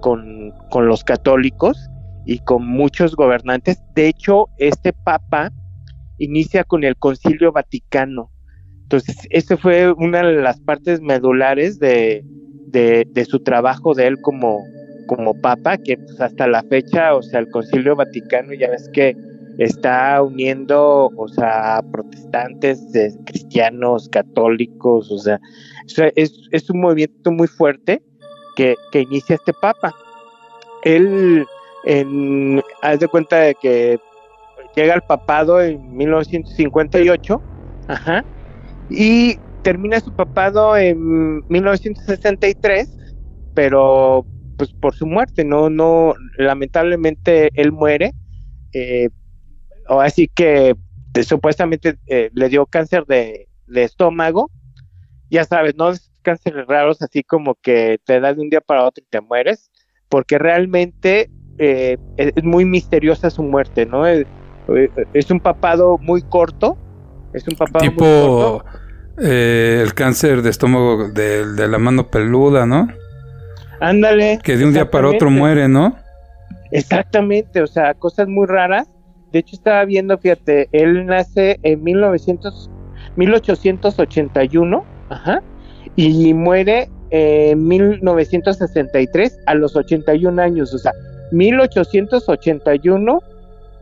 con, 0.01 0.53
con 0.71 0.87
los 0.87 1.05
católicos 1.05 1.89
y 2.25 2.39
con 2.41 2.67
muchos 2.67 3.17
gobernantes. 3.17 3.79
De 3.95 4.09
hecho, 4.09 4.49
este 4.59 4.93
papa 4.93 5.53
inicia 6.19 6.65
con 6.65 6.85
el 6.85 6.97
concilio 6.97 7.53
vaticano. 7.53 8.31
Entonces, 8.83 9.17
esa 9.31 9.57
fue 9.57 9.93
una 9.93 10.23
de 10.23 10.35
las 10.35 10.61
partes 10.61 11.01
medulares 11.01 11.79
de, 11.79 12.25
de, 12.67 13.25
su 13.25 13.41
trabajo 13.41 13.95
de 13.95 14.07
él 14.07 14.21
como, 14.21 14.63
como 15.07 15.35
papa, 15.41 15.79
que 15.79 15.97
pues, 15.97 16.21
hasta 16.21 16.47
la 16.47 16.63
fecha, 16.65 17.15
o 17.15 17.23
sea, 17.23 17.41
el 17.41 17.51
concilio 17.51 17.97
vaticano 17.97 18.53
ya 18.53 18.71
ves 18.71 18.89
que 18.93 19.17
está 19.59 20.23
uniendo, 20.23 21.11
o 21.17 21.29
sea, 21.29 21.83
protestantes, 21.91 22.95
eh, 22.95 23.13
cristianos, 23.27 24.09
católicos, 24.09 25.11
o 25.11 25.19
sea, 25.19 25.41
es, 26.17 26.33
es 26.51 26.71
un 26.71 26.81
movimiento 26.81 27.31
muy 27.33 27.47
fuerte 27.47 28.03
que, 28.57 28.75
que 28.91 29.01
inicia 29.01 29.37
este 29.37 29.53
papa. 29.53 29.95
Él, 30.85 31.47
en, 31.85 32.63
haz 32.81 33.01
de 33.01 33.09
cuenta 33.09 33.39
de 33.39 33.55
que 33.55 33.99
llega 34.75 34.95
al 34.95 35.03
papado 35.03 35.61
en 35.63 35.97
1958, 35.97 37.43
ajá, 37.87 38.25
y 38.89 39.39
termina 39.63 40.01
su 40.01 40.13
papado 40.13 40.77
en 40.77 41.43
1963, 41.49 42.97
pero 43.55 44.27
pues 44.57 44.73
por 44.75 44.95
su 44.95 45.07
muerte, 45.07 45.45
no, 45.45 45.71
no, 45.71 46.15
lamentablemente 46.37 47.51
él 47.55 47.73
muere, 47.73 48.13
eh, 48.73 49.09
o 49.89 50.01
así 50.01 50.29
que 50.29 50.75
de- 51.15 51.25
supuestamente 51.25 51.97
eh, 52.07 52.31
le 52.35 52.49
dio 52.49 52.67
cáncer 52.67 53.05
de, 53.07 53.49
de 53.67 53.83
estómago, 53.85 54.51
ya 55.31 55.45
sabes, 55.45 55.75
no 55.77 55.91
es 55.91 56.13
cánceres 56.23 56.67
raros 56.67 57.03
así 57.03 57.23
como 57.25 57.55
que 57.57 57.99
te 58.05 58.21
da 58.21 58.35
de 58.35 58.41
un 58.41 58.51
día 58.51 58.61
para 58.61 58.85
otro 58.85 59.03
y 59.03 59.09
te 59.09 59.21
mueres, 59.21 59.71
porque 60.09 60.39
realmente 60.39 61.31
eh, 61.59 61.99
es 62.17 62.45
muy 62.45 62.65
misteriosa 62.65 63.31
su 63.31 63.43
muerte, 63.43 63.87
¿no? 63.87 64.07
Es, 64.07 64.27
eh, 64.69 64.89
es 65.13 65.31
un 65.31 65.41
papado 65.41 65.99
muy 65.99 66.23
corto, 66.23 66.77
es 67.33 67.47
un 67.49 67.57
papado 67.57 67.85
muy 67.85 67.95
corto. 67.95 68.65
Tipo 68.65 68.83
eh, 69.19 69.81
el 69.83 69.95
cáncer 69.95 70.43
de 70.43 70.51
estómago 70.51 71.09
de, 71.09 71.53
de 71.53 71.69
la 71.69 71.79
mano 71.79 72.09
peluda, 72.09 72.67
¿no? 72.67 72.89
Ándale. 73.81 74.39
Que 74.43 74.57
de 74.57 74.65
un 74.65 74.73
día 74.73 74.91
para 74.91 75.09
otro 75.09 75.31
muere, 75.31 75.69
¿no? 75.69 75.97
Exactamente, 76.71 77.61
o 77.61 77.67
sea, 77.67 77.95
cosas 77.95 78.29
muy 78.29 78.47
raras. 78.47 78.89
De 79.33 79.41
hecho, 79.41 79.57
estaba 79.57 79.85
viendo, 79.85 80.17
fíjate, 80.19 80.69
él 80.73 81.07
nace 81.07 81.59
en 81.63 81.83
1900, 81.83 82.71
1881, 83.17 84.85
ajá, 85.09 85.43
y 85.97 86.33
muere 86.33 86.91
en 87.11 87.67
1963 87.67 89.39
a 89.47 89.55
los 89.55 89.77
81 89.77 90.41
años, 90.41 90.73
o 90.73 90.79
sea, 90.79 90.93
1881 91.33 93.21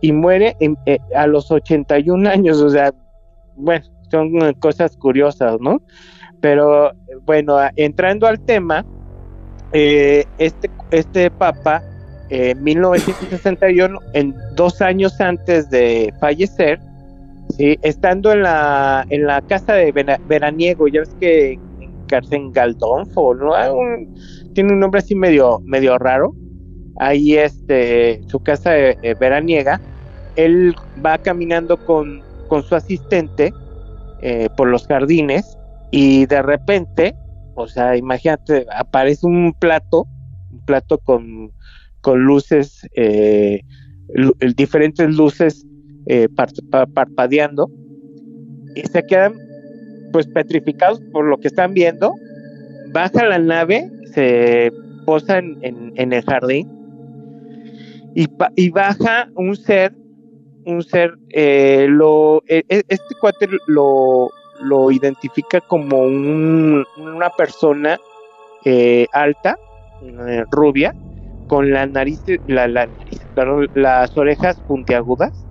y 0.01 0.12
muere 0.12 0.57
eh, 0.61 0.98
a 1.14 1.26
los 1.26 1.51
81 1.51 2.28
años, 2.28 2.61
o 2.61 2.70
sea, 2.70 2.92
bueno, 3.57 3.84
son 4.11 4.55
cosas 4.55 4.96
curiosas, 4.96 5.61
¿no? 5.61 5.82
Pero 6.40 6.92
bueno, 7.24 7.59
entrando 7.76 8.26
al 8.26 8.40
tema, 8.40 8.84
eh, 9.72 10.24
este, 10.38 10.70
este 10.90 11.30
papa, 11.30 11.82
en 12.30 12.62
1961, 12.62 13.98
en 14.14 14.34
dos 14.55 14.80
años 14.80 15.20
antes 15.20 15.68
de 15.68 16.14
fallecer, 16.20 16.80
¿sí? 17.57 17.76
estando 17.82 18.32
en 18.32 18.42
la, 18.42 19.05
en 19.11 19.26
la 19.26 19.42
casa 19.42 19.74
de 19.74 19.92
veraniego, 20.28 20.88
ya 20.88 21.01
ves 21.01 21.14
que 21.20 21.59
en 22.30 22.53
Galdonfo, 22.53 23.34
¿no? 23.34 23.55
Ah, 23.55 23.70
tiene 24.55 24.72
un 24.72 24.80
nombre 24.80 24.98
así 24.98 25.14
medio, 25.14 25.61
medio 25.64 25.98
raro. 25.98 26.34
Ahí 26.99 27.36
este, 27.36 28.22
su 28.28 28.41
casa 28.41 28.70
de, 28.70 29.16
veraniega. 29.18 29.80
Él 30.36 30.74
va 31.05 31.18
caminando 31.18 31.76
con, 31.76 32.22
con 32.49 32.62
su 32.62 32.74
asistente 32.74 33.53
eh, 34.22 34.49
por 34.57 34.68
los 34.68 34.86
jardines 34.86 35.57
y 35.91 36.26
de 36.26 36.43
repente, 36.43 37.14
o 37.55 37.66
sea, 37.66 37.97
imagínate, 37.97 38.66
aparece 38.76 39.26
un 39.26 39.55
plato, 39.59 40.05
un 40.53 40.61
plato 40.66 40.99
con, 40.99 41.53
con 42.01 42.20
luces, 42.20 42.86
eh, 42.95 43.61
diferentes 44.57 45.09
luces 45.14 45.66
eh, 46.07 46.28
parpadeando 46.95 47.70
y 48.74 48.80
se 48.82 49.03
quedan 49.05 49.34
pues 50.12 50.26
petrificados 50.26 51.01
por 51.12 51.24
lo 51.24 51.38
que 51.38 51.49
están 51.49 51.72
viendo. 51.74 52.14
Baja 52.93 53.24
la 53.24 53.38
nave, 53.38 53.91
se 54.12 54.72
posa 55.07 55.38
en, 55.38 55.93
el 55.97 56.22
jardín 56.24 56.68
y, 58.14 58.70
baja 58.70 59.28
un 59.34 59.56
ser, 59.56 59.92
un 60.64 60.82
ser, 60.82 61.14
eh, 61.30 61.86
lo, 61.88 62.42
e, 62.48 62.64
e, 62.68 62.82
este 62.88 63.14
cuate 63.20 63.48
lo, 63.66 64.30
lo 64.62 64.90
identifica 64.90 65.61
como 65.61 66.00
un, 66.02 66.84
una 66.96 67.30
persona 67.30 67.98
eh, 68.64 69.06
alta, 69.12 69.56
eh, 70.02 70.44
rubia, 70.50 70.94
con 71.46 71.70
la 71.70 71.86
nariz, 71.86 72.22
la, 72.46 72.68
la 72.68 72.88
las 73.74 74.16
orejas 74.16 74.61
puntiagudas, 74.66 75.46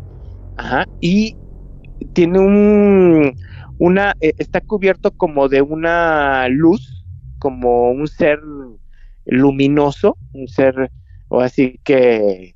ajá, 0.55 0.85
y 1.01 1.35
tiene 2.13 2.39
un, 2.39 3.33
una, 3.77 4.13
eh, 4.21 4.33
está 4.37 4.61
cubierto 4.61 5.11
como 5.11 5.49
de 5.49 5.61
una 5.61 6.47
luz, 6.49 7.05
como 7.39 7.91
un 7.91 8.07
ser 8.07 8.39
luminoso, 9.25 10.17
un 10.33 10.47
ser, 10.47 10.91
o 11.29 11.41
así 11.41 11.79
que, 11.83 12.55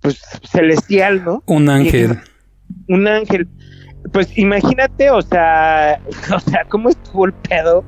pues 0.00 0.22
celestial, 0.44 1.24
¿no? 1.24 1.42
Un 1.46 1.68
ángel. 1.68 2.18
un 2.88 3.08
ángel. 3.08 3.48
Pues 4.12 4.36
imagínate, 4.38 5.10
o 5.10 5.22
sea, 5.22 6.00
o 6.34 6.40
sea, 6.40 6.64
cómo 6.68 6.90
estuvo 6.90 7.26
el 7.26 7.32
pedo 7.32 7.84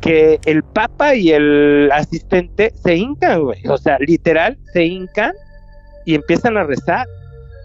que 0.00 0.38
el 0.44 0.62
papa 0.62 1.14
y 1.14 1.30
el 1.30 1.90
asistente 1.90 2.72
se 2.74 2.96
hincan, 2.96 3.42
güey. 3.42 3.66
O 3.68 3.78
sea, 3.78 3.96
literal, 4.00 4.58
se 4.72 4.84
hincan 4.84 5.32
y 6.04 6.14
empiezan 6.14 6.58
a 6.58 6.64
rezar. 6.64 7.06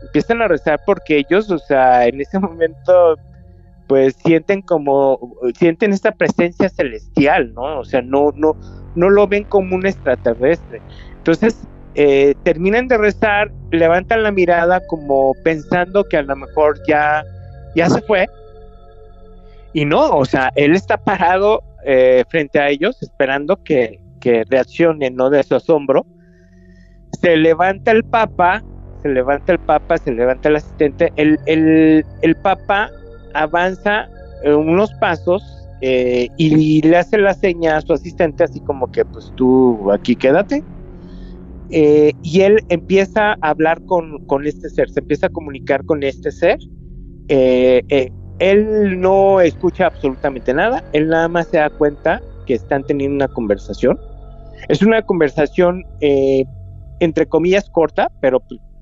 Empiezan 0.03 0.41
a 0.41 0.47
rezar 0.47 0.79
porque 0.85 1.17
ellos, 1.17 1.51
o 1.51 1.59
sea, 1.59 2.07
en 2.07 2.21
ese 2.21 2.39
momento, 2.39 3.17
pues 3.87 4.15
sienten 4.23 4.61
como, 4.61 5.35
sienten 5.57 5.91
esta 5.91 6.13
presencia 6.13 6.69
celestial, 6.69 7.53
¿no? 7.53 7.79
O 7.79 7.83
sea, 7.83 8.01
no, 8.01 8.31
no, 8.35 8.55
no 8.95 9.09
lo 9.09 9.27
ven 9.27 9.43
como 9.43 9.75
un 9.75 9.85
extraterrestre. 9.85 10.81
Entonces, 11.17 11.67
eh, 11.95 12.35
terminan 12.43 12.87
de 12.87 12.97
rezar, 12.97 13.51
levantan 13.71 14.23
la 14.23 14.31
mirada 14.31 14.79
como 14.87 15.33
pensando 15.43 16.03
que 16.03 16.17
a 16.17 16.21
lo 16.23 16.35
mejor 16.35 16.79
ya 16.87 17.23
ya 17.75 17.89
se 17.89 18.01
fue. 18.01 18.27
Y 19.73 19.85
no, 19.85 20.17
o 20.17 20.25
sea, 20.25 20.51
él 20.55 20.73
está 20.75 20.97
parado 20.97 21.61
eh, 21.85 22.23
frente 22.29 22.59
a 22.59 22.69
ellos 22.69 23.01
esperando 23.01 23.57
que, 23.63 23.99
que 24.19 24.43
reaccionen, 24.49 25.15
¿no? 25.15 25.29
De 25.29 25.43
su 25.43 25.55
asombro. 25.55 26.05
Se 27.21 27.37
levanta 27.37 27.91
el 27.91 28.03
papa, 28.03 28.63
se 29.01 29.09
levanta 29.09 29.53
el 29.53 29.59
papa, 29.59 29.97
se 29.97 30.11
levanta 30.11 30.49
el 30.49 30.57
asistente. 30.57 31.11
El, 31.15 31.39
el, 31.45 32.05
el 32.21 32.35
papa 32.37 32.89
avanza 33.33 34.09
unos 34.45 34.91
pasos 34.95 35.43
eh, 35.81 36.27
y 36.37 36.81
le 36.81 36.97
hace 36.97 37.17
la 37.17 37.33
seña 37.33 37.77
a 37.77 37.81
su 37.81 37.93
asistente, 37.93 38.43
así 38.43 38.59
como 38.61 38.91
que, 38.91 39.05
pues 39.05 39.31
tú 39.35 39.91
aquí 39.91 40.15
quédate. 40.15 40.63
Eh, 41.71 42.13
y 42.23 42.41
él 42.41 42.63
empieza 42.69 43.33
a 43.33 43.49
hablar 43.49 43.83
con, 43.85 44.19
este 44.45 44.69
ser, 44.69 44.89
se 44.89 45.01
empieza 45.01 45.27
a 45.27 45.29
comunicar 45.29 45.85
con 45.85 46.01
este 46.03 46.31
ser 46.31 46.57
eh, 47.29 47.83
eh, 47.89 48.11
él 48.39 48.99
no 48.99 49.39
escucha 49.39 49.85
absolutamente 49.85 50.53
nada, 50.53 50.83
él 50.93 51.09
nada 51.09 51.27
más 51.27 51.47
se 51.47 51.57
da 51.57 51.69
cuenta 51.69 52.21
que 52.45 52.55
están 52.55 52.83
teniendo 52.83 53.15
una 53.15 53.27
conversación. 53.27 53.99
Es 54.67 54.81
una 54.81 55.03
conversación, 55.03 55.83
eh, 56.01 56.43
entre 56.99 57.27
comillas, 57.27 57.69
corta, 57.69 58.11
pero 58.19 58.41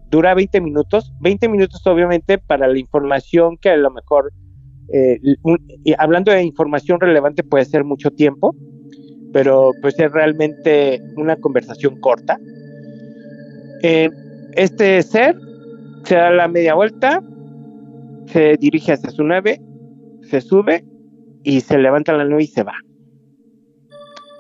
dura 0.10 0.34
20 0.34 0.62
minutos. 0.62 1.14
20 1.20 1.50
minutos 1.50 1.86
obviamente 1.86 2.38
para 2.38 2.68
la 2.68 2.80
información 2.80 3.58
que 3.58 3.70
a 3.70 3.78
lo 3.78 3.92
mejor, 3.92 4.32
hablando 5.98 6.32
de 6.32 6.44
información 6.44 7.02
relevante 7.02 7.44
puede 7.44 7.66
ser 7.66 7.84
mucho 7.84 8.12
tiempo, 8.12 8.56
pero 9.34 9.72
pues 9.82 10.00
es 10.00 10.12
realmente 10.12 11.02
una 11.18 11.36
conversación 11.36 12.00
corta. 12.00 12.40
Este 13.82 15.02
ser 15.04 15.36
se 16.04 16.16
da 16.16 16.32
la 16.32 16.48
media 16.48 16.74
vuelta, 16.74 17.22
se 18.28 18.56
dirige 18.58 18.94
hacia 18.94 19.10
su 19.12 19.24
nave, 19.24 19.60
se 20.22 20.42
sube 20.42 20.84
y 21.44 21.62
se 21.62 21.78
levanta 21.78 22.14
la 22.14 22.26
nave 22.26 22.44
y 22.44 22.48
se 22.48 22.64
va. 22.64 22.76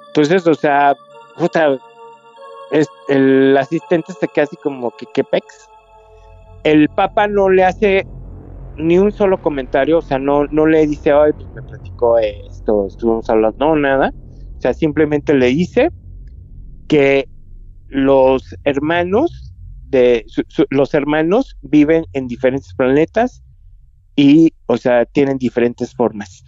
Entonces, 0.08 0.48
o 0.48 0.56
sea, 0.56 0.96
puta, 1.38 1.78
el 3.10 3.58
asistente 3.58 4.14
se 4.14 4.28
queda 4.28 4.46
así 4.46 4.56
como 4.58 4.92
que, 4.92 5.06
que 5.14 5.24
pex. 5.24 5.46
El 6.64 6.90
papa 6.90 7.28
no 7.28 7.50
le 7.50 7.64
hace 7.64 8.06
ni 8.78 8.98
un 8.98 9.12
solo 9.12 9.42
comentario, 9.42 10.00
o 10.00 10.02
sea, 10.02 10.20
no, 10.20 10.46
no 10.48 10.66
le 10.66 10.86
dice, 10.86 11.12
ay, 11.12 11.32
pues 11.34 11.48
me 11.54 11.62
platicó 11.64 12.18
esto, 12.20 12.88
estuvimos 12.88 13.30
hablando, 13.30 13.58
no, 13.66 13.76
nada. 13.76 14.12
O 14.58 14.62
sea, 14.62 14.74
simplemente 14.74 15.34
le 15.34 15.48
dice 15.48 15.90
que 16.88 17.28
los 17.90 18.56
hermanos 18.64 19.54
de 19.90 20.26
los 20.70 20.94
hermanos 20.94 21.56
viven 21.62 22.06
en 22.14 22.28
diferentes 22.28 22.74
planetas 22.74 23.42
y, 24.16 24.54
o 24.66 24.78
sea, 24.78 25.06
tienen 25.06 25.38
diferentes 25.38 25.94
formas. 25.94 26.44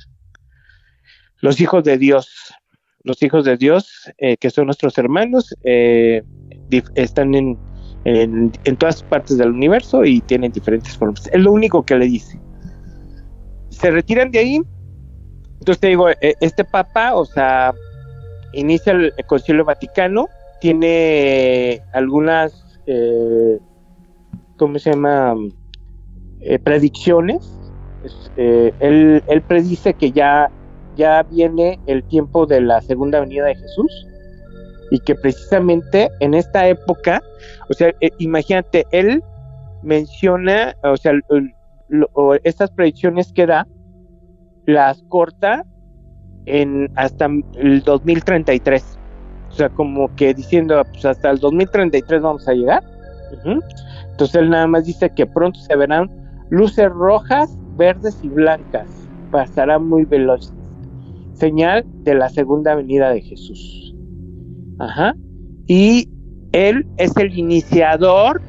Los 1.39 1.61
hijos 1.61 1.83
de 1.83 1.97
Dios, 1.97 2.53
los 3.03 3.23
hijos 3.23 3.45
de 3.45 3.55
Dios, 3.55 4.11
eh, 4.17 4.35
que 4.37 4.49
son 4.49 4.65
nuestros 4.65 4.97
hermanos, 4.97 5.55
eh, 5.63 6.23
están 6.95 7.33
en, 7.33 7.57
en, 8.05 8.51
todas 8.77 9.03
partes 9.03 9.37
del 9.37 9.51
universo 9.51 10.03
y 10.03 10.21
tienen 10.21 10.51
diferentes 10.51 10.97
formas. 10.97 11.27
Es 11.31 11.41
lo 11.41 11.51
único 11.51 11.85
que 11.85 11.95
le 11.95 12.05
dice. 12.05 12.39
Se 13.69 13.91
retiran 13.91 14.31
de 14.31 14.39
ahí. 14.39 14.61
Entonces 15.59 15.79
te 15.79 15.87
digo, 15.87 16.09
eh, 16.09 16.35
este 16.41 16.63
papa, 16.63 17.15
o 17.15 17.25
sea, 17.25 17.73
inicia 18.53 18.93
el, 18.93 19.13
Concilio 19.27 19.65
Vaticano, 19.65 20.27
tiene 20.59 21.81
algunas, 21.93 22.79
¿cómo 24.57 24.79
se 24.79 24.91
llama? 24.91 25.35
predicciones 26.63 27.59
eh, 28.37 28.73
él, 28.79 29.23
él, 29.27 29.41
predice 29.41 29.93
que 29.93 30.11
ya, 30.11 30.49
ya 30.95 31.23
viene 31.23 31.79
el 31.87 32.03
tiempo 32.03 32.45
de 32.45 32.61
la 32.61 32.81
segunda 32.81 33.19
venida 33.19 33.45
de 33.45 33.55
Jesús 33.55 34.07
y 34.91 34.99
que 34.99 35.15
precisamente 35.15 36.09
en 36.19 36.33
esta 36.33 36.67
época, 36.67 37.21
o 37.69 37.73
sea, 37.73 37.93
eh, 37.99 38.09
imagínate, 38.19 38.85
él 38.91 39.23
menciona, 39.83 40.75
o 40.83 40.97
sea, 40.97 41.13
estas 42.43 42.71
predicciones 42.71 43.31
que 43.33 43.45
da, 43.45 43.67
las 44.65 45.03
corta 45.09 45.63
en 46.45 46.91
hasta 46.95 47.27
el 47.55 47.81
2033. 47.83 48.98
O 49.59 49.61
sea, 49.61 49.67
como 49.67 50.15
que 50.15 50.33
diciendo, 50.33 50.81
pues 50.89 51.03
hasta 51.03 51.31
el 51.31 51.39
2033 51.39 52.21
vamos 52.21 52.47
a 52.47 52.53
llegar. 52.53 52.81
Entonces 53.43 54.35
él 54.35 54.49
nada 54.49 54.67
más 54.67 54.85
dice 54.85 55.09
que 55.09 55.25
pronto 55.25 55.59
se 55.59 55.75
verán 55.75 56.09
luces 56.49 56.89
rojas 56.89 57.57
verdes 57.75 58.17
y 58.23 58.29
blancas, 58.29 58.87
pasará 59.31 59.77
muy 59.77 60.05
veloz. 60.05 60.53
Señal 61.33 61.83
de 62.05 62.15
la 62.15 62.29
segunda 62.29 62.73
venida 62.73 63.09
de 63.09 63.19
Jesús. 63.19 63.93
Ajá. 64.79 65.13
Y 65.67 66.07
él 66.53 66.87
es 66.95 67.17
el 67.17 67.37
iniciador 67.37 68.41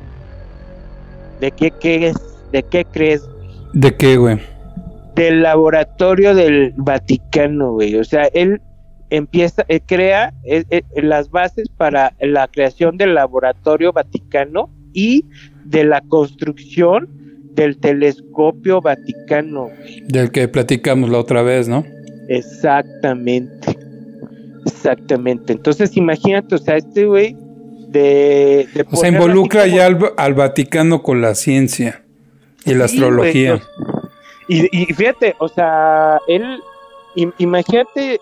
de 1.40 1.50
qué, 1.50 1.72
qué 1.72 2.10
es, 2.10 2.16
de 2.52 2.62
qué 2.62 2.84
crees. 2.84 3.28
¿De 3.72 3.96
qué, 3.96 4.16
güey? 4.16 4.38
Del 5.16 5.42
laboratorio 5.42 6.36
del 6.36 6.72
Vaticano, 6.76 7.72
güey. 7.72 7.96
O 7.96 8.04
sea, 8.04 8.26
él 8.32 8.62
empieza, 9.10 9.64
eh, 9.68 9.80
crea 9.84 10.32
eh, 10.44 10.64
eh, 10.70 10.82
las 11.02 11.30
bases 11.30 11.68
para 11.76 12.14
la 12.20 12.48
creación 12.48 12.96
del 12.96 13.14
laboratorio 13.14 13.92
Vaticano 13.92 14.70
y 14.92 15.24
de 15.64 15.84
la 15.84 16.00
construcción 16.00 17.08
del 17.54 17.76
telescopio 17.78 18.80
Vaticano. 18.80 19.68
Del 20.08 20.30
que 20.30 20.48
platicamos 20.48 21.10
la 21.10 21.18
otra 21.18 21.42
vez, 21.42 21.68
¿no? 21.68 21.84
Exactamente. 22.28 23.76
Exactamente. 24.66 25.52
Entonces, 25.52 25.96
imagínate, 25.96 26.54
o 26.54 26.58
sea, 26.58 26.76
este 26.76 27.06
güey 27.06 27.36
de, 27.88 28.68
de 28.74 28.84
O 28.90 28.96
sea, 28.96 29.08
involucra 29.08 29.66
ya 29.66 29.86
al, 29.86 29.98
al 30.16 30.34
Vaticano 30.34 31.02
con 31.02 31.20
la 31.20 31.34
ciencia 31.34 32.02
y 32.64 32.74
la 32.74 32.88
Sí, 32.88 32.96
astrología. 32.96 33.54
o- 33.56 33.60
y, 34.48 34.68
y 34.72 34.86
fíjate, 34.94 35.34
o 35.38 35.48
sea, 35.48 36.18
él, 36.28 36.60
im- 37.16 37.32
imagínate, 37.38 38.20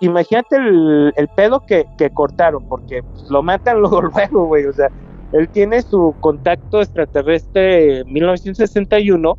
imagínate 0.00 0.56
el, 0.56 1.28
pedo 1.36 1.60
que, 1.66 1.86
cortaron, 2.12 2.66
porque 2.68 3.02
pues, 3.02 3.30
lo 3.30 3.42
matan 3.42 3.78
luego, 3.80 4.02
luego, 4.02 4.46
güey, 4.46 4.66
o 4.66 4.72
sea, 4.72 4.88
él 5.32 5.48
tiene 5.48 5.82
su 5.82 6.14
contacto 6.20 6.80
extraterrestre 6.80 8.00
en 8.00 8.12
1961 8.12 9.38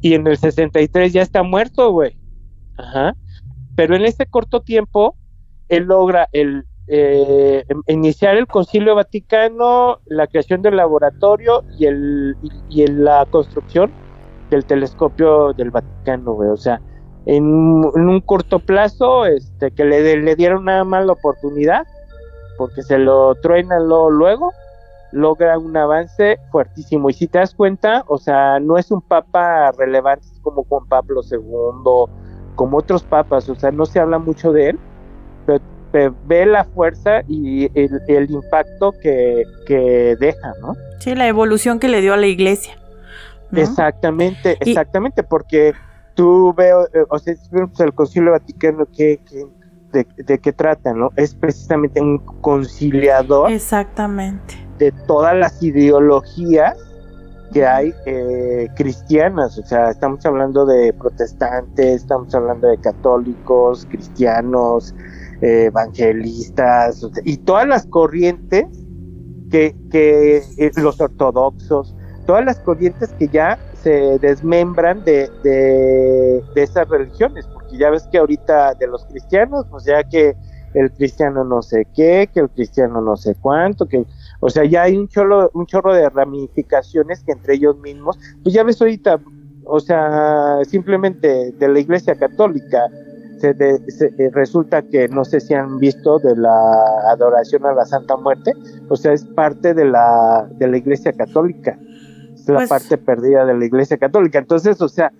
y 0.00 0.14
en 0.14 0.26
el 0.26 0.36
63 0.36 1.12
ya 1.12 1.22
está 1.22 1.42
muerto, 1.42 1.90
güey. 1.90 2.16
Ajá. 2.76 3.16
Pero 3.74 3.96
en 3.96 4.04
ese 4.04 4.26
corto 4.26 4.60
tiempo, 4.60 5.16
él 5.68 5.84
logra 5.84 6.28
el 6.32 6.64
eh, 6.88 7.64
em- 7.68 7.82
iniciar 7.88 8.36
el 8.36 8.46
Concilio 8.46 8.94
Vaticano, 8.94 9.98
la 10.06 10.28
creación 10.28 10.62
del 10.62 10.76
laboratorio 10.76 11.64
y, 11.78 11.86
el, 11.86 12.36
y, 12.68 12.82
y 12.82 12.86
la 12.86 13.26
construcción 13.28 13.92
del 14.50 14.64
telescopio 14.64 15.52
del 15.52 15.70
Vaticano, 15.70 16.34
güey. 16.34 16.50
O 16.50 16.56
sea, 16.56 16.80
en, 17.26 17.44
en 17.94 18.08
un 18.08 18.20
corto 18.20 18.58
plazo, 18.60 19.26
este, 19.26 19.70
que 19.72 19.84
le, 19.84 20.16
le 20.16 20.36
dieron 20.36 20.64
nada 20.64 20.84
más 20.84 21.04
la 21.04 21.12
oportunidad, 21.12 21.86
porque 22.56 22.82
se 22.82 22.98
lo 22.98 23.34
truenan 23.36 23.86
luego, 23.86 24.10
luego, 24.10 24.52
logra 25.12 25.58
un 25.58 25.76
avance 25.76 26.38
fuertísimo. 26.50 27.10
Y 27.10 27.14
si 27.14 27.26
te 27.26 27.38
das 27.38 27.54
cuenta, 27.54 28.04
o 28.06 28.18
sea, 28.18 28.58
no 28.60 28.78
es 28.78 28.90
un 28.90 29.00
papa 29.02 29.72
relevante 29.72 30.26
como 30.42 30.64
Juan 30.64 30.86
Pablo 30.86 31.20
II, 31.30 32.12
como 32.54 32.78
otros 32.78 33.02
papas, 33.02 33.48
o 33.48 33.54
sea, 33.54 33.70
no 33.70 33.84
se 33.86 34.00
habla 34.00 34.18
mucho 34.18 34.52
de 34.52 34.70
él, 34.70 34.78
pero, 35.46 35.60
pero 35.92 36.14
ve 36.26 36.46
la 36.46 36.64
fuerza 36.64 37.22
y 37.28 37.64
el, 37.78 38.00
el 38.08 38.30
impacto 38.30 38.92
que, 39.02 39.44
que 39.66 40.16
deja, 40.18 40.52
¿no? 40.60 40.74
Sí, 41.00 41.14
la 41.14 41.26
evolución 41.28 41.78
que 41.78 41.88
le 41.88 42.00
dio 42.00 42.14
a 42.14 42.16
la 42.16 42.26
iglesia. 42.26 42.74
¿no? 43.50 43.60
Exactamente, 43.60 44.56
Y- 44.64 44.70
exactamente, 44.70 45.22
porque 45.22 45.74
tú 46.16 46.52
veo, 46.56 46.86
eh, 46.92 47.04
o 47.08 47.18
sea, 47.20 47.36
si 47.36 47.48
vemos 47.52 47.78
el 47.78 47.94
Concilio 47.94 48.32
Vaticano 48.32 48.86
que, 48.86 49.20
que- 49.28 49.46
de, 49.92 50.04
de 50.24 50.38
qué 50.40 50.52
trata, 50.52 50.92
¿no? 50.92 51.10
Es 51.16 51.34
precisamente 51.34 52.00
un 52.00 52.18
conciliador 52.40 53.50
Exactamente. 53.52 54.54
de 54.78 54.90
todas 55.06 55.34
las 55.36 55.62
ideologías 55.62 56.76
que 57.52 57.64
hay 57.64 57.94
eh, 58.04 58.68
cristianas, 58.74 59.56
o 59.56 59.62
sea, 59.62 59.90
estamos 59.90 60.26
hablando 60.26 60.66
de 60.66 60.92
protestantes, 60.92 62.02
estamos 62.02 62.34
hablando 62.34 62.66
de 62.68 62.78
católicos, 62.78 63.86
cristianos, 63.88 64.92
eh, 65.40 65.66
evangelistas, 65.66 67.04
o 67.04 67.14
sea, 67.14 67.22
y 67.24 67.36
todas 67.38 67.66
las 67.68 67.86
corrientes 67.86 68.66
que, 69.50 69.76
que 69.90 70.38
eh, 70.58 70.72
los 70.76 71.00
ortodoxos, 71.00 71.94
todas 72.26 72.44
las 72.44 72.58
corrientes 72.58 73.10
que 73.18 73.28
ya 73.28 73.58
se 73.86 74.18
desmembran 74.18 75.02
de, 75.04 75.32
de, 75.42 76.44
de 76.54 76.62
esas 76.62 76.88
religiones, 76.88 77.48
porque 77.52 77.76
ya 77.78 77.90
ves 77.90 78.08
que 78.08 78.18
ahorita 78.18 78.74
de 78.74 78.86
los 78.88 79.04
cristianos, 79.06 79.66
pues 79.70 79.84
ya 79.84 80.04
que 80.04 80.36
el 80.72 80.92
cristiano 80.92 81.44
no 81.44 81.62
sé 81.62 81.88
qué, 81.92 82.30
que 82.32 82.40
el 82.40 82.50
cristiano 82.50 83.00
no 83.00 83.16
sé 83.16 83.36
cuánto, 83.36 83.86
que 83.88 84.06
o 84.40 84.50
sea, 84.50 84.64
ya 84.64 84.82
hay 84.82 84.96
un 84.96 85.08
chorro, 85.08 85.50
un 85.54 85.66
chorro 85.66 85.94
de 85.94 86.08
ramificaciones 86.10 87.22
que 87.24 87.32
entre 87.32 87.54
ellos 87.54 87.76
mismos, 87.78 88.18
pues 88.42 88.54
ya 88.54 88.62
ves 88.64 88.80
ahorita, 88.80 89.22
o 89.62 89.80
sea, 89.80 90.58
simplemente 90.64 91.52
de 91.58 91.68
la 91.68 91.78
Iglesia 91.80 92.14
Católica, 92.16 92.92
se 93.36 93.54
de- 93.54 93.82
se- 93.88 94.14
eh, 94.16 94.30
resulta 94.32 94.82
que 94.82 95.08
no 95.08 95.24
sé 95.24 95.40
si 95.40 95.54
han 95.54 95.78
visto 95.78 96.18
de 96.18 96.36
la 96.36 96.50
adoración 97.10 97.66
a 97.66 97.74
la 97.74 97.84
Santa 97.84 98.16
Muerte, 98.16 98.56
o 98.86 98.96
sea, 98.96 99.12
es 99.12 99.26
parte 99.26 99.74
de 99.74 99.84
la, 99.84 100.48
de 100.58 100.68
la 100.68 100.76
Iglesia 100.78 101.12
Católica, 101.12 101.80
es 102.52 102.60
la 102.60 102.66
Pues- 102.66 102.68
parte 102.68 102.98
perdida 102.98 103.44
de 103.44 103.54
la 103.58 103.64
Iglesia 103.64 103.96
Católica, 103.98 104.38
entonces, 104.38 104.80
o 104.80 104.88
sea, 104.88 105.10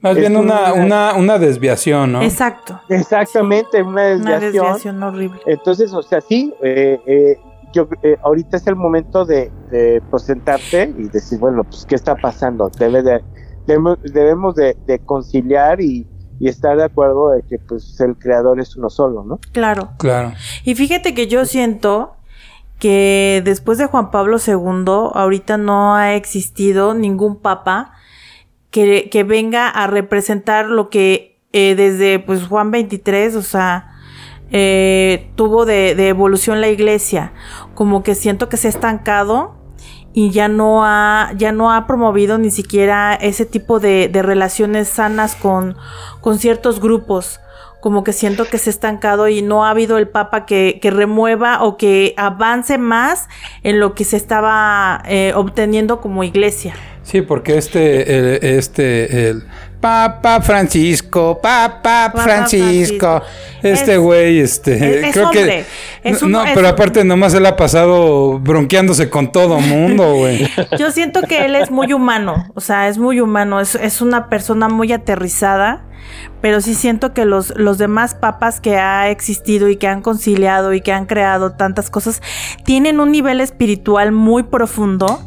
Más 0.00 0.16
bien 0.16 0.36
una, 0.36 0.72
una- 0.74 1.14
una, 1.14 1.38
desviación, 1.38 2.12
¿no? 2.12 2.22
Exacto. 2.22 2.80
exactamente 2.88 3.82
una 3.82 3.90
Una 3.90 4.02
desviación, 4.38 4.40
desviación 4.52 5.02
horrible. 5.02 5.40
Entonces, 5.46 5.92
o 5.92 6.02
sea, 6.02 6.20
sí, 6.20 6.52
eh, 6.62 6.98
eh, 7.06 7.36
yo 7.72 7.88
eh, 8.02 8.16
ahorita 8.22 8.56
es 8.56 8.66
el 8.66 8.76
momento 8.76 9.24
de, 9.24 9.50
de 9.70 10.02
pues, 10.10 10.22
sentarte 10.24 10.94
y 10.96 11.08
decir, 11.08 11.38
bueno, 11.38 11.64
pues, 11.64 11.84
¿qué 11.86 11.94
está 11.94 12.14
pasando? 12.16 12.70
Debe 12.78 13.02
de, 13.02 13.22
debemos, 13.66 13.98
debemos 14.02 14.54
de, 14.54 14.76
de 14.86 14.98
conciliar 15.00 15.80
y, 15.80 16.06
y 16.40 16.48
estar 16.48 16.76
de 16.76 16.84
acuerdo 16.84 17.30
de 17.32 17.42
que, 17.42 17.58
pues, 17.58 18.00
el 18.00 18.16
creador 18.16 18.60
es 18.60 18.76
uno 18.76 18.88
solo, 18.90 19.22
¿no? 19.24 19.38
Claro. 19.52 19.90
Claro. 19.98 20.32
Y 20.64 20.74
fíjate 20.76 21.12
que 21.14 21.26
yo 21.26 21.44
siento 21.44 22.14
que 22.78 23.42
después 23.44 23.78
de 23.78 23.86
Juan 23.86 24.10
Pablo 24.10 24.38
II, 24.44 25.10
ahorita 25.14 25.56
no 25.56 25.96
ha 25.96 26.14
existido 26.14 26.94
ningún 26.94 27.40
papa 27.40 27.92
que, 28.70 29.08
que 29.10 29.24
venga 29.24 29.68
a 29.68 29.86
representar 29.86 30.66
lo 30.66 30.90
que 30.90 31.40
eh, 31.52 31.74
desde 31.74 32.18
pues 32.18 32.46
Juan 32.46 32.70
23, 32.70 33.34
o 33.34 33.42
sea, 33.42 33.94
eh, 34.50 35.30
tuvo 35.34 35.64
de, 35.66 35.94
de 35.94 36.08
evolución 36.08 36.60
la 36.60 36.68
iglesia. 36.68 37.32
Como 37.74 38.02
que 38.02 38.14
siento 38.14 38.48
que 38.48 38.56
se 38.56 38.68
ha 38.68 38.70
estancado 38.70 39.56
y 40.12 40.30
ya 40.30 40.48
no 40.48 40.84
ha, 40.84 41.32
ya 41.36 41.52
no 41.52 41.72
ha 41.72 41.86
promovido 41.86 42.38
ni 42.38 42.50
siquiera 42.50 43.14
ese 43.14 43.46
tipo 43.46 43.80
de, 43.80 44.08
de 44.08 44.22
relaciones 44.22 44.88
sanas 44.88 45.34
con, 45.34 45.76
con 46.20 46.38
ciertos 46.38 46.80
grupos. 46.80 47.40
Como 47.80 48.02
que 48.02 48.12
siento 48.12 48.44
que 48.46 48.58
se 48.58 48.70
ha 48.70 48.72
estancado 48.72 49.28
y 49.28 49.40
no 49.42 49.64
ha 49.64 49.70
habido 49.70 49.98
el 49.98 50.08
Papa 50.08 50.46
que, 50.46 50.78
que 50.82 50.90
remueva 50.90 51.62
o 51.62 51.76
que 51.76 52.12
avance 52.16 52.76
más 52.76 53.28
en 53.62 53.78
lo 53.78 53.94
que 53.94 54.04
se 54.04 54.16
estaba 54.16 55.02
eh, 55.06 55.32
obteniendo 55.36 56.00
como 56.00 56.24
iglesia. 56.24 56.74
Sí, 57.04 57.22
porque 57.22 57.56
este, 57.56 58.18
el- 58.18 58.44
este, 58.58 59.28
el 59.30 59.44
Papa 59.80 60.40
Francisco, 60.40 61.38
Papa 61.40 62.12
Francisco, 62.14 63.22
Francisco. 63.22 63.22
este 63.62 63.92
Es- 63.94 63.98
güey, 64.00 64.40
este, 64.40 64.74
es- 64.74 65.06
es 65.06 65.12
creo 65.12 65.26
hombre. 65.28 65.64
que, 66.02 66.10
Es 66.10 66.20
no, 66.22 66.26
un- 66.26 66.32
no, 66.32 66.44
es 66.44 66.50
pero 66.54 66.68
aparte 66.68 67.04
nomás 67.04 67.32
él 67.34 67.46
ha 67.46 67.56
pasado 67.56 68.38
bronqueándose 68.40 69.08
con 69.08 69.30
todo 69.30 69.60
mundo, 69.60 70.14
güey. 70.16 70.48
Yo 70.78 70.90
siento 70.90 71.22
que 71.22 71.44
él 71.44 71.54
es 71.54 71.70
muy 71.70 71.92
humano, 71.92 72.46
o 72.54 72.60
sea, 72.60 72.88
es 72.88 72.98
muy 72.98 73.20
humano, 73.20 73.60
es, 73.60 73.74
es 73.76 74.00
una 74.00 74.28
persona 74.28 74.68
muy 74.68 74.92
aterrizada, 74.92 75.84
pero 76.40 76.60
sí 76.60 76.74
siento 76.74 77.12
que 77.14 77.24
los, 77.24 77.52
los 77.56 77.78
demás 77.78 78.14
papas 78.14 78.60
que 78.60 78.76
ha 78.78 79.10
existido 79.10 79.68
y 79.68 79.76
que 79.76 79.86
han 79.88 80.00
conciliado 80.02 80.72
y 80.72 80.80
que 80.80 80.92
han 80.92 81.06
creado 81.06 81.52
tantas 81.52 81.90
cosas, 81.90 82.20
tienen 82.64 82.98
un 82.98 83.12
nivel 83.12 83.40
espiritual 83.40 84.10
muy 84.12 84.42
profundo, 84.44 85.22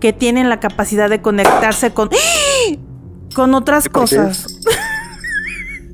que 0.00 0.12
tienen 0.12 0.48
la 0.48 0.60
capacidad 0.60 1.08
de 1.08 1.20
conectarse 1.22 1.90
con, 1.92 2.10
con 3.36 3.54
otras 3.54 3.88
cosas. 3.90 4.46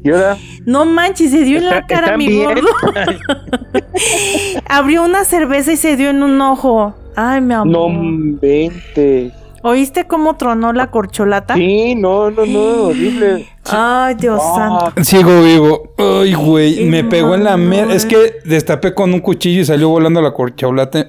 Y 0.05 0.11
ahora, 0.11 0.37
No 0.65 0.85
manches, 0.85 1.33
se 1.33 1.43
dio 1.43 1.59
en 1.59 1.67
la 1.67 1.79
¿Está- 1.79 1.87
cara 2.03 2.17
mi 2.17 2.29
bien? 2.29 2.49
gordo. 2.55 2.69
Abrió 4.69 5.03
una 5.05 5.25
cerveza 5.25 5.73
y 5.73 5.77
se 5.77 5.97
dio 5.97 6.11
en 6.11 6.23
un 6.23 6.41
ojo. 6.41 6.95
Ay, 7.17 7.41
mi 7.41 7.55
amor. 7.55 7.91
no 7.91 8.39
vente. 8.41 9.33
¿Oíste 9.65 10.07
cómo 10.09 10.35
tronó 10.37 10.73
la 10.73 10.91
corcholata? 10.91 11.55
Sí, 11.55 11.95
no, 11.95 12.31
no, 12.33 12.45
no, 12.47 12.61
horrible. 12.87 13.47
Ay, 13.71 14.15
Dios 14.17 14.41
Ah, 14.43 14.91
santo. 14.93 15.05
Sigo 15.05 15.43
vivo. 15.45 15.95
Ay, 15.99 16.35
güey, 16.35 16.85
me 16.87 17.05
pegó 17.05 17.35
en 17.37 17.45
la 17.45 17.57
mer... 17.57 17.91
Es 17.93 18.05
que 18.07 18.37
destapé 18.45 18.93
con 18.93 19.13
un 19.15 19.21
cuchillo 19.21 19.61
y 19.61 19.65
salió 19.65 19.89
volando 19.89 20.21
la 20.21 20.33
corcholata. 20.33 21.07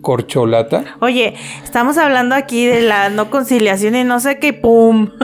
¿Corcholata? 0.00 0.84
Oye, 1.00 1.34
estamos 1.64 1.98
hablando 1.98 2.34
aquí 2.34 2.66
de 2.66 2.82
la 2.82 3.10
no 3.10 3.30
conciliación 3.30 3.96
y 3.96 4.04
no 4.04 4.20
sé 4.20 4.38
qué, 4.38 4.52
¡pum! 4.52 5.10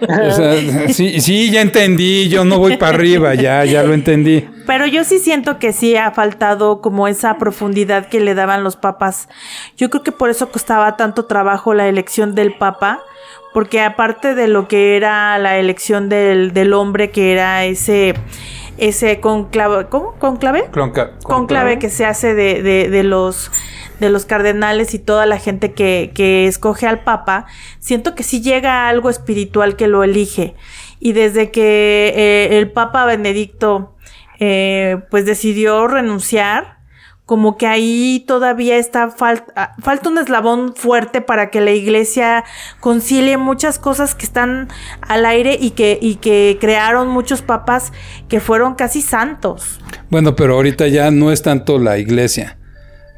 O 0.00 0.30
sea, 0.30 0.54
sí, 0.92 1.20
sí, 1.20 1.50
ya 1.50 1.60
entendí. 1.60 2.28
Yo 2.28 2.44
no 2.44 2.58
voy 2.58 2.76
para 2.76 2.94
arriba, 2.94 3.34
ya, 3.34 3.64
ya 3.64 3.82
lo 3.82 3.94
entendí. 3.94 4.48
Pero 4.66 4.86
yo 4.86 5.02
sí 5.02 5.18
siento 5.18 5.58
que 5.58 5.72
sí 5.72 5.96
ha 5.96 6.10
faltado 6.12 6.80
como 6.80 7.08
esa 7.08 7.38
profundidad 7.38 8.06
que 8.06 8.20
le 8.20 8.34
daban 8.34 8.62
los 8.62 8.76
papas. 8.76 9.28
Yo 9.76 9.90
creo 9.90 10.02
que 10.02 10.12
por 10.12 10.30
eso 10.30 10.50
costaba 10.50 10.96
tanto 10.96 11.24
trabajo 11.24 11.74
la 11.74 11.88
elección 11.88 12.34
del 12.34 12.54
papa, 12.56 13.00
porque 13.52 13.80
aparte 13.80 14.34
de 14.34 14.46
lo 14.46 14.68
que 14.68 14.96
era 14.96 15.36
la 15.38 15.58
elección 15.58 16.08
del, 16.08 16.52
del 16.52 16.74
hombre, 16.74 17.10
que 17.10 17.32
era 17.32 17.64
ese, 17.64 18.14
ese 18.76 19.20
conclave, 19.20 19.86
¿cómo? 19.86 20.14
¿Conclave? 20.18 20.68
Clonca, 20.70 21.12
conclave 21.24 21.78
que 21.78 21.90
se 21.90 22.04
hace 22.04 22.34
de, 22.34 22.62
de, 22.62 22.88
de 22.88 23.02
los 23.02 23.50
de 24.00 24.10
los 24.10 24.24
cardenales 24.24 24.94
y 24.94 24.98
toda 24.98 25.26
la 25.26 25.38
gente 25.38 25.72
que, 25.72 26.12
que 26.14 26.46
escoge 26.46 26.86
al 26.86 27.02
Papa, 27.04 27.46
siento 27.80 28.14
que 28.14 28.22
sí 28.22 28.40
llega 28.40 28.88
algo 28.88 29.10
espiritual 29.10 29.76
que 29.76 29.88
lo 29.88 30.04
elige. 30.04 30.54
Y 31.00 31.12
desde 31.12 31.50
que 31.50 32.12
eh, 32.16 32.58
el 32.58 32.70
Papa 32.70 33.04
Benedicto 33.04 33.94
eh, 34.40 35.00
pues 35.10 35.26
decidió 35.26 35.88
renunciar, 35.88 36.78
como 37.26 37.58
que 37.58 37.66
ahí 37.66 38.24
todavía 38.26 38.78
está 38.78 39.10
falta, 39.10 39.74
falta 39.80 40.08
un 40.08 40.16
eslabón 40.16 40.74
fuerte 40.74 41.20
para 41.20 41.50
que 41.50 41.60
la 41.60 41.72
iglesia 41.72 42.44
concilie 42.80 43.36
muchas 43.36 43.78
cosas 43.78 44.14
que 44.14 44.24
están 44.24 44.68
al 45.02 45.26
aire 45.26 45.58
y 45.60 45.72
que, 45.72 45.98
y 46.00 46.14
que 46.14 46.56
crearon 46.58 47.08
muchos 47.08 47.42
papas 47.42 47.92
que 48.28 48.40
fueron 48.40 48.76
casi 48.76 49.02
santos. 49.02 49.78
Bueno, 50.08 50.36
pero 50.36 50.54
ahorita 50.54 50.88
ya 50.88 51.10
no 51.10 51.30
es 51.30 51.42
tanto 51.42 51.78
la 51.78 51.98
iglesia. 51.98 52.56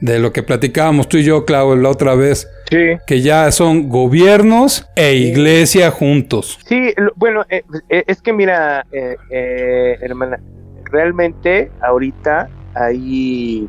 De 0.00 0.18
lo 0.18 0.32
que 0.32 0.42
platicábamos 0.42 1.08
tú 1.08 1.18
y 1.18 1.24
yo, 1.24 1.44
Clau, 1.44 1.76
la 1.76 1.90
otra 1.90 2.14
vez. 2.14 2.48
Sí. 2.70 2.96
Que 3.06 3.20
ya 3.20 3.50
son 3.52 3.88
gobiernos 3.88 4.88
e 4.96 5.14
iglesia 5.14 5.90
juntos. 5.90 6.58
Sí, 6.66 6.92
lo- 6.96 7.12
bueno, 7.16 7.44
eh, 7.50 7.62
eh, 7.90 8.04
es 8.06 8.22
que 8.22 8.32
mira, 8.32 8.86
eh, 8.92 9.16
eh, 9.30 9.98
hermana, 10.00 10.40
realmente 10.84 11.70
ahorita 11.82 12.48
ahí, 12.74 13.68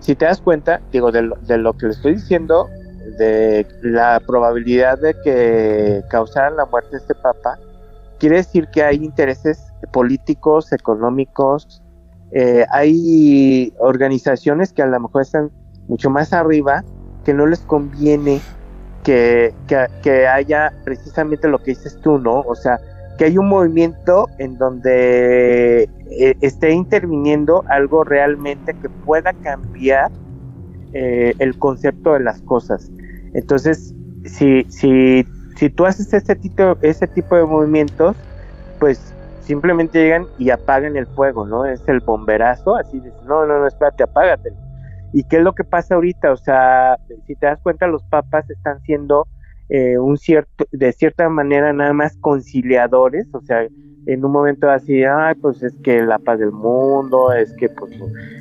si 0.00 0.14
te 0.14 0.24
das 0.24 0.40
cuenta, 0.40 0.80
digo, 0.92 1.10
de 1.10 1.22
lo, 1.22 1.36
de 1.36 1.58
lo 1.58 1.72
que 1.72 1.86
le 1.86 1.92
estoy 1.92 2.14
diciendo, 2.14 2.68
de 3.18 3.66
la 3.82 4.20
probabilidad 4.26 4.98
de 5.00 5.14
que 5.24 6.02
causaran 6.10 6.56
la 6.56 6.66
muerte 6.66 6.90
de 6.92 6.98
este 6.98 7.14
papa, 7.16 7.58
quiere 8.20 8.36
decir 8.36 8.68
que 8.72 8.84
hay 8.84 8.96
intereses 8.96 9.66
políticos, 9.92 10.72
económicos, 10.72 11.82
eh, 12.30 12.64
hay 12.70 13.72
organizaciones 13.78 14.72
que 14.72 14.82
a 14.82 14.86
lo 14.86 15.00
mejor 15.00 15.22
están 15.22 15.50
mucho 15.92 16.08
más 16.08 16.32
arriba, 16.32 16.82
que 17.22 17.34
no 17.34 17.46
les 17.46 17.60
conviene 17.60 18.40
que, 19.04 19.52
que, 20.02 20.26
haya 20.26 20.72
precisamente 20.84 21.48
lo 21.48 21.58
que 21.58 21.72
dices 21.72 21.98
tú, 22.02 22.18
¿no? 22.18 22.40
O 22.40 22.54
sea, 22.54 22.80
que 23.18 23.26
hay 23.26 23.36
un 23.36 23.48
movimiento 23.48 24.26
en 24.38 24.56
donde 24.56 25.82
eh, 25.82 26.34
esté 26.40 26.72
interviniendo 26.72 27.62
algo 27.68 28.04
realmente 28.04 28.72
que 28.80 28.88
pueda 28.88 29.34
cambiar 29.34 30.10
eh, 30.94 31.34
el 31.38 31.58
concepto 31.58 32.14
de 32.14 32.20
las 32.20 32.40
cosas. 32.40 32.90
Entonces, 33.34 33.94
si, 34.24 34.64
si, 34.70 35.26
si 35.56 35.68
tú 35.68 35.84
haces 35.84 36.10
ese 36.14 36.36
tipo, 36.36 36.78
ese 36.80 37.06
tipo 37.06 37.36
de 37.36 37.44
movimientos, 37.44 38.16
pues 38.80 39.12
simplemente 39.42 39.98
llegan 39.98 40.26
y 40.38 40.48
apagan 40.48 40.96
el 40.96 41.06
fuego, 41.08 41.46
¿no? 41.46 41.66
Es 41.66 41.86
el 41.86 42.00
bomberazo, 42.00 42.76
así 42.76 42.98
de, 42.98 43.12
no, 43.26 43.44
no, 43.44 43.58
no, 43.58 43.66
espérate, 43.66 44.04
apágatelo. 44.04 44.71
¿Y 45.12 45.24
qué 45.24 45.36
es 45.36 45.42
lo 45.42 45.54
que 45.54 45.64
pasa 45.64 45.94
ahorita? 45.94 46.32
O 46.32 46.36
sea, 46.36 46.98
si 47.26 47.34
te 47.34 47.46
das 47.46 47.60
cuenta, 47.62 47.86
los 47.86 48.02
papas 48.04 48.48
están 48.50 48.80
siendo 48.82 49.26
eh, 49.68 49.98
un 49.98 50.16
cierto, 50.16 50.66
de 50.70 50.92
cierta 50.92 51.28
manera 51.28 51.72
nada 51.72 51.92
más 51.92 52.16
conciliadores, 52.18 53.26
o 53.32 53.40
sea, 53.40 53.66
en 54.06 54.24
un 54.24 54.32
momento 54.32 54.68
así, 54.68 55.04
ay, 55.04 55.34
pues 55.36 55.62
es 55.62 55.74
que 55.82 56.02
la 56.02 56.18
paz 56.18 56.38
del 56.38 56.50
mundo, 56.50 57.32
es 57.32 57.52
que 57.54 57.68
pues 57.68 57.92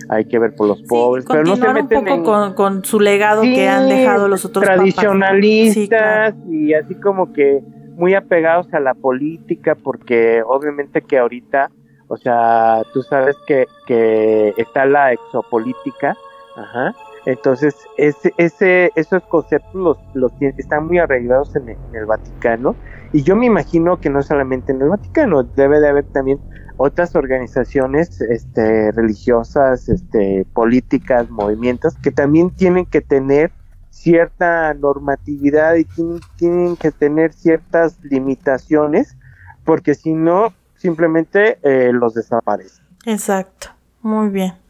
hay 0.09 0.25
que 0.25 0.39
ver 0.39 0.55
por 0.55 0.67
los 0.67 0.81
pobres, 0.83 1.25
pero 1.27 1.43
no 1.43 1.55
se 1.55 1.61
continuar 1.61 1.75
un 1.75 1.83
meten 1.83 1.99
poco 1.99 2.15
en 2.15 2.23
con, 2.23 2.53
con 2.53 2.85
su 2.85 2.99
legado 2.99 3.43
Sí, 3.43 3.53
que 3.53 3.69
han 3.69 3.87
dejado 3.87 4.27
los 4.27 4.43
otros 4.43 4.65
papas, 4.65 4.77
¿no? 4.77 4.83
tradicionalistas 4.83 5.73
Sí, 5.73 5.87
claro. 5.87 6.53
y 6.53 6.73
así 6.73 6.95
como 6.95 7.31
que 7.31 7.61
muy 7.95 8.15
apegados 8.15 8.73
a 8.73 8.79
la 8.79 8.93
política 8.93 9.75
porque 9.75 10.41
obviamente 10.45 11.01
que 11.01 11.19
ahorita 11.19 11.69
o 12.07 12.17
sea 12.17 12.81
tú 12.93 13.03
sabes 13.03 13.37
que, 13.45 13.67
que 13.85 14.53
está 14.57 14.85
la 14.85 15.13
exopolítica 15.13 16.17
ajá 16.55 16.93
entonces 17.25 17.75
ese, 17.97 18.33
ese 18.37 18.91
esos 18.95 19.23
conceptos 19.23 19.75
los, 19.75 19.97
los 20.13 20.31
están 20.57 20.87
muy 20.87 20.97
arreglados 20.97 21.55
en 21.55 21.69
el, 21.69 21.77
en 21.89 21.95
el 21.95 22.05
Vaticano 22.05 22.75
y 23.13 23.23
yo 23.23 23.35
me 23.35 23.45
imagino 23.45 23.99
que 23.99 24.09
no 24.09 24.21
solamente 24.23 24.71
en 24.71 24.81
el 24.81 24.89
Vaticano 24.89 25.43
debe 25.43 25.79
de 25.79 25.89
haber 25.89 26.05
también 26.05 26.39
otras 26.77 27.15
organizaciones 27.15 28.21
este, 28.21 28.91
religiosas, 28.91 29.87
este, 29.87 30.45
políticas, 30.53 31.29
movimientos 31.29 31.95
que 32.01 32.11
también 32.11 32.49
tienen 32.49 32.85
que 32.85 33.01
tener 33.01 33.51
cierta 33.91 34.73
normatividad 34.73 35.75
y 35.75 35.85
tienen, 35.85 36.19
tienen 36.37 36.75
que 36.75 36.91
tener 36.91 37.33
ciertas 37.33 37.99
limitaciones 38.01 39.15
porque 39.63 39.93
si 39.93 40.13
no 40.13 40.53
simplemente 40.75 41.59
eh, 41.61 41.91
los 41.93 42.15
desaparecen. 42.15 42.83
Exacto. 43.05 43.67
Muy 44.01 44.29
bien. 44.29 44.60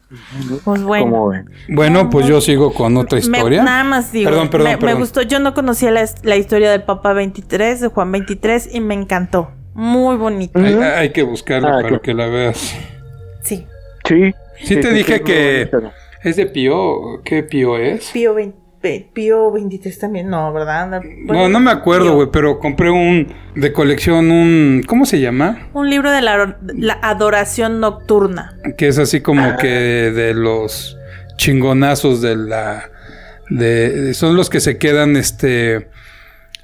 Pues 0.64 0.82
bueno. 0.82 1.30
Bueno, 1.68 2.10
pues 2.10 2.26
yo 2.26 2.40
sigo 2.40 2.72
con 2.74 2.96
otra 2.96 3.16
Me- 3.16 3.20
historia. 3.24 3.62
nada 3.62 3.84
más 3.84 4.12
digo, 4.12 4.30
Perdón, 4.30 4.48
perdón, 4.50 4.78
me, 4.82 4.94
gustó. 4.94 5.22
Yo 5.22 5.38
no 5.40 5.54
conocía 5.54 5.90
la, 5.90 6.04
la 6.22 6.36
historia 6.36 6.70
del 6.70 6.82
Papa 6.82 7.12
23, 7.12 7.80
de 7.80 7.88
Juan 7.88 8.12
23, 8.12 8.74
y 8.74 8.80
me 8.80 8.94
encantó. 8.94 9.50
Muy 9.74 10.16
bonito. 10.16 10.58
Hay, 10.58 11.10
que 11.12 11.22
buscarla 11.22 11.68
Ah, 11.68 11.72
para 11.76 11.88
claro. 11.88 12.02
que 12.02 12.14
la 12.14 12.26
veas. 12.26 12.76
Sí. 13.42 13.66
Sí. 14.04 14.34
Sí 14.62 14.76
te 14.76 14.92
dije 14.92 15.22
que-. 15.22 15.70
¿Es 16.22 16.36
de 16.36 16.46
Pío? 16.46 17.20
¿Qué 17.24 17.42
Pío 17.42 17.76
es? 17.78 18.10
Pío, 18.12 18.34
20 18.34 18.61
Pío 19.12 19.50
23 19.52 19.98
también, 19.98 20.28
no, 20.28 20.52
¿verdad? 20.52 20.88
No, 20.88 21.00
Bueno, 21.26 21.48
no 21.48 21.60
me 21.60 21.70
acuerdo, 21.70 22.14
güey, 22.14 22.28
pero 22.32 22.58
compré 22.58 22.90
un 22.90 23.32
de 23.54 23.72
colección, 23.72 24.30
un... 24.30 24.82
¿Cómo 24.86 25.06
se 25.06 25.20
llama? 25.20 25.68
Un 25.72 25.88
libro 25.90 26.10
de 26.10 26.20
la, 26.22 26.56
la 26.76 26.98
adoración 27.02 27.80
nocturna. 27.80 28.56
Que 28.76 28.88
es 28.88 28.98
así 28.98 29.20
como 29.20 29.56
que 29.56 29.68
de 29.68 30.34
los 30.34 30.96
chingonazos 31.36 32.20
de 32.22 32.36
la... 32.36 32.90
De, 33.50 34.14
son 34.14 34.36
los 34.36 34.48
que 34.50 34.60
se 34.60 34.78
quedan, 34.78 35.16
este... 35.16 35.88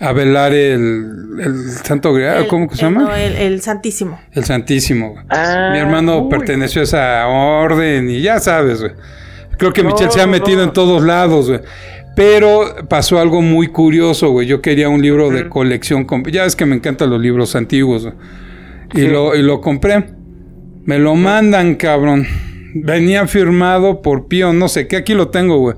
A 0.01 0.12
velar 0.12 0.53
el, 0.55 1.11
el 1.41 1.71
Santo 1.85 2.12
Grial, 2.12 2.47
¿cómo 2.47 2.69
que 2.69 2.77
se 2.77 2.87
el- 2.87 2.93
llama? 2.95 3.09
no, 3.09 3.14
el, 3.16 3.35
el 3.35 3.61
Santísimo. 3.62 4.21
El 4.33 4.45
Santísimo. 4.45 5.11
güey. 5.14 5.25
Ah, 5.29 5.71
Mi 5.73 5.79
hermano 5.81 6.19
uy. 6.21 6.31
perteneció 6.31 6.83
a 6.83 6.85
esa 6.85 7.27
orden 7.27 8.09
y 8.09 8.23
ya 8.23 8.39
sabes, 8.39 8.81
güey. 8.81 8.93
Creo 9.59 9.73
que 9.73 9.83
No, 9.83 9.89
Michelle 9.91 10.12
se 10.12 10.21
ha 10.21 10.27
metido 10.29 10.59
no. 10.59 10.62
en 10.66 10.73
todos 10.73 11.03
lados, 11.03 11.49
güey. 11.49 11.61
Pero 12.19 12.75
pasó 12.89 13.21
algo 13.21 13.43
muy 13.43 13.69
curioso, 13.69 14.31
güey. 14.31 14.49
Yo 14.49 14.61
quería 14.61 14.89
un 14.89 15.01
libro 15.01 15.31
de 15.31 15.49
colección. 15.49 16.05
Ya 16.33 16.47
es 16.47 16.57
que 16.57 16.66
me 16.66 16.75
encantan 16.75 17.11
los 17.11 17.21
libros 17.21 17.55
antiguos, 17.55 18.03
güey. 18.03 18.14
Y, 18.93 19.01
Sí. 19.03 19.07
lo, 19.07 19.37
y 19.37 19.43
lo 19.43 19.61
compré. 19.61 20.05
Me 20.85 20.99
lo 20.99 21.14
mandan, 21.14 21.77
cabrón. 21.77 22.27
Venía 22.75 23.25
firmado 23.29 24.03
por 24.03 24.27
Pío, 24.27 24.53
no 24.53 24.66
sé 24.66 24.89
qué. 24.89 24.97
Aquí 24.97 25.14
lo 25.14 25.29
tengo, 25.29 25.59
güey. 25.59 25.77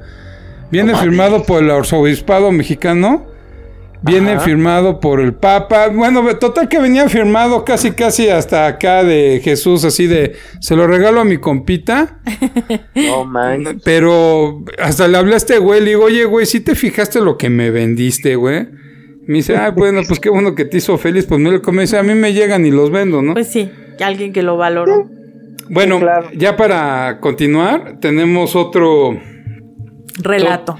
Viene 0.71 0.95
firmado 0.95 1.43
por 1.43 1.63
el 1.63 1.71
arzobispado 1.71 2.51
mexicano. 2.53 3.27
Viene 4.03 4.33
Ajá. 4.33 4.41
firmado 4.41 5.01
por 5.01 5.21
el 5.21 5.35
Papa. 5.35 5.89
Bueno, 5.89 6.25
total 6.39 6.69
que 6.69 6.79
venía 6.79 7.09
firmado 7.09 7.65
casi, 7.65 7.91
casi 7.93 8.29
hasta 8.29 8.67
acá 8.67 9.05
de 9.05 9.41
Jesús, 9.45 9.85
así 9.85 10.07
de, 10.07 10.37
se 10.61 10.75
lo 10.75 10.87
regalo 10.87 11.21
a 11.21 11.25
mi 11.25 11.39
compita. 11.39 12.21
No 12.95 13.25
manches. 13.25 13.83
Pero 13.85 14.65
hasta 14.79 15.09
le 15.09 15.17
hablé 15.17 15.35
a 15.35 15.37
este 15.37 15.59
güey, 15.59 15.81
le 15.81 15.91
digo, 15.91 16.05
oye, 16.05 16.25
güey, 16.25 16.45
¿sí 16.47 16.61
te 16.61 16.75
fijaste 16.75 17.21
lo 17.21 17.37
que 17.39 17.49
me 17.49 17.71
vendiste, 17.71 18.37
güey? 18.37 18.69
Me 19.27 19.39
dice, 19.39 19.57
ah, 19.57 19.71
bueno, 19.71 20.03
pues 20.07 20.19
qué 20.21 20.29
bueno 20.29 20.55
que 20.55 20.65
te 20.65 20.79
hizo 20.79 20.99
feliz. 20.99 21.27
Pues 21.27 21.41
me 21.41 21.51
lo 21.51 21.63
come. 21.63 21.83
Dice, 21.83 21.99
a 21.99 22.03
mí 22.03 22.15
me 22.15 22.33
llegan 22.33 22.67
y 22.67 22.71
los 22.71 22.91
vendo, 22.91 23.23
¿no? 23.23 23.35
Pues 23.35 23.49
sí, 23.49 23.71
alguien 24.05 24.33
que 24.33 24.43
lo 24.43 24.57
valoró. 24.57 25.09
bueno, 25.69 25.97
sí, 25.97 26.03
claro. 26.03 26.29
ya 26.35 26.57
para 26.57 27.19
continuar, 27.21 27.99
tenemos 28.01 28.57
otro... 28.57 29.19
Relato. 30.19 30.77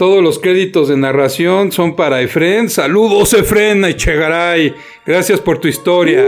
Todos 0.00 0.22
los 0.22 0.38
créditos 0.38 0.88
de 0.88 0.96
narración 0.96 1.72
son 1.72 1.94
para 1.94 2.22
Efren. 2.22 2.70
Saludos, 2.70 3.34
Efren 3.34 3.84
Echegaray. 3.84 4.74
Gracias 5.04 5.40
por 5.40 5.58
tu 5.58 5.68
historia. 5.68 6.24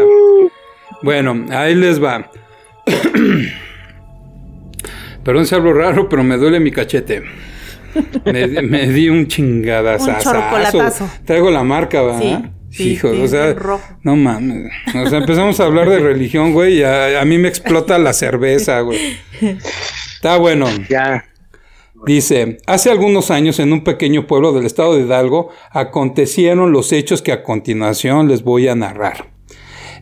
Bueno, 1.00 1.46
ahí 1.48 1.74
les 1.74 1.98
va. 1.98 2.30
Perdón 5.24 5.46
si 5.46 5.54
hablo 5.54 5.72
raro, 5.72 6.06
pero 6.06 6.22
me 6.22 6.36
duele 6.36 6.60
mi 6.60 6.70
cachete. 6.70 7.22
Me, 8.26 8.46
me 8.46 8.88
di 8.88 9.08
un 9.08 9.26
chingadazazo. 9.26 10.28
Un 10.28 10.36
chocolatazo. 10.36 11.10
Traigo 11.24 11.50
la 11.50 11.64
marca, 11.64 12.02
¿verdad? 12.02 12.20
Sí, 12.20 12.36
sí, 12.76 12.90
Hijo, 12.90 13.14
sí, 13.14 13.22
o 13.22 13.26
sea, 13.26 13.56
no 14.02 14.16
mames. 14.16 14.70
O 15.02 15.08
sea, 15.08 15.20
empezamos 15.20 15.58
a 15.60 15.64
hablar 15.64 15.88
de 15.88 15.98
religión, 15.98 16.52
güey, 16.52 16.80
y 16.80 16.82
a, 16.82 17.22
a 17.22 17.24
mí 17.24 17.38
me 17.38 17.48
explota 17.48 17.98
la 17.98 18.12
cerveza, 18.12 18.80
güey. 18.80 19.16
Está 19.40 20.36
bueno. 20.36 20.66
Ya. 20.90 21.24
Dice, 22.04 22.58
hace 22.66 22.90
algunos 22.90 23.30
años 23.30 23.60
en 23.60 23.72
un 23.72 23.84
pequeño 23.84 24.26
pueblo 24.26 24.52
del 24.52 24.66
estado 24.66 24.96
de 24.96 25.02
Hidalgo 25.02 25.50
acontecieron 25.70 26.72
los 26.72 26.92
hechos 26.92 27.22
que 27.22 27.30
a 27.30 27.44
continuación 27.44 28.28
les 28.28 28.42
voy 28.42 28.66
a 28.66 28.74
narrar. 28.74 29.30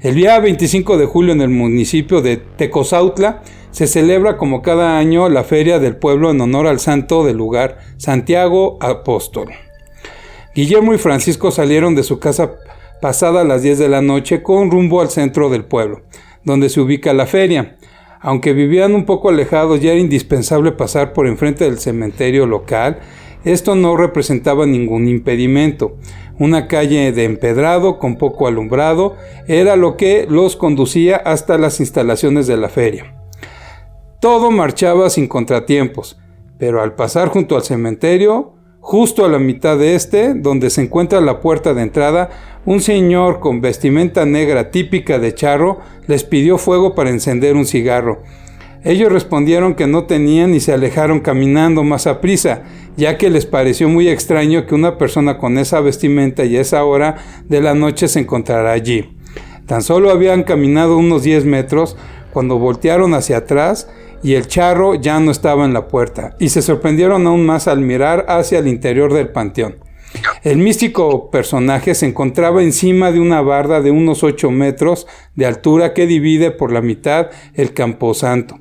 El 0.00 0.14
día 0.14 0.38
25 0.40 0.96
de 0.96 1.04
julio 1.04 1.34
en 1.34 1.42
el 1.42 1.50
municipio 1.50 2.22
de 2.22 2.38
Tecozautla 2.38 3.42
se 3.70 3.86
celebra 3.86 4.38
como 4.38 4.62
cada 4.62 4.98
año 4.98 5.28
la 5.28 5.44
feria 5.44 5.78
del 5.78 5.96
pueblo 5.96 6.30
en 6.30 6.40
honor 6.40 6.66
al 6.68 6.80
santo 6.80 7.22
del 7.22 7.36
lugar, 7.36 7.78
Santiago 7.98 8.78
Apóstol. 8.80 9.50
Guillermo 10.54 10.94
y 10.94 10.98
Francisco 10.98 11.50
salieron 11.50 11.94
de 11.94 12.02
su 12.02 12.18
casa 12.18 12.52
pasada 13.02 13.44
las 13.44 13.62
10 13.62 13.78
de 13.78 13.88
la 13.88 14.00
noche 14.00 14.42
con 14.42 14.70
rumbo 14.70 15.02
al 15.02 15.10
centro 15.10 15.50
del 15.50 15.66
pueblo, 15.66 16.00
donde 16.44 16.70
se 16.70 16.80
ubica 16.80 17.12
la 17.12 17.26
feria. 17.26 17.76
Aunque 18.20 18.52
vivían 18.52 18.94
un 18.94 19.06
poco 19.06 19.30
alejados 19.30 19.82
y 19.82 19.88
era 19.88 19.98
indispensable 19.98 20.72
pasar 20.72 21.12
por 21.14 21.26
enfrente 21.26 21.64
del 21.64 21.78
cementerio 21.78 22.46
local, 22.46 23.00
esto 23.44 23.74
no 23.74 23.96
representaba 23.96 24.66
ningún 24.66 25.08
impedimento. 25.08 25.96
Una 26.38 26.68
calle 26.68 27.12
de 27.12 27.24
empedrado 27.24 27.98
con 27.98 28.16
poco 28.16 28.46
alumbrado 28.46 29.16
era 29.48 29.76
lo 29.76 29.96
que 29.96 30.26
los 30.28 30.56
conducía 30.56 31.16
hasta 31.16 31.56
las 31.56 31.80
instalaciones 31.80 32.46
de 32.46 32.58
la 32.58 32.68
feria. 32.68 33.14
Todo 34.20 34.50
marchaba 34.50 35.08
sin 35.08 35.26
contratiempos, 35.26 36.18
pero 36.58 36.82
al 36.82 36.94
pasar 36.94 37.28
junto 37.28 37.56
al 37.56 37.62
cementerio, 37.62 38.52
justo 38.80 39.24
a 39.24 39.28
la 39.28 39.38
mitad 39.38 39.78
de 39.78 39.94
este, 39.94 40.34
donde 40.34 40.70
se 40.70 40.82
encuentra 40.82 41.20
la 41.20 41.40
puerta 41.40 41.74
de 41.74 41.82
entrada, 41.82 42.30
un 42.66 42.80
señor 42.80 43.40
con 43.40 43.60
vestimenta 43.60 44.26
negra 44.26 44.70
típica 44.70 45.18
de 45.18 45.34
charro 45.34 45.78
les 46.06 46.24
pidió 46.24 46.58
fuego 46.58 46.94
para 46.94 47.10
encender 47.10 47.56
un 47.56 47.66
cigarro. 47.66 48.22
Ellos 48.82 49.12
respondieron 49.12 49.74
que 49.74 49.86
no 49.86 50.04
tenían 50.04 50.54
y 50.54 50.60
se 50.60 50.72
alejaron 50.72 51.20
caminando 51.20 51.82
más 51.84 52.06
a 52.06 52.20
prisa, 52.22 52.62
ya 52.96 53.18
que 53.18 53.28
les 53.28 53.44
pareció 53.44 53.90
muy 53.90 54.08
extraño 54.08 54.66
que 54.66 54.74
una 54.74 54.96
persona 54.96 55.36
con 55.36 55.58
esa 55.58 55.80
vestimenta 55.80 56.44
y 56.44 56.56
esa 56.56 56.84
hora 56.84 57.16
de 57.46 57.60
la 57.60 57.74
noche 57.74 58.08
se 58.08 58.20
encontrara 58.20 58.72
allí. 58.72 59.16
Tan 59.66 59.82
solo 59.82 60.10
habían 60.10 60.42
caminado 60.42 60.96
unos 60.96 61.22
10 61.22 61.44
metros 61.44 61.96
cuando 62.32 62.58
voltearon 62.58 63.14
hacia 63.14 63.38
atrás 63.38 63.88
y 64.22 64.34
el 64.34 64.46
charro 64.46 64.94
ya 64.94 65.20
no 65.20 65.30
estaba 65.30 65.64
en 65.64 65.72
la 65.72 65.88
puerta, 65.88 66.36
y 66.38 66.48
se 66.50 66.62
sorprendieron 66.62 67.26
aún 67.26 67.46
más 67.46 67.68
al 67.68 67.80
mirar 67.80 68.26
hacia 68.28 68.58
el 68.58 68.68
interior 68.68 69.12
del 69.12 69.28
panteón. 69.28 69.76
El 70.42 70.58
místico 70.58 71.30
personaje 71.30 71.94
se 71.94 72.06
encontraba 72.06 72.62
encima 72.62 73.12
de 73.12 73.20
una 73.20 73.42
barda 73.42 73.80
de 73.80 73.90
unos 73.90 74.24
8 74.24 74.50
metros 74.50 75.06
de 75.36 75.46
altura 75.46 75.94
que 75.94 76.06
divide 76.06 76.50
por 76.50 76.72
la 76.72 76.80
mitad 76.80 77.30
el 77.54 77.74
camposanto. 77.74 78.58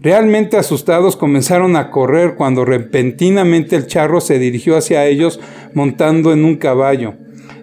Realmente 0.00 0.56
asustados 0.56 1.16
comenzaron 1.16 1.76
a 1.76 1.90
correr 1.90 2.34
cuando 2.36 2.64
repentinamente 2.64 3.76
el 3.76 3.86
charro 3.86 4.20
se 4.20 4.38
dirigió 4.38 4.76
hacia 4.76 5.06
ellos 5.06 5.40
montando 5.74 6.32
en 6.32 6.44
un 6.44 6.56
caballo. 6.56 7.14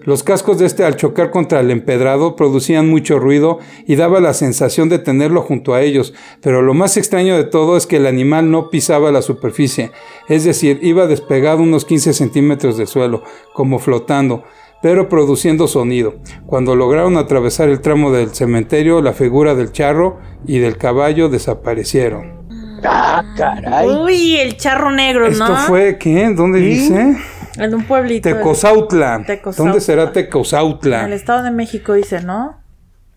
Los 0.06 0.22
cascos 0.22 0.60
de 0.60 0.68
este 0.68 0.86
al 0.86 0.98
chocar 0.98 1.32
contra 1.32 1.60
el 1.60 1.72
empedrado 1.72 2.36
producían 2.36 2.88
mucho 2.88 3.18
ruido 3.18 3.58
y 3.88 3.96
daba 3.96 4.20
la 4.20 4.36
sensación 4.36 4.88
de 4.88 5.00
tenerlo 5.00 5.42
junto 5.42 5.74
a 5.74 5.82
ellos, 5.82 6.14
pero 6.42 6.62
lo 6.62 6.76
más 6.76 6.96
extraño 6.96 7.36
de 7.36 7.44
todo 7.44 7.76
es 7.76 7.88
que 7.88 7.98
el 7.98 8.06
animal 8.06 8.52
no 8.52 8.70
pisaba 8.70 9.12
la 9.12 9.24
superficie, 9.24 9.92
es 10.30 10.44
decir, 10.44 10.80
iba 10.84 11.08
despegado 11.08 11.64
unos 11.64 11.86
15 11.86 12.14
centímetros 12.14 12.78
del 12.78 12.86
suelo, 12.86 13.24
como 13.54 13.80
flotando, 13.80 14.44
pero 14.84 15.10
produciendo 15.10 15.68
sonido. 15.68 16.14
Cuando 16.46 16.76
lograron 16.76 17.18
atravesar 17.18 17.70
el 17.70 17.82
tramo 17.82 18.12
del 18.12 18.30
cementerio, 18.30 19.02
la 19.02 19.14
figura 19.14 19.56
del 19.56 19.72
charro 19.72 20.20
y 20.46 20.60
del 20.60 20.78
caballo 20.78 21.30
desaparecieron. 21.30 22.46
Ah, 22.84 23.24
caray. 23.36 23.88
Uy, 23.90 24.38
el 24.38 24.58
charro 24.58 24.92
negro, 24.92 25.26
¿Esto 25.26 25.48
¿no? 25.48 25.58
fue 25.58 25.98
qué? 25.98 26.30
¿Dónde 26.36 26.60
¿Sí? 26.60 26.66
dice? 26.66 27.18
En 27.58 27.74
un 27.74 27.84
pueblito. 27.86 28.30
Tecozautla. 28.30 29.24
Tecozautla. 29.26 29.64
¿Dónde 29.64 29.82
será 29.82 30.02
En 30.04 30.08
el 30.10 30.14
Tecozautla? 30.14 31.10
Estado 31.14 31.44
de 31.44 31.52
México 31.52 31.94
dice, 31.94 32.22
¿no? 32.22 32.58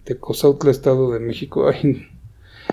Tecozautla, 0.05 0.71
Estado 0.71 1.11
de 1.13 1.21
México. 1.21 1.69
Ay, 1.69 2.07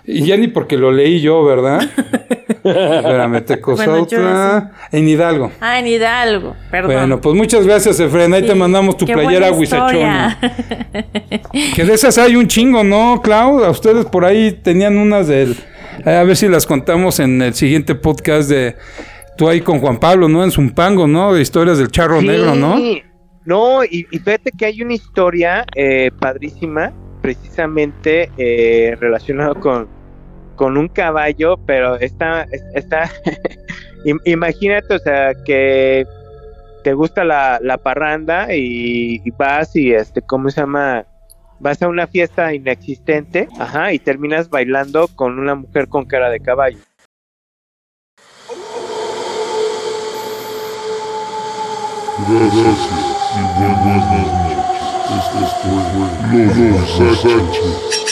y 0.05 0.25
ya 0.25 0.37
ni 0.37 0.47
porque 0.49 0.77
lo 0.77 0.91
leí 0.91 1.21
yo, 1.21 1.43
¿verdad? 1.43 1.81
Espérame, 2.63 3.41
Tecozautla. 3.45 4.71
en 4.91 5.07
Hidalgo. 5.07 5.51
Ah, 5.61 5.79
en 5.79 5.87
Hidalgo, 5.87 6.55
perdón. 6.71 6.93
Bueno, 6.93 7.21
pues 7.21 7.35
muchas 7.35 7.65
gracias, 7.65 7.99
Efren. 7.99 8.33
Ahí 8.33 8.41
Sí, 8.41 8.47
te 8.47 8.55
mandamos 8.55 8.97
tu 8.97 9.05
qué 9.05 9.13
playera 9.13 9.51
huizachona. 9.51 10.39
Que 11.75 11.85
de 11.85 11.93
esas 11.93 12.17
hay 12.17 12.35
un 12.35 12.47
chingo, 12.47 12.83
¿no, 12.83 13.21
Clau? 13.23 13.63
A 13.63 13.69
ustedes 13.69 14.05
por 14.05 14.25
ahí 14.25 14.51
tenían 14.51 14.97
unas 14.97 15.27
del... 15.27 15.55
eh, 16.05 16.15
A 16.15 16.23
ver 16.23 16.35
si 16.35 16.47
las 16.47 16.65
contamos 16.65 17.19
en 17.19 17.41
el 17.41 17.53
siguiente 17.53 17.95
podcast 17.95 18.49
de... 18.49 18.75
Tú 19.37 19.49
ahí 19.49 19.61
con 19.61 19.79
Juan 19.79 19.99
Pablo, 19.99 20.27
¿no? 20.29 20.43
En 20.43 20.51
Zumpango, 20.51 21.07
¿no? 21.07 21.33
De 21.33 21.41
historias 21.41 21.77
del 21.77 21.89
charro 21.89 22.21
Sí. 22.21 22.27
negro, 22.27 22.55
¿no? 22.55 22.77
No, 23.45 23.83
y, 23.83 24.07
y 24.11 24.17
fíjate 24.19 24.51
que 24.57 24.65
hay 24.65 24.81
una 24.81 24.93
historia 24.93 25.65
eh, 25.75 26.09
padrísima, 26.19 26.91
precisamente 27.21 28.31
eh, 28.37 28.95
relacionado 28.99 29.55
con, 29.59 29.87
con 30.55 30.77
un 30.77 30.87
caballo, 30.87 31.57
pero 31.65 31.95
está, 31.99 32.43
es- 32.51 32.63
está, 32.73 33.09
im- 34.05 34.21
imagínate, 34.25 34.95
o 34.95 34.99
sea, 34.99 35.33
que 35.45 36.07
te 36.83 36.93
gusta 36.93 37.23
la, 37.23 37.59
la 37.61 37.77
parranda 37.77 38.55
y, 38.55 39.21
y 39.23 39.31
vas 39.31 39.75
y, 39.75 39.91
este, 39.93 40.21
¿cómo 40.21 40.49
se 40.49 40.61
llama? 40.61 41.05
Vas 41.59 41.81
a 41.81 41.87
una 41.87 42.07
fiesta 42.07 42.53
inexistente, 42.53 43.47
ajá, 43.59 43.93
y 43.93 43.99
terminas 43.99 44.49
bailando 44.49 45.07
con 45.09 45.37
una 45.39 45.55
mujer 45.55 45.87
con 45.87 46.05
cara 46.05 46.29
de 46.29 46.39
caballo. 46.39 46.77
Gracias 52.17 52.79
y 53.35 53.59
buenas 53.59 54.05
noches. 54.09 54.55
Esto 55.17 55.39
fue 55.61 56.45
Lobo 56.55 57.15
Sánchez. 57.15 58.04